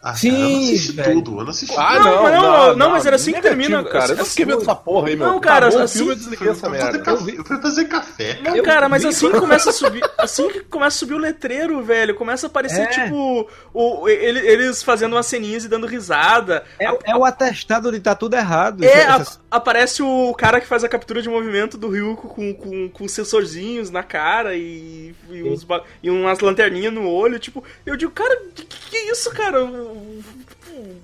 Ah, 0.00 0.14
Sim, 0.14 0.30
cara, 0.30 0.42
eu 0.44 0.48
não 0.52 0.58
assisti 0.62 0.92
velho. 0.92 1.14
tudo, 1.14 1.30
eu 1.40 1.42
não 1.44 1.50
assisti 1.50 1.74
Ah, 1.76 1.94
Não, 1.98 2.04
não, 2.04 2.22
mas 2.22 2.32
não, 2.34 2.42
não, 2.42 2.76
não, 2.76 2.90
mas 2.90 3.04
era 3.06 3.16
assim 3.16 3.32
que 3.32 3.40
termina- 3.42 3.82
cara. 3.82 4.12
Eu 4.12 4.16
não 4.18 4.24
fiquei 4.24 4.44
vendo 4.44 4.62
essa 4.62 4.74
porra 4.76 5.08
aí, 5.08 5.16
meu. 5.16 5.26
Não, 5.26 5.40
cara, 5.40 5.66
Acabou 5.66 5.80
o 5.80 5.82
assim- 5.84 5.98
filme, 5.98 6.12
eu 6.12 6.16
desliguei 6.16 6.48
essa 6.50 6.68
merda. 6.70 6.98
café, 7.00 7.32
eu 7.36 7.44
fui 7.44 7.60
fazer 7.60 7.84
café. 7.86 8.38
Não, 8.44 8.54
Eu 8.56 8.62
cara, 8.62 8.88
mas 8.88 9.04
assim 9.04 9.28
que 9.32 9.40
começa 9.40 9.70
a 9.70 9.72
subir. 9.72 10.08
Assim 10.16 10.48
que 10.50 10.60
começa 10.60 10.96
a 10.96 10.98
subir 11.00 11.14
o 11.14 11.18
letreiro, 11.18 11.82
velho, 11.82 12.14
começa 12.14 12.46
a 12.46 12.48
aparecer, 12.48 12.82
É. 12.82 12.86
tipo, 12.86 13.50
o, 13.74 14.08
ele- 14.08 14.46
eles 14.46 14.84
fazendo 14.84 15.14
umas 15.16 15.26
ceninhas 15.26 15.64
e 15.64 15.68
dando 15.68 15.84
risada. 15.88 16.62
É, 16.78 16.86
é 17.10 17.16
o 17.16 17.24
atestado 17.24 17.90
de 17.90 17.98
tá 17.98 18.14
tudo 18.14 18.34
errado. 18.36 18.84
É, 18.84 19.02
a- 19.04 19.26
aparece 19.50 20.00
o 20.00 20.32
cara 20.34 20.60
que 20.60 20.66
faz 20.68 20.84
a 20.84 20.88
captura 20.88 21.20
de 21.20 21.28
movimento 21.28 21.76
do 21.76 21.88
Ryuko 21.88 22.28
com, 22.28 22.54
com, 22.54 22.88
com 22.88 23.08
sensorzinhos 23.08 23.90
na 23.90 24.04
cara 24.04 24.54
e, 24.54 25.12
e, 25.28 25.42
uns 25.42 25.66
e 26.04 26.08
umas 26.08 26.38
lanterninhas 26.38 26.92
no 26.92 27.08
olho. 27.10 27.36
Tipo, 27.40 27.64
eu 27.84 27.96
digo, 27.96 28.12
cara, 28.12 28.38
que, 28.54 28.64
que, 28.64 28.90
que 28.90 28.96
é 28.96 29.10
isso, 29.10 29.28
cara? 29.32 29.58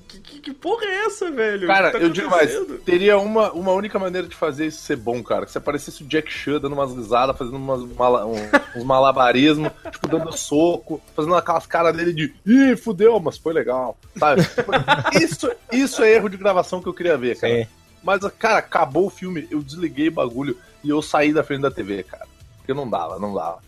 Que, 0.08 0.18
que, 0.18 0.38
que 0.40 0.52
porra 0.52 0.84
é 0.84 1.04
essa, 1.06 1.30
velho? 1.30 1.66
Cara, 1.66 1.90
tá 1.90 1.98
eu 1.98 2.08
digo 2.10 2.28
mais, 2.30 2.52
teria 2.84 3.18
uma, 3.18 3.50
uma 3.52 3.72
única 3.72 3.98
maneira 3.98 4.26
de 4.28 4.34
fazer 4.36 4.66
isso 4.66 4.82
ser 4.82 4.96
bom, 4.96 5.22
cara. 5.22 5.46
Que 5.46 5.52
se 5.52 5.58
aparecesse 5.58 6.02
o 6.02 6.06
Jack 6.06 6.30
Chan 6.32 6.60
dando 6.60 6.74
umas 6.74 6.94
risadas, 6.94 7.36
fazendo 7.36 7.56
umas 7.56 7.82
mala- 7.94 8.26
um- 8.26 8.34
uns 8.76 8.84
malabarismos, 8.84 9.70
tipo, 9.90 10.08
dando 10.08 10.36
soco, 10.36 11.00
fazendo 11.16 11.34
aquelas 11.34 11.66
caras 11.66 11.96
dele 11.96 12.12
de 12.12 12.34
ih, 12.46 12.76
fudeu, 12.76 13.18
mas 13.20 13.36
foi 13.38 13.52
legal, 13.52 13.96
sabe? 14.18 14.44
Tipo, 14.44 14.72
isso, 15.20 15.50
isso 15.72 16.02
é 16.02 16.12
erro 16.14 16.28
de 16.28 16.36
gravação 16.36 16.80
que 16.82 16.88
eu 16.88 16.94
queria 16.94 17.16
ver, 17.16 17.38
cara. 17.38 17.52
É. 17.52 17.68
Mas, 18.02 18.20
cara, 18.38 18.58
acabou 18.58 19.06
o 19.06 19.10
filme, 19.10 19.48
eu 19.50 19.62
desliguei 19.62 20.08
o 20.08 20.12
bagulho 20.12 20.56
e 20.82 20.90
eu 20.90 21.00
saí 21.00 21.32
da 21.32 21.42
frente 21.42 21.62
da 21.62 21.70
TV, 21.70 22.02
cara. 22.02 22.26
Porque 22.58 22.74
não 22.74 22.88
dava, 22.88 23.18
não 23.18 23.34
dava. 23.34 23.58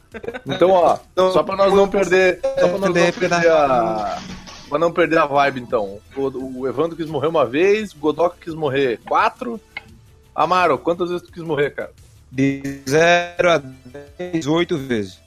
Então, 0.46 0.70
ó, 0.70 0.98
só 1.32 1.42
pra 1.42 1.56
nós 1.56 1.72
não 1.74 1.86
perder. 1.88 2.40
Só 2.42 2.68
pra 2.68 2.78
nós 2.78 2.80
não 2.80 2.92
Perder, 2.92 3.12
perder 3.12 3.50
a. 3.50 4.18
Pra 4.68 4.78
não 4.78 4.92
perder 4.92 5.18
a 5.18 5.26
vibe, 5.26 5.60
então. 5.60 6.00
O, 6.16 6.60
o 6.60 6.68
Evandro 6.68 6.96
quis 6.96 7.06
morrer 7.06 7.28
uma 7.28 7.46
vez, 7.46 7.92
o 7.92 7.98
Godoka 7.98 8.36
quis 8.40 8.54
morrer 8.54 8.98
quatro. 9.06 9.60
Amaro, 10.34 10.76
quantas 10.78 11.08
vezes 11.08 11.26
tu 11.26 11.32
quis 11.32 11.42
morrer, 11.42 11.70
cara? 11.70 11.92
De 12.30 12.82
0 12.88 13.50
a 13.50 13.58
10, 14.18 14.46
8 14.46 14.76
vezes. 14.76 15.20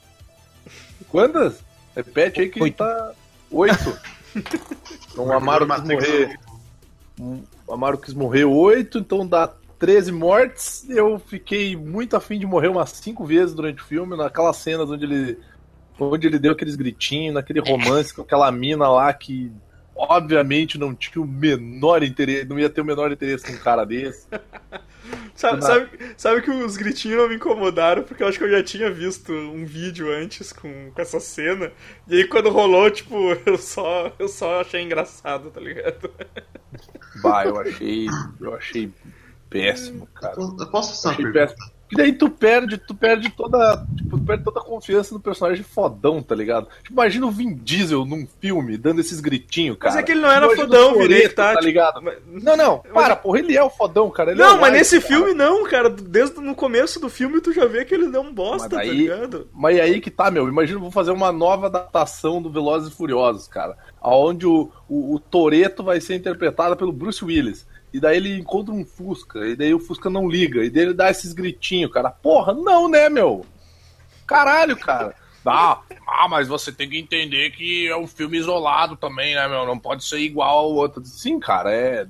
Quantas? 1.09 1.63
Repete 1.95 2.41
aí 2.41 2.49
que 2.49 2.61
Oito. 2.61 2.77
tá. 2.77 3.11
Oito. 3.51 3.97
Então 5.11 5.25
o 5.25 5.33
Amaro 5.33 5.67
quis 5.67 5.83
morrer. 5.83 6.39
O 7.17 7.73
Amaro 7.73 7.97
quis 7.97 8.13
morrer 8.13 8.45
oito, 8.45 8.99
então 8.99 9.27
dá 9.27 9.51
13 9.79 10.11
mortes. 10.11 10.87
Eu 10.87 11.19
fiquei 11.19 11.75
muito 11.75 12.15
afim 12.15 12.37
de 12.37 12.45
morrer 12.45 12.67
umas 12.67 12.91
cinco 12.91 13.25
vezes 13.25 13.55
durante 13.55 13.81
o 13.81 13.85
filme, 13.85 14.15
naquelas 14.15 14.57
cenas 14.57 14.89
onde 14.89 15.05
ele. 15.05 15.39
Onde 15.99 16.27
ele 16.27 16.39
deu 16.39 16.53
aqueles 16.53 16.75
gritinhos, 16.75 17.33
naquele 17.33 17.59
romance 17.59 18.13
com 18.13 18.21
aquela 18.21 18.51
mina 18.51 18.87
lá 18.87 19.11
que 19.13 19.51
obviamente 19.95 20.77
não 20.77 20.95
tinha 20.95 21.21
o 21.21 21.27
menor 21.27 22.03
interesse, 22.03 22.45
não 22.45 22.57
ia 22.57 22.69
ter 22.69 22.81
o 22.81 22.85
menor 22.85 23.11
interesse 23.11 23.51
num 23.51 23.57
cara 23.57 23.85
desse. 23.85 24.25
Sabe, 25.35 25.63
sabe, 25.63 25.89
sabe 26.17 26.41
que 26.41 26.51
os 26.51 26.77
gritinhos 26.77 27.17
não 27.17 27.29
me 27.29 27.35
incomodaram, 27.35 28.03
porque 28.03 28.21
eu 28.21 28.27
acho 28.27 28.37
que 28.37 28.43
eu 28.43 28.51
já 28.51 28.63
tinha 28.63 28.91
visto 28.91 29.31
um 29.33 29.65
vídeo 29.65 30.11
antes 30.11 30.53
com, 30.53 30.91
com 30.91 31.01
essa 31.01 31.19
cena. 31.19 31.71
E 32.07 32.17
aí 32.17 32.27
quando 32.27 32.49
rolou, 32.49 32.89
tipo, 32.91 33.15
eu 33.45 33.57
só, 33.57 34.13
eu 34.19 34.27
só 34.27 34.61
achei 34.61 34.81
engraçado, 34.81 35.49
tá 35.49 35.59
ligado? 35.59 36.11
Bah, 37.23 37.45
eu 37.45 37.59
achei. 37.59 38.07
Eu 38.39 38.53
achei 38.53 38.91
péssimo, 39.49 40.07
cara. 40.07 40.35
Eu 40.39 40.71
posso 40.71 41.01
fazer 41.01 41.09
Achei 41.09 41.25
uma 41.25 41.31
pergunta? 41.33 41.55
péssimo. 41.55 41.78
E 41.91 41.95
daí 41.95 42.13
tu 42.13 42.29
perde, 42.29 42.77
tu 42.77 42.93
perde 42.93 43.29
toda. 43.31 43.85
Tipo, 43.97 44.17
tu 44.19 44.23
perde 44.23 44.43
toda 44.43 44.59
a 44.59 44.63
confiança 44.63 45.13
no 45.13 45.19
personagem 45.19 45.63
fodão, 45.63 46.21
tá 46.21 46.35
ligado? 46.35 46.67
Tipo, 46.83 46.93
imagina 46.93 47.25
o 47.25 47.31
Vin 47.31 47.55
Diesel 47.55 48.05
num 48.05 48.27
filme 48.39 48.77
dando 48.77 49.01
esses 49.01 49.19
gritinhos, 49.19 49.77
cara. 49.77 49.93
Mas 49.95 50.03
é 50.03 50.05
que 50.05 50.11
ele 50.11 50.21
não 50.21 50.31
era 50.31 50.45
Imagina 50.45 50.65
fodão, 50.67 50.97
virei, 50.99 51.27
tá? 51.29 51.53
tá 51.55 51.61
ligado? 51.61 52.01
mas- 52.01 52.17
Não, 52.43 52.55
não, 52.55 52.77
para, 52.79 53.15
porra, 53.15 53.39
ele 53.39 53.57
é 53.57 53.63
o 53.63 53.69
fodão, 53.69 54.09
cara. 54.11 54.31
ele 54.31 54.41
é 54.41 54.45
Não, 54.45 54.57
o 54.57 54.61
mas 54.61 54.69
White, 54.71 54.77
nesse 54.77 54.99
cara. 55.01 55.07
filme 55.07 55.33
não, 55.33 55.63
cara. 55.65 55.89
Desde 55.89 56.39
no 56.39 56.53
começo 56.53 56.99
do 56.99 57.09
filme 57.09 57.41
tu 57.41 57.51
já 57.51 57.65
vê 57.65 57.83
que 57.83 57.95
ele 57.95 58.05
não 58.07 58.19
é 58.19 58.23
um 58.23 58.33
bosta, 58.33 58.67
Mas 58.67 58.69
tá 58.69 58.77
daí- 58.77 58.89
ligado? 58.91 59.47
Mas 59.53 59.79
aí 59.79 59.99
que 59.99 60.11
tá, 60.11 60.29
meu. 60.29 60.47
Imagina, 60.47 60.77
eu 60.77 60.81
vou 60.83 60.91
fazer 60.91 61.11
uma 61.11 61.31
nova 61.31 61.65
adaptação 61.65 62.41
do 62.41 62.49
Velozes 62.51 62.89
e 62.93 62.95
Furiosos, 62.95 63.47
cara. 63.47 63.75
Onde 64.01 64.45
o, 64.45 64.71
o, 64.87 65.15
o 65.15 65.19
Toreto 65.19 65.83
vai 65.83 65.99
ser 65.99 66.15
interpretado 66.15 66.77
pelo 66.77 66.91
Bruce 66.91 67.23
Willis. 67.25 67.67
E 67.93 67.99
daí 67.99 68.17
ele 68.17 68.37
encontra 68.37 68.73
um 68.73 68.85
Fusca, 68.85 69.39
e 69.47 69.55
daí 69.55 69.73
o 69.73 69.79
Fusca 69.79 70.09
não 70.09 70.29
liga, 70.29 70.63
e 70.63 70.69
daí 70.69 70.83
ele 70.83 70.93
dá 70.93 71.09
esses 71.09 71.33
gritinhos, 71.33 71.91
cara. 71.91 72.11
Porra, 72.11 72.53
não, 72.53 72.87
né, 72.87 73.09
meu? 73.09 73.45
Caralho, 74.27 74.77
cara. 74.77 75.15
Ah, 75.45 75.81
ah, 76.05 76.27
mas 76.27 76.47
você 76.47 76.71
tem 76.71 76.87
que 76.87 76.99
entender 76.99 77.49
que 77.51 77.87
é 77.87 77.97
um 77.97 78.05
filme 78.05 78.37
isolado 78.37 78.95
também, 78.95 79.33
né, 79.33 79.47
meu? 79.47 79.65
Não 79.65 79.79
pode 79.79 80.03
ser 80.03 80.19
igual 80.19 80.59
ao 80.59 80.71
outro. 80.73 81.03
Sim, 81.03 81.39
cara, 81.39 81.73
é. 81.73 82.05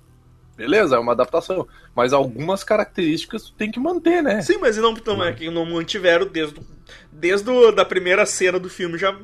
Beleza, 0.59 0.97
é 0.97 0.99
uma 0.99 1.13
adaptação. 1.13 1.65
Mas 1.95 2.11
algumas 2.11 2.63
características 2.65 3.43
tu 3.45 3.53
tem 3.53 3.71
que 3.71 3.79
manter, 3.79 4.21
né? 4.21 4.41
Sim, 4.41 4.57
mas 4.57 4.75
não, 4.77 4.93
não, 4.93 5.23
é 5.23 5.31
que 5.31 5.49
não 5.49 5.65
mantiveram 5.65 6.27
desde 6.27 6.59
desde 7.11 7.71
da 7.71 7.85
primeira 7.85 8.25
cena 8.25 8.57
do 8.59 8.69
filme 8.69 8.97
já, 8.97 9.15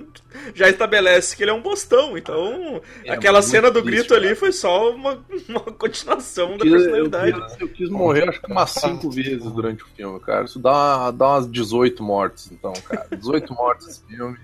já 0.53 0.69
estabelece 0.69 1.35
que 1.35 1.43
ele 1.43 1.51
é 1.51 1.53
um 1.53 1.61
bostão. 1.61 2.17
Então, 2.17 2.81
É 3.03 3.11
aquela 3.11 3.41
cena 3.41 3.69
do 3.71 3.81
triste, 3.81 3.97
grito 3.99 4.13
ali 4.13 4.25
cara. 4.27 4.35
foi 4.35 4.51
só 4.51 4.91
uma, 4.91 5.19
uma 5.49 5.59
continuação 5.61 6.57
da 6.57 6.65
Eu, 6.65 6.71
personalidade. 6.71 7.41
quis, 7.47 7.61
eu 7.61 7.67
quis 7.69 7.89
morrer 7.89 8.29
acho 8.29 8.41
que 8.41 8.51
umas 8.51 8.71
5 8.71 9.09
vezes 9.09 9.51
durante 9.51 9.83
o 9.83 9.87
filme, 9.87 10.19
cara. 10.19 10.45
Isso 10.45 10.59
dá, 10.59 11.11
dá 11.11 11.29
umas 11.29 11.51
18 11.51 12.01
mortes, 12.03 12.49
então, 12.51 12.71
cara. 12.87 13.07
18 13.11 13.53
mortes 13.53 13.87
esse 13.87 14.03
filme. 14.05 14.37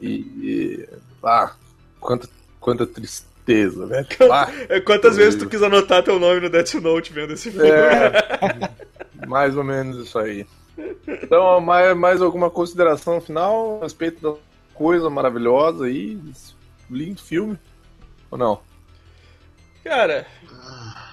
E. 0.00 0.08
e- 0.08 0.88
ah, 1.22 1.52
quanta, 1.98 2.28
quanta 2.60 2.86
tristeza, 2.86 3.30
velho. 3.46 4.06
Ah, 4.32 4.50
É, 4.68 4.80
Quantas 4.80 5.16
vezes 5.16 5.38
tu 5.38 5.48
quis 5.48 5.62
anotar 5.62 6.02
teu 6.02 6.18
nome 6.18 6.40
no 6.40 6.50
Death 6.50 6.74
Note 6.74 7.12
vendo 7.12 7.32
esse 7.34 7.50
filme? 7.50 7.68
é, 7.68 8.70
mais 9.26 9.56
ou 9.56 9.64
menos 9.64 10.06
isso 10.06 10.18
aí. 10.18 10.46
Então, 11.06 11.60
mais, 11.60 11.96
mais 11.96 12.20
alguma 12.22 12.50
consideração 12.50 13.20
final 13.20 13.78
a 13.80 13.84
respeito 13.84 14.20
da 14.20 14.38
coisa 14.74 15.08
maravilhosa 15.08 15.84
aí? 15.84 16.18
Lindo 16.90 17.22
filme? 17.22 17.58
Ou 18.30 18.36
não? 18.38 18.60
Cara, 19.84 20.26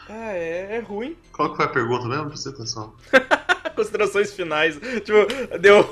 ah, 0.10 0.32
é, 0.34 0.78
é 0.78 0.80
ruim. 0.80 1.16
Qual 1.32 1.52
que 1.52 1.58
foi 1.58 1.66
a 1.66 1.70
pergunta 1.70 2.08
mesmo? 2.08 2.28
Presta 2.28 2.50
atenção. 2.50 2.94
Considerações 3.76 4.34
finais. 4.34 4.76
Tipo, 4.76 5.58
deu 5.60 5.84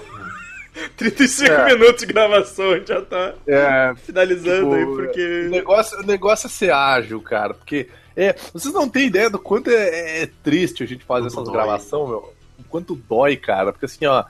35 0.96 1.52
É. 1.52 1.66
minutos 1.74 2.02
de 2.02 2.06
gravação, 2.06 2.72
a 2.72 2.78
gente 2.78 2.88
já 2.88 3.02
tá 3.02 3.34
É, 3.48 3.94
finalizando 3.98 4.62
Tipo, 4.62 4.74
aí, 4.74 4.84
O 4.84 4.96
porque. 4.96 5.48
negócio, 5.50 6.00
o 6.00 6.04
negócio 6.06 6.48
é 6.48 6.50
ser 6.50 6.72
ágil, 6.72 7.22
cara. 7.22 7.54
Porque 7.54 7.90
é, 8.16 8.36
vocês 8.54 8.74
não 8.74 8.88
têm 8.88 9.08
ideia 9.08 9.30
do 9.30 9.40
quanto 9.40 9.70
é, 9.70 10.24
é 10.24 10.30
triste 10.44 10.84
a 10.84 10.88
gente 10.88 11.04
fazer 11.06 11.30
Quanto 11.30 11.42
essas 11.42 11.50
gravações, 11.54 12.10
meu. 12.10 12.34
O 12.60 12.64
quanto 12.70 12.96
dói, 12.96 13.36
cara. 13.38 13.72
Porque 13.72 13.86
assim, 13.86 14.06
ó. 14.06 14.24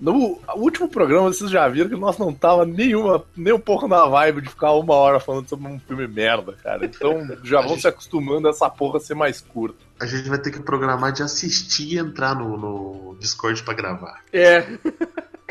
No 0.00 0.38
último 0.56 0.88
programa, 0.88 1.32
vocês 1.32 1.48
já 1.50 1.66
viram 1.68 1.88
que 1.88 1.94
nós 1.96 2.18
não 2.18 2.34
tava 2.34 2.66
nenhuma, 2.66 3.24
nem 3.34 3.54
um 3.54 3.60
pouco 3.60 3.86
na 3.86 4.04
vibe 4.04 4.42
de 4.42 4.48
ficar 4.50 4.72
uma 4.72 4.92
hora 4.94 5.20
falando 5.20 5.48
sobre 5.48 5.68
um 5.68 5.78
filme 5.78 6.06
merda, 6.08 6.52
cara. 6.62 6.84
Então 6.84 7.24
já 7.44 7.60
vão 7.60 7.78
se 7.78 7.86
acostumando 7.86 8.48
a 8.48 8.50
essa 8.50 8.68
porra 8.68 8.98
ser 8.98 9.14
mais 9.14 9.40
curta. 9.40 9.78
A 10.00 10.04
gente 10.04 10.28
vai 10.28 10.38
ter 10.38 10.50
que 10.50 10.60
programar 10.60 11.12
de 11.12 11.22
assistir 11.22 11.94
e 11.94 11.98
entrar 11.98 12.34
no, 12.34 12.56
no 12.56 13.16
Discord 13.20 13.62
pra 13.62 13.72
gravar. 13.72 14.20
É, 14.32 14.66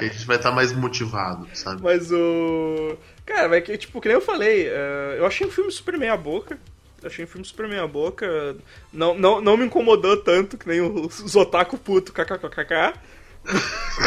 a 0.05 0.13
gente 0.13 0.25
vai 0.25 0.37
estar 0.37 0.51
mais 0.51 0.71
motivado, 0.71 1.47
sabe? 1.53 1.81
mas 1.81 2.11
o. 2.11 2.97
Cara, 3.25 3.47
vai 3.47 3.61
que, 3.61 3.77
tipo, 3.77 4.01
que 4.01 4.07
nem 4.07 4.15
eu 4.15 4.21
falei, 4.21 4.67
é, 4.67 5.15
eu 5.17 5.25
achei 5.25 5.47
o 5.47 5.51
filme 5.51 5.71
super 5.71 5.97
meia 5.97 6.17
boca. 6.17 6.57
Achei 7.05 7.25
o 7.25 7.27
filme 7.27 7.45
super 7.45 7.67
meia 7.67 7.85
boca. 7.85 8.55
Não, 8.91 9.13
não, 9.17 9.41
não 9.41 9.57
me 9.57 9.65
incomodou 9.65 10.17
tanto 10.17 10.57
que 10.57 10.67
nem 10.67 10.81
os, 10.81 11.35
otaku 11.35 11.77
puto 11.77 12.13
kkkk. 12.13 12.93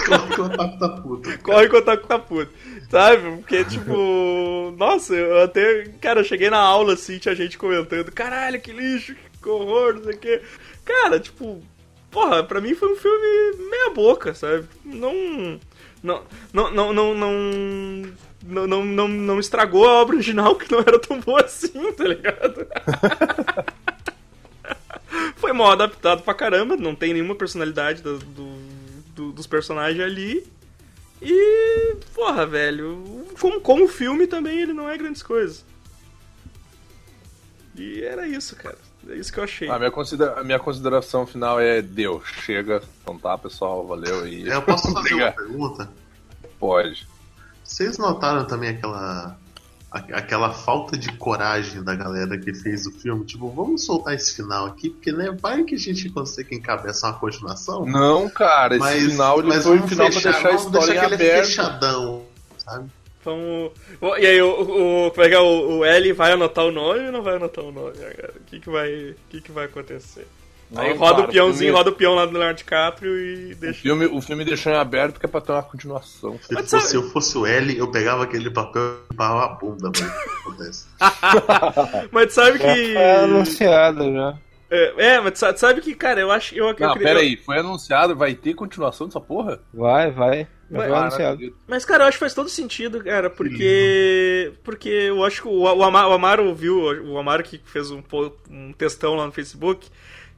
Claro 0.07 0.29
que 0.29 0.41
o 0.41 0.45
Otaku 0.47 0.79
tá 0.79 0.89
puto. 0.89 1.39
Corre 1.41 1.69
que 1.69 1.75
o 1.75 1.79
otaku 1.79 2.07
tá 2.07 2.19
puto. 2.19 2.53
Sabe? 2.91 3.37
Porque, 3.37 3.65
tipo. 3.65 4.75
Nossa, 4.79 5.15
eu 5.15 5.43
até. 5.43 5.85
Cara, 6.01 6.21
eu 6.21 6.25
cheguei 6.25 6.49
na 6.49 6.59
aula 6.59 6.95
assim, 6.95 7.19
tinha 7.19 7.35
gente 7.35 7.59
comentando: 7.59 8.11
caralho, 8.13 8.61
que 8.61 8.73
lixo, 8.73 9.15
que 9.43 9.49
horror, 9.49 9.95
não 9.95 10.05
sei 10.05 10.15
o 10.15 10.19
quê. 10.19 10.43
Cara, 10.85 11.21
tipo. 11.21 11.63
Porra, 12.11 12.43
pra 12.43 12.63
mim 12.63 12.75
foi 12.75 12.91
um 12.91 12.97
filme 12.97 13.69
meia 13.69 13.91
boca, 13.91 14.33
sabe? 14.33 14.67
Não. 14.85 15.61
Não. 16.07 16.23
Não. 16.53 16.71
Não. 16.71 16.93
Não. 16.95 17.15
Não. 17.15 18.13
Não, 18.49 18.85
não, 18.85 19.09
não, 19.09 19.41
estragou 19.41 19.89
a 19.89 19.95
obra 20.03 20.15
original 20.15 20.55
que 20.55 20.71
não 20.71 20.79
era 20.79 21.01
tão 21.01 21.19
boa 21.19 21.41
assim, 21.45 21.93
tá 21.95 22.05
ligado? 22.05 22.65
Foi 25.37 25.53
mal 25.53 25.73
adaptado 25.73 26.23
pra 26.23 26.33
caramba, 26.33 26.77
não 26.77 26.95
tem 26.95 27.13
nenhuma 27.13 27.35
personalidade 27.35 28.03
do- 28.03 28.19
do- 28.19 29.33
dos 29.33 29.47
personagens 29.49 30.01
ali. 30.05 30.47
E, 31.21 31.97
porra, 32.15 32.47
velho, 32.47 33.27
como, 33.41 33.61
como 33.61 33.89
filme 33.89 34.27
também 34.29 34.61
ele 34.61 34.73
não 34.73 34.89
é 34.89 34.97
grandes 34.97 35.23
coisas. 35.25 35.65
E 37.75 38.03
era 38.03 38.29
isso, 38.29 38.55
cara. 38.55 38.79
É 39.09 39.15
isso 39.15 39.33
que 39.33 39.39
eu 39.39 39.45
achei. 39.45 39.69
A 39.69 39.79
minha, 39.79 39.91
considera- 39.91 40.41
a 40.41 40.45
minha 40.45 40.59
consideração 40.59 41.27
final 41.27 41.61
é 41.61 41.81
deu, 41.83 42.23
chega. 42.25 42.83
Então 43.03 43.19
tá, 43.19 43.37
pessoal, 43.39 43.87
valeu 43.87 44.27
e. 44.27 44.49
Eu 44.49 44.63
posso 44.63 44.93
fazer 44.93 45.15
uma 45.15 45.33
pergunta? 45.33 45.91
Pode. 46.59 47.07
Vocês 47.63 47.99
notaram 47.99 48.45
também 48.45 48.71
aquela 48.71 49.37
aquela 50.13 50.53
falta 50.53 50.97
de 50.99 51.11
coragem 51.13 51.83
da 51.83 51.95
galera 51.95 52.37
que 52.39 52.53
fez 52.53 52.87
o 52.87 52.93
filme? 52.93 53.25
Tipo, 53.25 53.49
vamos 53.51 53.85
soltar 53.87 54.15
esse 54.15 54.35
final 54.35 54.67
aqui, 54.67 54.91
porque 54.91 55.11
né, 55.11 55.31
vai 55.41 55.65
que 55.65 55.75
a 55.75 55.79
gente 55.79 56.11
consegue 56.11 56.55
encabeçar 56.55 57.13
uma 57.13 57.19
continuação. 57.19 57.87
Não, 57.87 58.29
cara, 58.29 58.77
esse 58.77 59.11
final 59.11 59.39
ele 59.39 59.49
mas 59.49 59.63
foi 59.65 59.79
um 59.79 59.89
final 59.89 60.07
fechar, 60.13 60.33
pra 60.33 60.33
deixar 60.33 60.49
a 60.49 60.55
história 60.55 60.87
deixar 60.87 61.15
aberto. 61.15 61.47
fechadão, 61.47 62.23
sabe? 62.59 62.91
Vamos. 63.27 63.73
Ô, 64.01 64.17
E 64.17 64.27
aí, 64.27 64.41
o, 64.41 65.07
o, 65.07 65.11
como 65.11 65.27
é 65.27 65.29
que 65.29 65.35
é? 65.35 65.39
O, 65.39 65.79
o 65.79 65.85
L 65.85 66.13
vai 66.15 66.33
anotar 66.33 66.65
o 66.65 66.71
nome 66.73 67.07
ou 67.07 67.13
não 67.13 67.23
vai 67.23 67.37
anotar 67.37 67.65
o 67.65 67.73
nome, 67.73 67.97
né, 67.99 68.11
cara? 68.11 68.33
O 68.37 68.45
que, 68.45 68.61
que, 68.61 68.71
vai, 68.71 68.91
o 69.11 69.15
que, 69.29 69.41
que 69.43 69.53
vai 69.53 69.65
acontecer? 69.67 70.27
aí 70.75 70.91
Não, 70.91 70.97
roda 70.97 71.15
cara, 71.19 71.29
o 71.29 71.33
peãozinho, 71.33 71.59
filme- 71.59 71.77
roda 71.79 71.91
o 71.91 71.93
peão 71.93 72.15
lá 72.17 72.25
do 72.27 72.33
Leonardo 72.33 72.57
DiCaprio 72.59 73.17
e 73.21 73.53
O 73.53 73.57
deixa. 73.57 73.81
filme, 73.83 74.07
o 74.07 74.21
filme 74.21 74.45
deixou 74.45 74.73
em 74.73 74.77
aberto 74.77 75.13
porque 75.13 75.27
é 75.27 75.29
pra 75.29 75.41
ter 75.41 75.53
uma 75.53 75.63
continuação. 75.63 76.39
Se, 76.43 76.53
Mas 76.55 76.69
fosse, 76.71 76.89
se 76.89 76.97
eu 76.97 77.03
fosse 77.11 77.39
o 77.39 77.47
L, 77.47 77.77
eu 77.79 77.89
pegava 77.91 78.25
aquele 78.25 78.51
papel 78.51 78.83
e 78.83 79.13
limpava 79.13 79.45
a 79.45 79.49
bunda, 79.51 79.91
mano. 79.97 80.13
O 80.13 80.25
que 80.25 80.41
acontece? 80.49 80.87
Mas 82.11 82.33
sabe 82.33 82.59
que. 82.59 82.97
É 82.97 83.21
anunciado 83.25 84.13
já. 84.13 84.35
É, 84.69 84.95
é, 85.15 85.21
mas 85.21 85.39
sa- 85.39 85.57
sabe 85.57 85.81
que, 85.81 85.95
cara, 85.95 86.21
eu 86.21 86.33
acho. 86.33 86.53
Eu, 86.53 86.67
eu, 86.67 86.67
Não, 86.67 86.75
queria- 86.95 86.95
pera 87.09 87.21
aí, 87.21 87.37
foi 87.37 87.59
anunciado, 87.59 88.17
vai 88.17 88.35
ter 88.35 88.53
continuação 88.55 89.07
dessa 89.07 89.21
porra? 89.21 89.61
Vai, 89.73 90.11
vai. 90.11 90.49
Mas- 90.71 90.89
foi 90.89 90.97
anunciado. 90.97 91.57
Mas, 91.67 91.85
cara, 91.85 92.05
eu 92.05 92.09
acho 92.09 92.17
que 92.17 92.21
faz 92.21 92.35
todo 92.35 92.49
sentido, 92.49 93.03
cara, 93.03 93.31
porque. 93.31 94.53
Porque 94.65 94.89
eu 94.89 95.25
acho 95.25 95.43
que 95.43 95.49
o, 95.49 95.61
o, 95.63 95.83
Ama- 95.85 96.07
o 96.09 96.13
Amaro 96.13 96.55
viu, 96.55 96.79
o 97.05 97.19
Amaro 97.19 97.43
que 97.43 97.61
fez 97.65 97.91
um, 97.91 98.03
um 98.51 98.73
textão 98.73 99.15
lá 99.15 99.27
no 99.27 99.33
Facebook. 99.33 99.89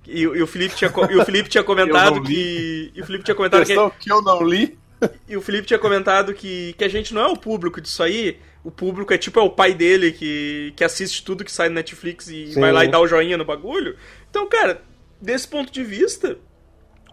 E, 0.06 0.26
o- 0.26 0.34
e 0.36 0.42
o 0.42 0.46
Felipe 0.46 0.74
tinha, 0.74 0.90
e 1.10 1.16
o 1.16 1.24
Felipe 1.24 1.48
tinha 1.48 1.62
comentado 1.64 2.22
que. 2.22 2.90
E 2.94 3.00
o 3.00 3.06
Felipe 3.06 3.24
tinha 3.24 3.34
comentado 3.34 3.64
que. 3.64 3.74
Que 4.00 4.12
eu 4.12 4.22
não 4.22 4.42
li. 4.42 4.78
E 5.28 5.36
o 5.36 5.40
Felipe 5.40 5.64
tinha 5.64 5.78
comentado 5.78 6.34
que, 6.34 6.74
que 6.76 6.82
a 6.82 6.88
gente 6.88 7.14
não 7.14 7.22
é 7.22 7.26
o 7.28 7.36
público 7.36 7.80
disso 7.80 8.02
aí. 8.02 8.36
O 8.64 8.70
público 8.72 9.12
é 9.14 9.16
tipo 9.16 9.38
é 9.38 9.42
o 9.44 9.48
pai 9.48 9.72
dele 9.72 10.10
que, 10.10 10.72
que 10.74 10.82
assiste 10.82 11.22
tudo 11.24 11.44
que 11.44 11.52
sai 11.52 11.68
no 11.68 11.76
Netflix 11.76 12.26
e 12.26 12.48
Sim. 12.52 12.60
vai 12.60 12.72
lá 12.72 12.84
e 12.84 12.88
dá 12.88 12.98
o 12.98 13.06
joinha 13.06 13.36
no 13.38 13.44
bagulho. 13.44 13.94
Então, 14.28 14.48
cara, 14.48 14.82
desse 15.22 15.46
ponto 15.46 15.72
de 15.72 15.84
vista, 15.84 16.36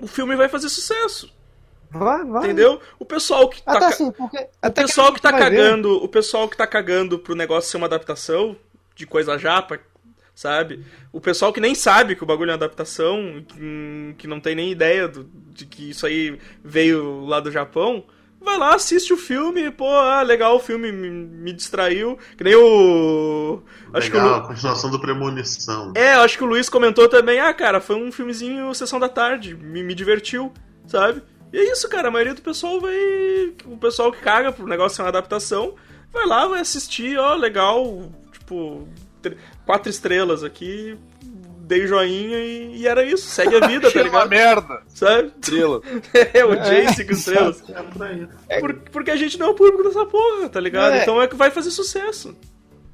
o 0.02 0.08
filme 0.08 0.36
vai 0.36 0.50
fazer 0.50 0.68
sucesso. 0.70 1.32
Vai, 1.98 2.24
vai. 2.26 2.44
Entendeu? 2.46 2.80
O 3.00 3.06
pessoal 3.06 3.48
que 3.50 3.62
tá. 3.62 3.72
Até 3.72 3.80
ca- 3.80 3.88
assim, 3.90 4.12
porque. 4.12 4.38
O 4.38 4.48
até 4.62 4.82
pessoal 4.84 5.14
que 5.14 5.22
tá 5.22 5.32
vai 5.32 5.50
ver. 5.50 5.58
cagando, 5.58 5.94
o 6.04 6.08
pessoal 6.08 6.48
que 6.50 6.58
tá 6.58 6.68
cagando 6.68 7.18
pro 7.20 7.36
negócio 7.36 7.70
ser 7.72 7.78
uma 7.78 7.88
adaptação 7.88 8.56
de 8.96 9.06
coisa 9.06 9.38
japa, 9.38 9.80
sabe? 10.34 10.84
O 11.12 11.22
pessoal 11.22 11.52
que 11.54 11.60
nem 11.62 11.74
sabe 11.76 12.16
que 12.16 12.24
o 12.24 12.26
bagulho 12.26 12.50
é 12.50 12.54
uma 12.54 12.58
adaptação, 12.58 13.44
que, 13.48 14.16
que 14.18 14.28
não 14.28 14.40
tem 14.40 14.56
nem 14.56 14.72
ideia 14.72 15.08
do- 15.08 15.30
de 15.54 15.66
que 15.66 15.90
isso 15.90 16.06
aí 16.06 16.38
veio 16.64 17.26
lá 17.26 17.40
do 17.40 17.50
Japão, 17.52 18.04
vai 18.42 18.58
lá, 18.58 18.76
assiste 18.76 19.12
o 19.14 19.18
filme, 19.18 19.72
pô, 19.72 19.88
ah, 19.90 20.22
legal, 20.22 20.56
o 20.58 20.60
filme 20.60 20.92
me, 20.92 21.10
me 21.10 21.52
distraiu. 21.54 22.18
Que 22.38 22.44
nem 22.44 22.56
o. 22.56 23.62
Acho 23.94 24.12
que 24.12 24.18
o, 24.18 24.20
Legal, 24.20 24.38
Lu- 24.40 24.44
a 24.46 24.48
continuação 24.48 24.92
do 24.92 25.00
Premonição. 25.00 25.94
é, 25.96 26.14
acho 26.14 26.38
que 26.38 26.44
o 26.44 26.48
Luiz 26.48 26.68
comentou 26.70 27.08
também, 27.08 27.40
ah, 27.40 27.54
cara, 27.54 27.80
foi 27.80 27.96
um 27.96 28.12
filmezinho 28.12 28.74
Sessão 28.76 29.00
da 29.00 29.08
Tarde, 29.10 29.56
me, 29.56 29.82
me 29.84 29.96
divertiu, 29.96 30.52
sabe? 30.86 31.22
E 31.56 31.60
é 31.60 31.72
isso, 31.72 31.88
cara, 31.88 32.10
a 32.10 32.12
maioria 32.12 32.34
do 32.34 32.42
pessoal 32.42 32.82
vai... 32.82 32.94
O 33.66 33.78
pessoal 33.78 34.12
que 34.12 34.20
caga 34.20 34.52
pro 34.52 34.68
negócio 34.68 34.98
ser 34.98 35.04
uma 35.04 35.08
adaptação, 35.10 35.76
vai 36.12 36.26
lá, 36.26 36.48
vai 36.48 36.60
assistir, 36.60 37.18
ó, 37.18 37.34
legal, 37.36 38.12
tipo, 38.34 38.88
tr- 39.22 39.36
quatro 39.66 39.90
estrelas 39.90 40.44
aqui, 40.44 40.98
dei 41.60 41.88
joinha 41.88 42.38
e, 42.40 42.78
e 42.82 42.88
era 42.88 43.06
isso, 43.06 43.28
segue 43.28 43.56
a 43.56 43.60
vida, 43.68 43.84
tá 43.84 43.88
Achei 43.88 44.02
uma 44.02 44.26
ligado? 44.26 44.30
merda. 44.30 44.82
Sabe? 44.88 45.32
Estrela. 45.42 45.82
É, 46.34 46.46
o 46.46 46.64
Jay 46.64 46.88
cinco 46.90 47.14
estrelas. 47.14 47.64
É 47.70 47.82
por 47.84 48.04
aí. 48.04 48.28
Por- 48.60 48.74
porque 48.92 49.12
a 49.12 49.16
gente 49.16 49.40
não 49.40 49.48
é 49.48 49.50
o 49.52 49.56
público 49.56 49.84
dessa 49.84 50.06
porra, 50.06 50.50
tá 50.50 50.60
ligado? 50.60 50.94
É. 50.96 51.02
Então 51.04 51.22
é 51.22 51.28
que 51.28 51.36
vai 51.38 51.52
fazer 51.52 51.72
sucesso. 51.72 52.36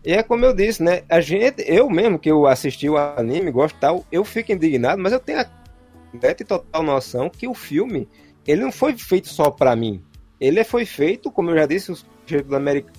E 0.06 0.14
é 0.14 0.22
como 0.24 0.46
eu 0.46 0.54
disse, 0.54 0.82
né? 0.84 1.02
A 1.10 1.20
gente, 1.20 1.64
eu 1.68 1.90
mesmo 1.90 2.18
que 2.20 2.30
eu 2.30 2.46
assisti 2.48 2.88
o 2.90 2.98
anime, 2.98 3.52
gosto 3.52 3.76
e 3.76 3.80
tal, 3.80 4.06
eu 4.12 4.24
fico 4.24 4.52
indignado, 4.52 5.02
mas 5.02 5.14
eu 5.14 5.20
tenho 5.20 5.40
a 5.40 5.46
e 6.14 6.44
total 6.44 6.84
noção 6.84 7.30
que 7.30 7.48
o 7.48 7.54
filme, 7.54 8.08
ele 8.52 8.62
não 8.62 8.72
foi 8.72 8.98
feito 8.98 9.30
só 9.30 9.50
pra 9.50 9.76
mim. 9.76 10.04
Ele 10.40 10.64
foi 10.64 10.86
feito, 10.86 11.32
como 11.32 11.52
eu 11.52 11.58
já 11.58 11.66
disse, 11.66 11.92
os 11.92 12.06
jeitos 12.26 12.50
do 12.50 12.56
americano, 12.56 12.96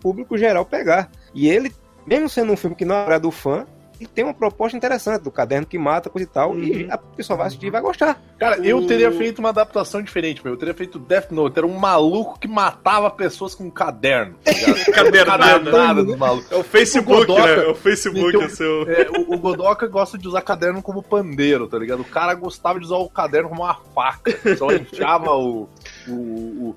público 0.00 0.38
geral 0.38 0.64
pegar. 0.64 1.10
E 1.34 1.48
ele, 1.48 1.72
mesmo 2.06 2.28
sendo 2.28 2.52
um 2.52 2.56
filme 2.56 2.76
que 2.76 2.84
não 2.84 2.96
é 3.10 3.18
do 3.18 3.30
fã, 3.30 3.66
ele 4.02 4.10
tem 4.14 4.24
uma 4.24 4.34
proposta 4.34 4.76
interessante 4.76 5.22
do 5.22 5.30
caderno 5.30 5.66
que 5.66 5.78
mata, 5.78 6.10
coisa 6.10 6.26
e 6.28 6.30
tal, 6.32 6.58
e 6.58 6.84
Uhum. 6.84 6.88
a 6.92 6.98
pessoa 6.98 7.36
vai 7.36 7.46
assistir 7.46 7.66
e 7.66 7.70
vai 7.70 7.80
gostar. 7.80 8.20
Cara, 8.38 8.58
eu 8.58 8.78
O- 8.78 8.86
teria 8.86 9.10
feito 9.12 9.38
uma 9.38 9.48
adaptação 9.50 10.02
diferente, 10.02 10.42
meu. 10.44 10.54
Eu 10.54 10.58
teria 10.58 10.74
feito 10.74 10.98
Death 10.98 11.30
Note. 11.30 11.58
Era 11.58 11.66
um 11.66 11.76
maluco 11.78 12.38
que 12.38 12.48
matava 12.48 13.10
pessoas 13.10 13.54
com 13.54 13.64
um 13.64 13.70
caderno. 13.70 14.34
Tá? 14.44 14.52
Cadernada. 14.92 15.42
Cadernada 15.62 16.04
dos 16.04 16.16
malucos. 16.16 16.50
É 16.52 16.56
o 16.56 16.62
Facebook, 16.64 17.26
Godoka, 17.26 17.56
né? 17.56 17.64
É 17.64 17.68
o 17.68 17.74
Facebook, 17.74 18.28
então, 18.28 18.42
é 18.42 18.46
o 18.46 18.50
seu... 18.50 18.82
É, 18.90 19.08
o, 19.10 19.34
o 19.34 19.38
Godoka 19.38 19.86
gosta 19.86 20.18
de 20.18 20.26
usar 20.28 20.42
caderno 20.42 20.82
como 20.82 21.02
pandeiro, 21.02 21.66
tá 21.68 21.78
ligado? 21.78 22.00
O 22.00 22.04
cara 22.04 22.34
gostava 22.34 22.78
de 22.78 22.84
usar 22.86 22.96
o 22.96 23.08
caderno 23.08 23.48
como 23.48 23.62
uma 23.62 23.74
faca. 23.94 24.32
Só 24.56 24.70
enfiava 24.72 25.30
o, 25.32 25.68
o, 26.08 26.12
o, 26.12 26.74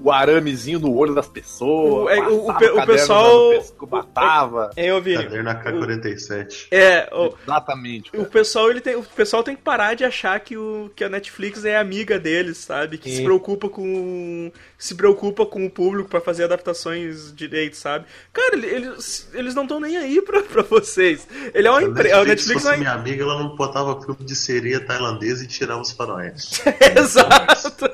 o 0.00 0.10
aramezinho 0.12 0.78
no 0.78 0.94
olho 0.94 1.14
das 1.14 1.26
pessoas. 1.28 2.04
O- 2.04 2.08
é, 2.10 2.20
o- 2.28 2.32
o 2.32 2.44
o 2.50 2.52
caderno 2.52 2.86
pessoal- 2.86 3.44
no 3.44 3.50
pescoço, 3.58 3.88
matava. 3.90 4.70
É, 4.76 4.86
eu 4.90 5.00
vi. 5.02 5.14
Caderno 5.14 5.50
AK-47. 5.50 6.68
É, 6.70 7.08
o, 7.12 7.34
Exatamente. 7.42 8.10
o 8.16 8.24
pessoal 8.26 8.70
ele 8.70 8.80
tem, 8.80 8.94
o 8.96 9.02
pessoal 9.02 9.42
tem 9.42 9.56
que 9.56 9.62
parar 9.62 9.94
de 9.94 10.04
achar 10.04 10.38
que, 10.40 10.56
o, 10.56 10.90
que 10.94 11.02
a 11.04 11.08
Netflix 11.08 11.64
é 11.64 11.76
amiga 11.76 12.18
deles, 12.18 12.58
sabe? 12.58 12.98
Que 12.98 13.10
se 13.10 13.16
Sim. 13.18 13.24
preocupa 13.24 13.68
com 13.68 14.50
se 14.78 14.94
preocupa 14.94 15.46
com 15.46 15.64
o 15.64 15.70
público 15.70 16.08
pra 16.08 16.20
fazer 16.20 16.44
adaptações 16.44 17.32
direito, 17.34 17.76
sabe? 17.76 18.04
Cara, 18.32 18.54
ele- 18.54 18.66
eles, 18.66 19.28
eles 19.32 19.54
não 19.54 19.62
estão 19.62 19.80
nem 19.80 19.96
aí 19.96 20.20
pra, 20.20 20.42
pra 20.42 20.62
vocês. 20.62 21.26
Ele 21.54 21.66
é 21.66 21.70
uma 21.70 21.80
Se 21.80 21.86
empresa, 21.86 22.16
a 22.16 22.18
Netflix 22.24 22.36
Netflix 22.46 22.62
fosse 22.62 22.74
é 22.74 22.78
minha 22.78 22.92
amiga, 22.92 23.22
ela 23.22 23.38
não 23.42 23.56
botava 23.56 24.00
filme 24.02 24.24
de 24.24 24.36
sereia 24.36 24.80
tailandesa 24.80 25.44
e 25.44 25.46
tirava 25.46 25.80
os 25.80 25.90
faróis. 25.92 26.60
Exato. 26.98 27.90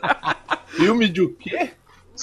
Filme 0.69 1.09
de 1.09 1.23
o 1.23 1.29
quê? 1.35 1.71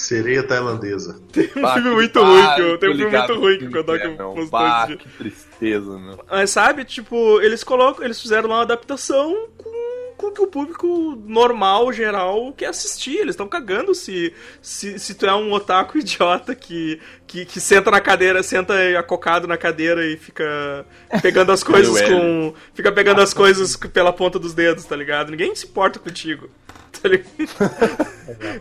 Sereia 0.00 0.42
tailandesa. 0.42 1.20
Um 1.56 1.60
Bah, 1.62 1.74
filme 1.74 1.90
muito 1.90 2.20
bah, 2.20 2.26
ruim, 2.26 2.54
que 2.54 2.60
eu, 2.62 2.78
tem 2.78 2.90
um 2.90 2.96
filme 2.96 3.16
muito 3.16 3.34
ruim 3.34 3.58
que 3.58 3.64
o 3.66 3.94
é, 3.96 4.08
meu. 4.08 4.32
postou 4.32 4.46
Bah, 4.50 4.78
esse 4.78 4.86
dia. 4.88 4.96
que 4.96 5.08
tristeza, 5.10 5.98
meu. 5.98 6.24
Mas 6.30 6.50
sabe, 6.50 6.84
tipo, 6.84 7.40
eles 7.40 7.62
colocam, 7.62 8.04
eles 8.04 8.20
fizeram 8.20 8.48
lá 8.48 8.56
uma 8.56 8.62
adaptação 8.62 9.48
com, 9.58 10.12
com 10.16 10.26
o 10.28 10.32
que 10.32 10.40
o 10.40 10.46
público 10.46 11.22
normal, 11.26 11.92
geral, 11.92 12.52
quer 12.56 12.66
assistir. 12.66 13.16
Eles 13.16 13.34
estão 13.34 13.46
cagando 13.46 13.94
se, 13.94 14.32
se, 14.62 14.98
se 14.98 15.14
tu 15.14 15.26
é 15.26 15.34
um 15.34 15.52
otaku 15.52 15.98
idiota 16.00 16.54
que, 16.54 16.98
que, 17.26 17.44
que 17.44 17.60
senta 17.60 17.90
na 17.90 18.00
cadeira, 18.00 18.42
senta 18.42 18.74
acocado 18.98 19.46
na 19.46 19.56
cadeira 19.56 20.06
e 20.06 20.16
fica 20.16 20.86
pegando 21.20 21.52
as 21.52 21.62
coisas 21.64 21.92
Meio 21.94 22.08
com. 22.08 22.54
Fica 22.74 22.90
pegando 22.90 23.20
as 23.20 23.34
coisas 23.34 23.76
pela 23.76 24.12
ponta 24.12 24.38
dos 24.38 24.54
dedos, 24.54 24.84
tá 24.84 24.96
ligado? 24.96 25.30
Ninguém 25.30 25.54
se 25.54 25.66
importa 25.66 25.98
contigo. 25.98 26.48
Tá 26.90 27.08
ligado? 27.08 27.30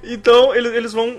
então, 0.03 0.55
eles, 0.55 0.73
eles 0.73 0.93
vão. 0.93 1.17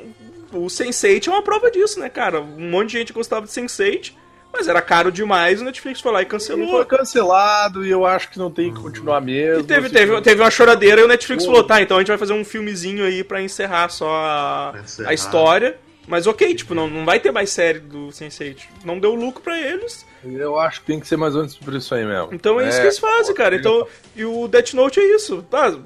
O 0.53 0.67
Sense8 0.67 1.29
é 1.29 1.31
uma 1.31 1.43
prova 1.43 1.71
disso, 1.71 2.01
né, 2.01 2.09
cara? 2.09 2.41
Um 2.41 2.71
monte 2.71 2.91
de 2.91 2.99
gente 2.99 3.13
gostava 3.13 3.47
de 3.47 3.53
Sense8, 3.53 4.13
mas 4.53 4.67
era 4.67 4.83
caro 4.83 5.13
demais, 5.13 5.61
o 5.61 5.65
Netflix 5.65 6.01
foi 6.01 6.13
lá 6.13 6.23
e 6.23 6.27
cancelou. 6.27 6.71
foi 6.71 6.85
cancelado 6.85 7.87
e 7.87 7.91
eu 7.91 8.05
acho 8.05 8.31
que 8.31 8.39
não 8.39 8.51
tem 8.51 8.73
que 8.75 8.81
continuar 8.81 9.21
mesmo. 9.21 9.61
E 9.61 9.65
teve, 9.65 9.87
assim, 9.87 9.95
teve, 9.95 10.21
teve 10.23 10.43
uma 10.43 10.51
choradeira 10.51 11.01
e 11.01 11.05
o 11.05 11.09
Netflix 11.09 11.45
Pô. 11.45 11.53
falou, 11.53 11.65
tá, 11.65 11.81
então 11.81 11.97
a 11.97 12.01
gente 12.01 12.09
vai 12.09 12.19
fazer 12.19 12.33
um 12.33 12.45
filmezinho 12.45 13.05
aí 13.05 13.23
pra 13.23 13.41
encerrar 13.41 13.89
só 13.91 14.09
a, 14.09 14.75
encerrar. 14.83 15.11
a 15.11 15.15
história. 15.15 15.79
Mas 16.09 16.27
ok, 16.27 16.53
tipo, 16.57 16.75
não, 16.75 16.89
não 16.89 17.05
vai 17.05 17.21
ter 17.21 17.31
mais 17.31 17.51
série 17.51 17.79
do 17.79 18.09
Sense8. 18.09 18.57
Não 18.85 18.99
deu 18.99 19.15
lucro 19.15 19.41
pra 19.41 19.61
eles. 19.61 20.05
Eu 20.25 20.59
acho 20.59 20.81
que 20.81 20.87
tem 20.87 20.99
que 20.99 21.07
ser 21.07 21.17
mais 21.17 21.37
ou 21.37 21.43
menos 21.43 21.57
por 21.57 21.73
isso 21.73 21.95
aí 21.95 22.05
mesmo. 22.05 22.31
Então 22.33 22.61
é, 22.61 22.69
isso 22.69 22.79
que 22.79 22.87
eles 22.87 22.99
fazem, 22.99 23.33
cara. 23.33 23.55
Então, 23.55 23.87
e 24.17 24.25
o 24.25 24.49
Death 24.49 24.73
Note 24.75 24.99
é 24.99 25.15
isso. 25.15 25.43
Tá, 25.49 25.79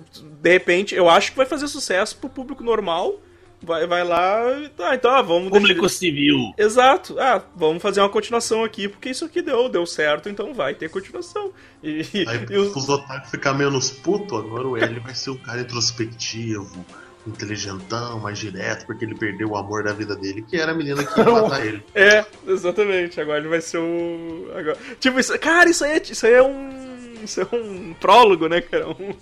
de 0.45 0.51
repente, 0.51 0.95
eu 0.95 1.09
acho 1.09 1.31
que 1.31 1.39
vai 1.39 1.47
fazer 1.47 1.67
sucesso 1.69 2.19
pro 2.19 2.29
público 2.29 2.63
normal. 2.63 3.15
Vai, 3.63 3.87
vai 3.87 4.05
lá 4.05 4.61
e 4.61 4.69
tá, 4.69 4.95
então 4.95 5.11
ah, 5.11 5.23
vamos 5.23 5.51
deixar- 5.51 5.89
civil. 5.89 6.37
Exato. 6.59 7.19
Ah, 7.19 7.43
vamos 7.57 7.81
fazer 7.83 8.01
uma 8.03 8.11
continuação 8.11 8.63
aqui, 8.63 8.87
porque 8.87 9.09
isso 9.09 9.25
aqui 9.25 9.41
deu, 9.41 9.71
deu 9.71 9.87
certo, 9.87 10.29
então 10.29 10.53
vai 10.53 10.75
ter 10.75 10.91
continuação. 10.91 11.51
E, 11.83 12.03
Aí 12.29 12.45
e 12.51 12.59
os- 12.59 12.77
os 12.77 12.89
otakus 12.91 13.31
ficar 13.31 13.55
menos 13.55 13.91
puto, 13.91 14.37
agora 14.37 14.69
o 14.69 14.77
L 14.77 15.01
vai 15.01 15.15
ser 15.15 15.31
um 15.31 15.39
cara 15.39 15.63
introspectivo, 15.63 16.85
inteligentão, 17.27 18.21
mais 18.21 18.39
direto, 18.39 18.85
porque 18.85 19.03
ele 19.07 19.15
perdeu 19.15 19.49
o 19.49 19.57
amor 19.57 19.83
da 19.83 19.95
vida 19.95 20.15
dele, 20.15 20.43
que 20.43 20.59
era 20.59 20.73
a 20.73 20.75
menina 20.75 21.03
que 21.03 21.19
ia 21.19 21.25
matar 21.25 21.65
ele. 21.67 21.83
É, 21.95 22.23
exatamente. 22.47 23.19
Agora 23.19 23.39
ele 23.39 23.49
vai 23.49 23.63
ser 23.63 23.79
o. 23.79 24.51
Agora... 24.55 24.77
Tipo, 25.01 25.19
isso... 25.19 25.39
cara, 25.39 25.71
isso 25.71 25.83
aí, 25.87 25.93
é... 25.93 26.03
isso 26.03 26.27
aí 26.27 26.35
é 26.35 26.43
um. 26.43 26.85
Isso 27.25 27.41
é 27.41 27.57
um 27.57 27.95
prólogo, 27.99 28.47
né, 28.47 28.61
cara? 28.61 28.91
Um... 28.91 29.15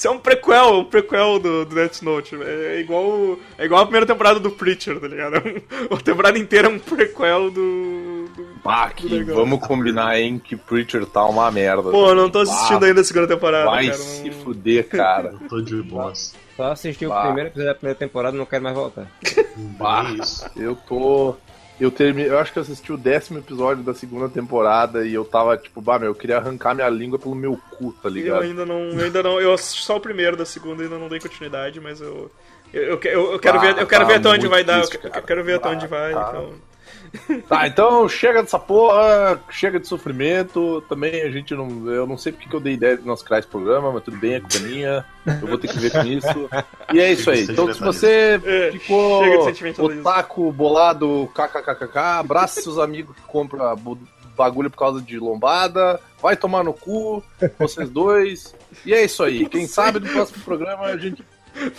Isso 0.00 0.08
é 0.08 0.10
um 0.12 0.18
prequel, 0.18 0.78
um 0.78 0.84
prequel 0.86 1.38
do, 1.38 1.66
do 1.66 1.74
Death 1.74 2.00
Note. 2.00 2.34
É 2.42 2.80
igual, 2.80 3.38
é 3.58 3.66
igual 3.66 3.82
a 3.82 3.84
primeira 3.84 4.06
temporada 4.06 4.40
do 4.40 4.50
Preacher, 4.50 4.98
tá 4.98 5.06
ligado? 5.06 5.36
É 5.36 5.40
um- 5.92 5.94
A 5.94 6.00
temporada 6.00 6.38
inteira 6.38 6.68
é 6.68 6.70
um 6.70 6.78
prequel 6.78 7.50
do. 7.50 8.24
do... 8.34 8.46
Bah, 8.64 8.88
que 8.88 9.06
Legal. 9.06 9.36
vamos 9.36 9.60
combinar, 9.60 10.18
hein, 10.18 10.40
que 10.42 10.56
Preacher 10.56 11.04
tá 11.04 11.26
uma 11.26 11.50
merda. 11.50 11.90
Pô, 11.90 12.14
não 12.14 12.30
tô 12.30 12.38
assistindo 12.38 12.80
Bah, 12.80 12.86
ainda 12.86 13.02
a 13.02 13.04
segunda 13.04 13.26
temporada, 13.28 13.66
Vai 13.70 13.88
cara. 13.88 13.98
se 13.98 14.24
não- 14.30 14.32
fuder, 14.38 14.88
cara. 14.88 15.34
Eu 15.38 15.48
tô 15.50 15.60
de 15.60 15.82
boss. 15.82 16.34
Só 16.56 16.72
assisti 16.72 17.04
o 17.04 17.10
Bah. 17.10 17.24
primeiro 17.24 17.50
episódio 17.50 17.68
da 17.68 17.74
primeira 17.74 17.98
temporada 17.98 18.34
e 18.34 18.38
não 18.38 18.46
quero 18.46 18.62
mais 18.64 18.74
voltar. 18.74 19.06
Bah. 19.78 20.04
Isso. 20.18 20.48
Eu 20.56 20.76
tô. 20.76 21.36
Eu 21.80 21.90
terminei. 21.90 22.30
Eu 22.30 22.38
acho 22.38 22.52
que 22.52 22.58
eu 22.58 22.62
assisti 22.62 22.92
o 22.92 22.96
décimo 22.98 23.38
episódio 23.38 23.82
da 23.82 23.94
segunda 23.94 24.28
temporada 24.28 25.06
e 25.06 25.14
eu 25.14 25.24
tava 25.24 25.56
tipo, 25.56 25.80
bah, 25.80 25.98
meu, 25.98 26.08
eu 26.10 26.14
queria 26.14 26.36
arrancar 26.36 26.74
minha 26.74 26.88
língua 26.88 27.18
pelo 27.18 27.34
meu 27.34 27.58
cu, 27.70 27.92
tá 27.94 28.08
Eu 28.08 28.12
ligado? 28.12 28.42
ainda 28.42 28.66
não. 28.66 28.90
Eu 28.90 29.04
ainda 29.04 29.22
não. 29.22 29.40
Eu 29.40 29.54
assisti 29.54 29.82
só 29.82 29.96
o 29.96 30.00
primeiro 30.00 30.36
da 30.36 30.44
segunda 30.44 30.82
e 30.82 30.84
ainda 30.84 30.98
não 30.98 31.08
dei 31.08 31.18
continuidade, 31.18 31.80
mas 31.80 32.00
eu. 32.00 32.30
Eu, 32.72 32.82
eu, 32.82 33.00
eu- 33.02 33.32
eu 33.32 33.38
quero 33.40 33.58
Ah, 33.58 33.60
ver, 33.62 33.78
eu 33.78 33.86
quero 33.86 34.02
tá 34.04 34.08
ver 34.12 34.14
até 34.18 34.28
onde 34.28 34.46
vai 34.46 34.62
dar. 34.62 34.74
Eu, 34.80 34.88
triste, 34.88 34.98
que- 35.10 35.18
eu 35.18 35.22
quero 35.22 35.42
ver 35.44 35.54
até 35.54 35.68
Ah, 35.68 35.72
onde 35.72 35.86
vai. 35.86 36.12
tá. 36.12 36.28
Então. 36.28 36.52
Tá, 37.48 37.66
então 37.66 38.08
chega 38.08 38.42
dessa 38.42 38.58
porra, 38.58 39.40
chega 39.50 39.80
de 39.80 39.88
sofrimento. 39.88 40.80
Também 40.88 41.22
a 41.22 41.30
gente 41.30 41.54
não. 41.54 41.88
Eu 41.90 42.06
não 42.06 42.16
sei 42.16 42.32
porque 42.32 42.48
que 42.48 42.54
eu 42.54 42.60
dei 42.60 42.74
ideia 42.74 42.96
de 42.96 43.06
nós 43.06 43.22
criar 43.22 43.40
esse 43.40 43.48
programa, 43.48 43.90
mas 43.92 44.04
tudo 44.04 44.16
bem, 44.16 44.34
é 44.34 44.40
culpa 44.40 44.58
minha. 44.60 45.04
Eu 45.26 45.48
vou 45.48 45.58
ter 45.58 45.68
que 45.68 45.78
ver 45.78 45.90
com 45.90 46.02
isso. 46.04 46.48
E 46.92 47.00
é 47.00 47.12
isso 47.12 47.30
aí. 47.30 47.42
Então 47.42 47.72
se 47.72 47.80
você 47.80 48.40
É, 48.44 48.70
ficou 48.72 49.44
sentimentalismo. 49.44 50.00
otaku 50.00 50.52
bolado, 50.52 51.28
kkkk, 51.34 51.98
abraça 51.98 52.60
seus 52.60 52.78
amigos 52.78 53.16
que 53.16 53.22
compram 53.22 53.76
bagulho 54.36 54.70
por 54.70 54.78
causa 54.78 55.02
de 55.02 55.18
lombada. 55.18 56.00
Vai 56.22 56.36
tomar 56.36 56.62
no 56.62 56.72
cu, 56.72 57.22
vocês 57.58 57.88
dois. 57.90 58.54
E 58.86 58.94
é 58.94 59.04
isso 59.04 59.22
aí. 59.22 59.46
Quem 59.48 59.66
sabe 59.66 60.00
no 60.00 60.08
próximo 60.08 60.42
programa 60.44 60.84
a 60.84 60.96
gente 60.96 61.24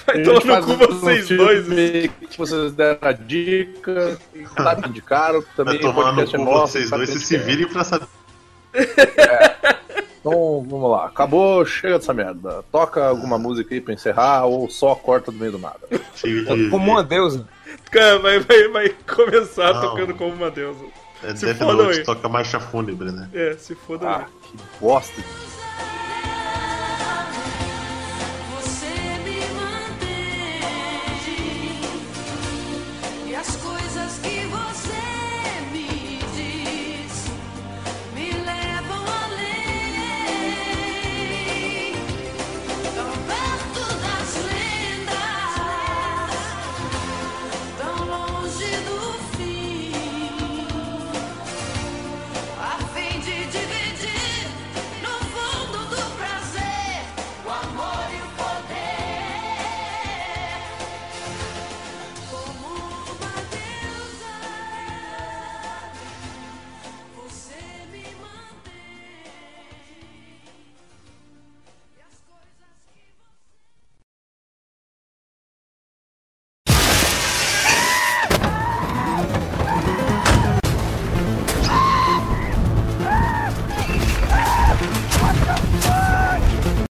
Vai 0.05 0.21
tomar 0.23 0.61
no 0.61 0.77
cu 0.77 0.83
um 0.83 0.99
vocês 0.99 1.27
filme 1.27 1.43
dois. 1.43 2.11
Que 2.29 2.37
vocês 2.37 2.71
deram 2.73 2.99
a 3.01 3.11
dica, 3.11 4.19
tá 4.55 4.75
que 4.75 4.89
indicaram. 4.89 5.43
Também 5.55 5.79
Vai 5.79 5.93
tomar 5.93 6.11
no 6.11 6.21
é 6.21 6.25
cu 6.25 6.37
nosso, 6.37 6.73
vocês 6.73 6.89
sabe 6.89 7.05
dois 7.05 7.09
e 7.09 7.13
gente 7.13 7.25
se 7.25 7.37
virem 7.37 7.67
pra 7.67 7.83
saber. 7.83 8.07
Então 10.19 10.63
vamos 10.69 10.91
lá. 10.91 11.07
Acabou, 11.07 11.65
chega 11.65 11.97
dessa 11.97 12.13
merda. 12.13 12.63
Toca 12.71 13.07
alguma 13.07 13.39
música 13.39 13.73
aí 13.73 13.81
pra 13.81 13.93
encerrar 13.93 14.45
ou 14.45 14.69
só 14.69 14.93
corta 14.93 15.31
do 15.31 15.37
meio 15.37 15.53
do 15.53 15.57
nada. 15.57 15.79
Como 16.69 16.91
uma 16.91 17.03
deusa. 17.03 17.47
Cara, 17.89 18.19
vai, 18.19 18.39
vai, 18.39 18.67
vai 18.67 18.89
começar 19.07 19.73
Não. 19.73 19.81
tocando 19.81 20.13
como 20.13 20.33
uma 20.33 20.51
deusa. 20.51 20.79
É 21.23 21.35
se 21.35 21.45
Death 21.45 21.57
foda, 21.57 21.83
Note, 21.83 22.03
toca 22.03 22.29
marcha 22.29 22.59
fúnebre, 22.59 23.11
né? 23.11 23.29
É, 23.33 23.53
se 23.57 23.75
foda. 23.75 24.07
Ah, 24.07 24.17
né? 24.19 24.25
que 24.43 24.57
bosta. 24.79 25.21